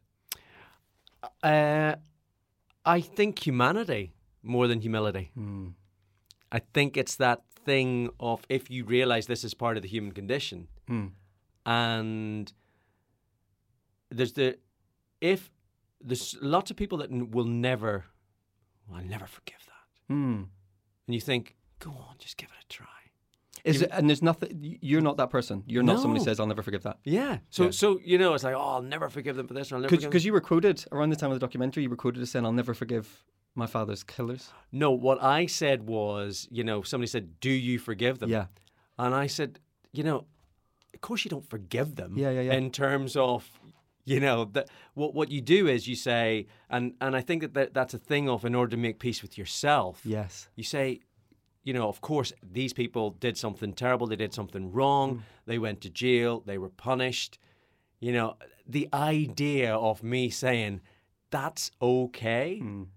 Uh, 1.43 1.95
I 2.85 3.01
think 3.01 3.45
humanity 3.45 4.13
more 4.43 4.67
than 4.67 4.81
humility. 4.81 5.31
I 6.51 6.59
think 6.73 6.97
it's 6.97 7.15
that 7.17 7.41
thing 7.65 8.09
of 8.19 8.45
if 8.49 8.69
you 8.71 8.83
realize 8.85 9.27
this 9.27 9.43
is 9.43 9.53
part 9.53 9.77
of 9.77 9.83
the 9.83 9.89
human 9.89 10.11
condition, 10.11 10.67
and 11.65 12.51
there's 14.09 14.33
the 14.33 14.57
if 15.21 15.51
there's 16.03 16.35
lots 16.41 16.71
of 16.71 16.77
people 16.77 16.97
that 16.97 17.11
will 17.11 17.45
never, 17.45 18.05
well, 18.87 18.99
I'll 18.99 19.05
never 19.05 19.27
forgive 19.27 19.59
that, 19.67 20.13
Hmm. 20.13 20.43
and 21.07 21.13
you 21.15 21.21
think, 21.21 21.55
go 21.79 21.91
on, 21.91 22.15
just 22.17 22.37
give 22.37 22.49
it 22.49 22.65
a 22.65 22.67
try. 22.67 22.87
Is 23.63 23.83
it, 23.83 23.91
and 23.93 24.09
there's 24.09 24.23
nothing, 24.23 24.79
you're 24.81 25.01
not 25.01 25.17
that 25.17 25.29
person. 25.29 25.63
You're 25.67 25.83
not 25.83 25.99
someone 25.99 26.17
who 26.17 26.23
says, 26.23 26.39
I'll 26.39 26.47
never 26.47 26.63
forgive 26.63 26.81
that. 26.81 26.97
Yeah. 27.03 27.37
So 27.51 27.65
Yeah. 27.65 27.69
so 27.69 27.99
you 28.03 28.17
know, 28.17 28.33
it's 28.33 28.43
like, 28.43 28.55
oh, 28.55 28.59
I'll 28.59 28.81
never 28.81 29.07
forgive 29.07 29.35
them 29.35 29.47
for 29.47 29.53
this, 29.53 29.71
or 29.71 29.75
I'll 29.75 29.81
never 29.81 29.95
forgive 29.95 30.09
Because 30.09 30.25
you 30.25 30.33
were 30.33 30.41
quoted 30.41 30.83
around 30.91 31.11
the 31.11 31.15
time 31.15 31.29
of 31.29 31.35
the 31.35 31.45
documentary, 31.45 31.83
you 31.83 31.89
were 31.91 31.95
quoted 31.95 32.23
as 32.23 32.31
saying, 32.31 32.43
I'll 32.43 32.51
never 32.53 32.73
forgive 32.73 33.23
my 33.55 33.67
father's 33.67 34.03
killers. 34.03 34.51
No, 34.71 34.91
what 34.91 35.21
I 35.21 35.45
said 35.45 35.87
was, 35.87 36.47
you 36.51 36.63
know, 36.63 36.81
somebody 36.81 37.07
said, 37.07 37.39
"Do 37.39 37.49
you 37.49 37.79
forgive 37.79 38.19
them?" 38.19 38.29
Yeah. 38.29 38.45
and 38.97 39.13
I 39.13 39.27
said, 39.27 39.59
you 39.91 40.03
know, 40.03 40.25
of 40.93 41.01
course 41.01 41.25
you 41.25 41.29
don't 41.29 41.49
forgive 41.49 41.95
them. 41.95 42.13
Yeah, 42.17 42.31
yeah, 42.31 42.41
yeah. 42.41 42.53
In 42.53 42.71
terms 42.71 43.15
of, 43.15 43.49
you 44.05 44.19
know, 44.19 44.45
that 44.53 44.69
what 44.93 45.13
what 45.13 45.31
you 45.31 45.41
do 45.41 45.67
is 45.67 45.87
you 45.87 45.95
say, 45.95 46.47
and 46.69 46.93
and 47.01 47.15
I 47.15 47.21
think 47.21 47.41
that, 47.41 47.53
that 47.53 47.73
that's 47.73 47.93
a 47.93 47.97
thing 47.99 48.29
of 48.29 48.45
in 48.45 48.55
order 48.55 48.71
to 48.71 48.77
make 48.77 48.99
peace 48.99 49.21
with 49.21 49.37
yourself. 49.37 50.01
Yes. 50.05 50.49
You 50.55 50.63
say, 50.63 51.01
you 51.63 51.73
know, 51.73 51.87
of 51.87 52.01
course 52.01 52.33
these 52.41 52.73
people 52.73 53.11
did 53.11 53.37
something 53.37 53.73
terrible. 53.73 54.07
They 54.07 54.15
did 54.15 54.33
something 54.33 54.71
wrong. 54.71 55.17
Mm. 55.17 55.21
They 55.45 55.59
went 55.59 55.81
to 55.81 55.89
jail. 55.89 56.41
They 56.45 56.57
were 56.57 56.69
punished. 56.69 57.37
You 57.99 58.13
know, 58.13 58.37
the 58.67 58.89
idea 58.93 59.75
of 59.75 60.03
me 60.03 60.29
saying 60.29 60.81
that's 61.29 61.71
okay. 61.81 62.59
Mm. 62.61 62.87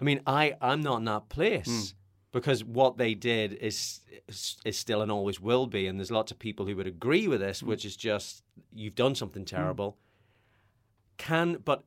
I 0.00 0.04
mean, 0.04 0.20
I 0.26 0.54
I'm 0.60 0.80
not 0.82 0.98
in 0.98 1.04
that 1.04 1.28
place 1.28 1.66
Hmm. 1.92 1.96
because 2.32 2.64
what 2.64 2.96
they 2.98 3.14
did 3.14 3.52
is 3.54 4.00
is 4.64 4.76
still 4.78 5.02
and 5.02 5.10
always 5.12 5.40
will 5.40 5.66
be, 5.66 5.86
and 5.86 5.98
there's 5.98 6.10
lots 6.10 6.32
of 6.32 6.38
people 6.38 6.66
who 6.66 6.76
would 6.76 6.86
agree 6.86 7.28
with 7.28 7.40
Hmm. 7.40 7.46
this, 7.48 7.62
which 7.62 7.84
is 7.84 7.96
just 7.96 8.42
you've 8.72 8.94
done 8.94 9.14
something 9.14 9.44
terrible. 9.44 9.98
Can 11.16 11.58
but 11.64 11.84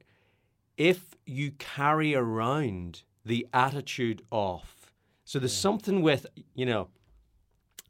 if 0.78 1.16
you 1.26 1.52
carry 1.52 2.16
around 2.16 3.04
the 3.26 3.46
attitude 3.54 4.22
of 4.32 4.94
so 5.26 5.38
there's 5.40 5.56
something 5.56 6.02
with 6.02 6.26
you 6.56 6.66
know 6.66 6.88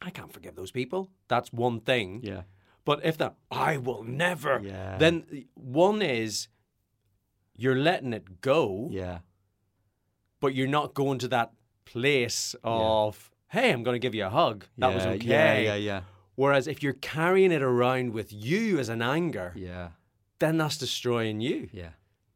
I 0.01 0.09
can't 0.09 0.31
forgive 0.33 0.55
those 0.55 0.71
people. 0.71 1.09
That's 1.27 1.51
one 1.53 1.79
thing. 1.81 2.21
Yeah. 2.23 2.43
But 2.85 3.03
if 3.03 3.17
that, 3.17 3.35
I 3.51 3.77
will 3.77 4.03
never. 4.03 4.61
Yeah. 4.63 4.97
Then 4.97 5.45
one 5.55 6.01
is 6.01 6.47
you're 7.55 7.75
letting 7.77 8.13
it 8.13 8.39
go, 8.41 8.87
Yeah. 8.91 9.19
But 10.39 10.53
you're 10.55 10.67
not 10.67 10.93
going 10.93 11.19
to 11.19 11.27
that 11.29 11.51
place 11.85 12.55
of, 12.63 13.31
hey, 13.49 13.71
I'm 13.71 13.83
going 13.83 13.95
to 13.95 13.99
give 13.99 14.13
you 14.15 14.25
a 14.25 14.29
hug. 14.29 14.65
That 14.77 14.93
was 14.93 15.05
okay. 15.05 15.25
Yeah, 15.25 15.57
yeah, 15.59 15.75
yeah. 15.75 16.01
Whereas 16.35 16.67
if 16.67 16.83
you're 16.83 16.93
carrying 16.93 17.51
it 17.51 17.63
around 17.63 18.13
with 18.13 18.31
you 18.31 18.77
as 18.77 18.89
an 18.89 19.01
anger, 19.01 19.53
Yeah. 19.55 19.89
then 20.39 20.57
that's 20.57 20.77
destroying 20.77 21.41
you. 21.41 21.69
Yeah. 21.71 21.89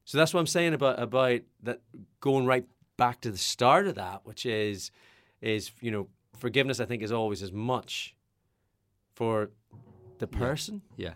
So 0.06 0.18
that's 0.18 0.34
what 0.34 0.40
I'm 0.40 0.48
saying 0.48 0.74
about 0.74 1.00
about 1.00 1.42
that 1.64 1.82
going 2.20 2.46
right 2.46 2.66
back 2.98 3.22
to 3.22 3.32
the 3.32 3.38
start 3.38 3.86
of 3.88 3.96
that, 3.96 4.22
which 4.26 4.46
is 4.46 4.90
is 5.42 5.72
you 5.82 5.92
know 5.92 6.08
forgiveness. 6.36 6.80
I 6.80 6.86
think 6.86 7.04
is 7.04 7.12
always 7.12 7.44
as 7.44 7.52
much 7.52 8.16
for 9.14 9.52
the 10.18 10.28
person 10.28 10.82
Yeah. 10.98 11.14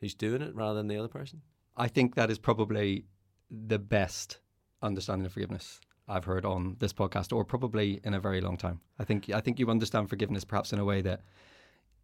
who's 0.00 0.14
doing 0.14 0.42
it 0.42 0.54
rather 0.54 0.74
than 0.74 0.88
the 0.88 0.96
other 0.98 1.08
person. 1.08 1.42
I 1.76 1.86
think 1.88 2.16
that 2.16 2.30
is 2.30 2.38
probably 2.38 3.04
the 3.50 3.78
best 3.78 4.38
understanding 4.82 5.26
of 5.26 5.32
forgiveness 5.32 5.80
I've 6.08 6.24
heard 6.24 6.44
on 6.44 6.76
this 6.78 6.92
podcast, 6.92 7.34
or 7.34 7.44
probably 7.44 8.00
in 8.02 8.14
a 8.14 8.20
very 8.20 8.40
long 8.40 8.56
time. 8.56 8.80
I 8.98 9.04
think 9.04 9.30
I 9.30 9.40
think 9.40 9.58
you 9.58 9.70
understand 9.70 10.08
forgiveness 10.08 10.44
perhaps 10.44 10.72
in 10.72 10.78
a 10.78 10.84
way 10.84 11.02
that 11.02 11.20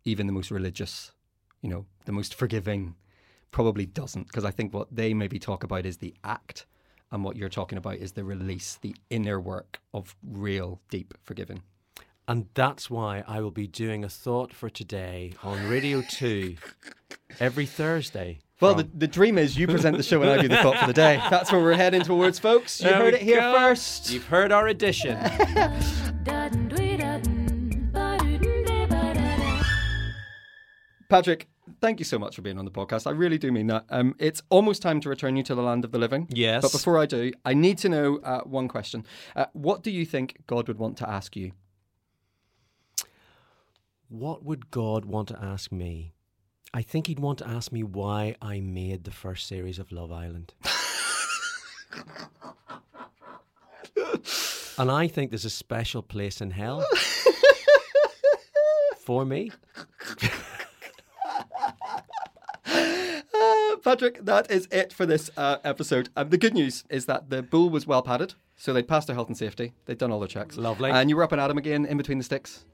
even 0.04 0.26
the 0.26 0.32
most 0.32 0.50
religious, 0.50 1.12
you 1.62 1.70
know, 1.70 1.86
the 2.04 2.12
most 2.12 2.34
forgiving, 2.34 2.96
probably 3.50 3.86
doesn't. 3.86 4.26
Because 4.26 4.44
I 4.44 4.50
think 4.50 4.74
what 4.74 4.94
they 4.94 5.14
maybe 5.14 5.38
talk 5.38 5.64
about 5.64 5.86
is 5.86 5.96
the 5.98 6.14
act, 6.22 6.66
and 7.10 7.24
what 7.24 7.36
you're 7.36 7.48
talking 7.48 7.78
about 7.78 7.96
is 7.96 8.12
the 8.12 8.24
release, 8.24 8.78
the 8.82 8.94
inner 9.08 9.40
work 9.40 9.80
of 9.94 10.14
real 10.22 10.80
deep 10.90 11.14
forgiving. 11.22 11.62
And 12.26 12.46
that's 12.54 12.88
why 12.88 13.22
I 13.26 13.40
will 13.40 13.50
be 13.50 13.66
doing 13.66 14.02
a 14.02 14.08
thought 14.08 14.52
for 14.52 14.70
today 14.70 15.34
on 15.42 15.68
Radio 15.68 16.02
2 16.02 16.56
every 17.38 17.66
Thursday. 17.66 18.38
Well, 18.61 18.74
the, 18.76 18.88
the 18.94 19.09
dream 19.09 19.36
is 19.36 19.59
you 19.59 19.66
present 19.66 19.96
the 19.96 20.02
show 20.02 20.22
and 20.22 20.30
I 20.30 20.40
do 20.40 20.48
the 20.48 20.57
thought 20.59 20.78
for 20.78 20.86
the 20.86 20.92
day. 20.92 21.16
That's 21.30 21.50
where 21.50 21.61
we're 21.61 21.74
heading 21.74 22.02
towards, 22.02 22.38
folks. 22.38 22.80
You 22.80 22.88
There 22.88 22.98
heard 22.98 23.14
we 23.14 23.18
it 23.20 23.22
here 23.22 23.40
go. 23.40 23.52
first. 23.52 24.11
You've 24.11 24.26
heard 24.26 24.52
our 24.52 24.68
edition. 24.68 25.18
Patrick, 31.09 31.48
thank 31.80 31.98
you 32.00 32.05
so 32.05 32.18
much 32.18 32.34
for 32.34 32.42
being 32.42 32.59
on 32.59 32.64
the 32.64 32.70
podcast. 32.70 33.07
I 33.07 33.11
really 33.11 33.38
do 33.38 33.52
mean 33.52 33.66
that. 33.68 33.84
Um, 33.90 34.14
it's 34.18 34.42
almost 34.48 34.82
time 34.82 35.00
to 35.00 35.09
return 35.09 35.36
you 35.36 35.42
to 35.44 35.55
the 35.55 35.62
land 35.62 35.84
of 35.84 35.92
the 35.92 35.98
living. 35.98 36.26
Yes. 36.30 36.62
But 36.62 36.72
before 36.72 36.98
I 36.98 37.07
do, 37.07 37.32
I 37.44 37.55
need 37.55 37.78
to 37.78 37.88
know 37.88 38.18
uh, 38.18 38.40
one 38.42 38.68
question. 38.68 39.05
Uh, 39.36 39.46
what 39.52 39.82
do 39.82 39.90
you 39.90 40.05
think 40.07 40.38
God 40.46 40.66
would 40.68 40.78
want 40.78 40.96
to 40.98 41.09
ask 41.09 41.36
you? 41.36 41.52
What 44.09 44.44
would 44.44 44.70
God 44.70 45.05
want 45.05 45.28
to 45.28 45.38
ask 45.42 45.70
me? 45.70 46.13
I 46.74 46.82
think 46.82 47.06
He'd 47.06 47.20
want 47.20 47.38
to 47.38 47.46
ask 47.48 47.70
me 47.70 47.84
why 47.84 48.34
I 48.42 48.58
made 48.58 49.04
the 49.04 49.12
first 49.12 49.46
series 49.46 49.78
of 49.78 49.92
Love 49.92 50.10
Island. 50.10 50.54
and 54.76 54.90
I 54.90 55.06
think 55.06 55.30
there's 55.30 55.44
a 55.44 55.50
special 55.50 56.02
place 56.02 56.40
in 56.40 56.50
hell 56.50 56.84
for 58.98 59.24
me. 59.24 59.52
Uh, 62.66 63.76
Patrick, 63.84 64.24
that 64.24 64.50
is 64.50 64.66
it 64.72 64.92
for 64.92 65.06
this 65.06 65.30
uh, 65.36 65.58
episode. 65.62 66.08
Um, 66.16 66.30
the 66.30 66.38
good 66.38 66.54
news 66.54 66.82
is 66.90 67.06
that 67.06 67.30
the 67.30 67.40
bull 67.40 67.70
was 67.70 67.86
well 67.86 68.02
padded, 68.02 68.34
so 68.56 68.72
they'd 68.72 68.88
passed 68.88 69.06
their 69.06 69.14
health 69.14 69.28
and 69.28 69.38
safety. 69.38 69.74
They'd 69.86 69.98
done 69.98 70.10
all 70.10 70.18
their 70.18 70.26
checks. 70.26 70.56
Lovely. 70.56 70.90
And 70.90 71.08
you 71.08 71.14
were 71.14 71.22
up 71.22 71.30
and 71.30 71.40
at 71.40 71.50
'em 71.50 71.58
again 71.58 71.86
in 71.86 71.96
between 71.96 72.18
the 72.18 72.24
sticks. 72.24 72.64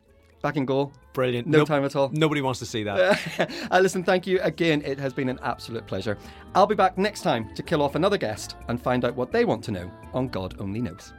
Back 0.42 0.56
in 0.56 0.64
goal. 0.64 0.92
Brilliant. 1.12 1.46
No 1.46 1.58
Nope. 1.58 1.68
time 1.68 1.84
at 1.84 1.94
all. 1.96 2.08
Nobody 2.12 2.40
wants 2.40 2.60
to 2.60 2.66
see 2.66 2.82
that. 2.84 3.50
uh, 3.70 3.78
listen, 3.80 4.02
thank 4.02 4.26
you 4.26 4.40
again. 4.40 4.80
It 4.84 4.98
has 4.98 5.12
been 5.12 5.28
an 5.28 5.38
absolute 5.42 5.86
pleasure. 5.86 6.16
I'll 6.54 6.66
be 6.66 6.74
back 6.74 6.96
next 6.96 7.22
time 7.22 7.54
to 7.54 7.62
kill 7.62 7.82
off 7.82 7.94
another 7.94 8.16
guest 8.16 8.56
and 8.68 8.80
find 8.80 9.04
out 9.04 9.14
what 9.16 9.32
they 9.32 9.44
want 9.44 9.62
to 9.64 9.70
know 9.72 9.90
on 10.14 10.28
God 10.28 10.54
Only 10.58 10.80
Knows. 10.80 11.12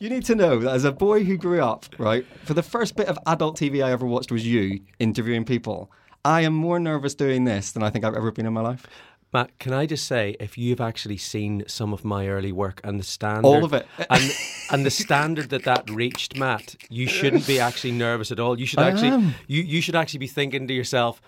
You 0.00 0.10
need 0.10 0.24
to 0.26 0.34
know 0.34 0.58
that 0.58 0.74
as 0.74 0.84
a 0.84 0.92
boy 0.92 1.24
who 1.24 1.36
grew 1.38 1.62
up, 1.62 1.86
right, 1.98 2.26
for 2.44 2.52
the 2.54 2.62
first 2.62 2.96
bit 2.96 3.06
of 3.08 3.18
adult 3.26 3.58
TV 3.58 3.82
I 3.82 3.92
ever 3.92 4.04
watched 4.06 4.30
was 4.32 4.46
you 4.46 4.80
interviewing 4.98 5.44
people. 5.44 5.90
I 6.24 6.40
am 6.42 6.52
more 6.54 6.78
nervous 6.78 7.14
doing 7.14 7.44
this 7.44 7.72
than 7.72 7.82
I 7.82 7.90
think 7.90 8.04
I've 8.04 8.14
ever 8.16 8.32
been 8.32 8.46
in 8.46 8.52
my 8.52 8.60
life. 8.60 8.86
Matt, 9.34 9.58
can 9.58 9.72
I 9.72 9.84
just 9.84 10.06
say, 10.06 10.36
if 10.38 10.56
you've 10.56 10.80
actually 10.80 11.16
seen 11.16 11.64
some 11.66 11.92
of 11.92 12.04
my 12.04 12.28
early 12.28 12.52
work 12.52 12.80
and 12.84 13.00
the 13.00 13.04
standard, 13.04 13.44
All 13.44 13.64
of 13.64 13.72
it. 13.74 13.84
and 14.08 14.22
and 14.70 14.86
the 14.86 14.90
standard 14.90 15.50
that 15.50 15.64
that 15.64 15.90
reached, 15.90 16.36
Matt, 16.36 16.76
you 16.88 17.08
shouldn't 17.08 17.44
be 17.44 17.58
actually 17.58 17.90
nervous 17.90 18.30
at 18.30 18.38
all. 18.38 18.58
You 18.60 18.64
should 18.64 18.78
I 18.78 18.90
actually, 18.90 19.08
am. 19.08 19.34
you 19.48 19.62
you 19.62 19.80
should 19.80 19.96
actually 19.96 20.20
be 20.20 20.28
thinking 20.28 20.68
to 20.68 20.74
yourself, 20.74 21.20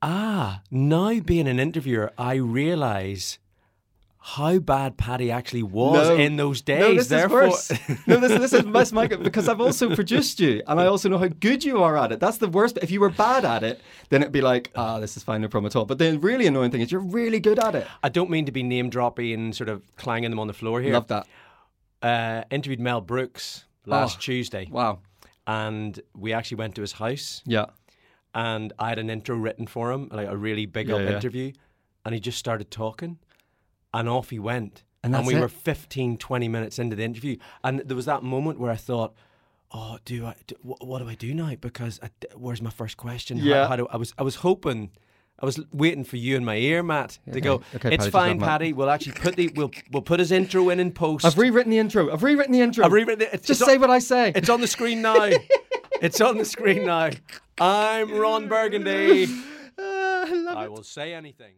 ah, 0.00 0.62
now 0.70 1.18
being 1.18 1.48
an 1.48 1.58
interviewer, 1.58 2.12
I 2.16 2.34
realise 2.36 3.38
how 4.24 4.58
bad 4.58 4.96
Paddy 4.96 5.32
actually 5.32 5.64
was 5.64 6.08
No. 6.08 6.16
in 6.16 6.36
those 6.36 6.60
days. 6.60 6.78
No, 6.80 6.94
this 6.94 7.08
Therefore, 7.08 7.42
is 7.44 7.50
worse. 7.70 7.72
no, 8.06 8.18
this, 8.18 8.30
this 8.50 8.52
is 8.52 8.92
my 8.92 9.06
because 9.08 9.48
I've 9.48 9.60
also 9.60 9.94
produced 9.96 10.38
you, 10.38 10.62
and 10.68 10.80
I 10.80 10.86
also 10.86 11.08
know 11.08 11.18
how 11.18 11.26
good 11.26 11.64
you 11.64 11.82
are 11.82 11.96
at 11.96 12.12
it. 12.12 12.20
That's 12.20 12.38
the 12.38 12.46
worst. 12.48 12.78
If 12.82 12.90
you 12.92 13.00
were 13.00 13.10
bad 13.10 13.44
at 13.44 13.62
it, 13.64 13.80
then 14.10 14.22
it'd 14.22 14.32
be 14.32 14.40
like, 14.40 14.70
ah, 14.76 15.00
this 15.00 15.16
is 15.16 15.24
fine, 15.24 15.40
no 15.40 15.48
problem 15.48 15.66
at 15.70 15.74
all. 15.76 15.84
But 15.86 15.98
the 15.98 16.18
really 16.18 16.46
annoying 16.46 16.70
thing 16.70 16.82
is 16.82 16.92
you're 16.92 17.00
really 17.00 17.40
good 17.40 17.58
at 17.58 17.74
it. 17.74 17.86
I 18.02 18.08
don't 18.10 18.30
mean 18.30 18.46
to 18.46 18.52
be 18.52 18.62
name 18.62 18.90
dropping 18.90 19.32
and 19.32 19.56
sort 19.56 19.68
of 19.68 19.82
clanging 19.96 20.30
them 20.30 20.38
on 20.38 20.46
the 20.46 20.52
floor 20.52 20.80
here. 20.80 20.92
Love 20.92 21.08
that. 21.08 21.26
Uh, 22.00 22.44
interviewed 22.50 22.80
Mel 22.80 23.00
Brooks 23.00 23.64
last 23.86 24.18
Oh. 24.18 24.20
Tuesday, 24.20 24.68
Wow. 24.70 25.00
and 25.46 25.98
we 26.16 26.32
actually 26.32 26.58
went 26.58 26.74
to 26.76 26.80
his 26.80 26.92
house. 26.92 27.42
Yeah. 27.44 27.66
and 28.34 28.72
I 28.78 28.88
had 28.88 28.98
an 28.98 29.10
intro 29.10 29.36
written 29.36 29.66
for 29.66 29.90
him, 29.92 30.08
like 30.10 30.26
a 30.28 30.36
really 30.36 30.64
big 30.64 30.88
Yeah, 30.88 30.94
up 30.94 31.00
yeah. 31.02 31.16
interview, 31.16 31.52
and 32.04 32.14
he 32.14 32.20
just 32.20 32.38
started 32.38 32.70
talking, 32.70 33.18
and 33.94 34.08
off 34.08 34.30
he 34.30 34.38
went. 34.38 34.84
And 35.04 35.12
that's 35.14 35.26
we 35.26 35.34
it? 35.34 35.40
were 35.40 35.48
15, 35.48 36.16
20 36.18 36.48
minutes 36.48 36.78
into 36.78 36.94
the 36.94 37.02
interview, 37.02 37.36
and 37.64 37.80
there 37.80 37.96
was 37.96 38.06
that 38.06 38.22
moment 38.22 38.60
where 38.60 38.70
I 38.70 38.76
thought, 38.76 39.14
"Oh, 39.72 39.98
do 40.04 40.26
I? 40.26 40.36
Do, 40.46 40.54
what, 40.62 40.86
what 40.86 40.98
do 41.02 41.08
I 41.08 41.14
do 41.16 41.34
now? 41.34 41.54
Because 41.60 41.98
I, 42.02 42.10
where's 42.36 42.62
my 42.62 42.70
first 42.70 42.96
question? 42.96 43.38
Yeah. 43.38 43.66
How, 43.66 43.74
do 43.76 43.86
I 43.90 43.96
was? 43.96 44.14
I 44.18 44.22
was 44.22 44.36
hoping." 44.36 44.90
I 45.40 45.44
was 45.44 45.58
waiting 45.72 46.04
for 46.04 46.18
you 46.18 46.36
in 46.36 46.44
my 46.44 46.54
ear, 46.54 46.84
Matt, 46.84 47.18
to 47.32 47.40
go. 47.40 47.62
okay, 47.74 47.92
it's 47.94 48.04
Paddy, 48.04 48.10
fine, 48.12 48.28
love 48.32 48.40
Matt." 48.40 48.48
Paddy. 48.48 48.72
We'll 48.74 48.90
actually 48.90 49.12
put 49.14 49.34
the 49.34 49.50
we'll 49.56 49.72
we'll 49.90 50.02
put 50.02 50.20
his 50.20 50.30
intro 50.30 50.68
in 50.68 50.78
in 50.78 50.92
post. 50.92 51.24
I've 51.24 51.36
rewritten 51.36 51.72
the 51.72 51.78
intro. 51.78 52.12
I've 52.12 52.22
rewritten 52.22 52.52
the 52.52 52.60
intro. 52.60 52.84
I've 52.84 52.92
rewritten 52.92 53.22
it. 53.22 53.28
It's- 53.34 53.46
Just 53.46 53.62
it's 53.62 53.68
say 53.68 53.74
on- 53.74 53.80
what 53.80 53.90
I 53.90 53.98
say. 53.98 54.30
It's 54.36 54.48
on 54.48 54.60
the 54.60 54.68
screen 54.68 55.02
now. 55.02 55.30
it's 56.00 56.20
on 56.20 56.38
the 56.38 56.44
screen 56.44 56.84
now. 56.86 57.10
I'm 57.60 58.12
Ron 58.14 58.46
Burgundy. 58.46 59.26
Ah, 59.78 60.26
I 60.26 60.32
love 60.34 60.56
I 60.58 60.68
will 60.68 60.82
say 60.84 61.14
anything. 61.14 61.54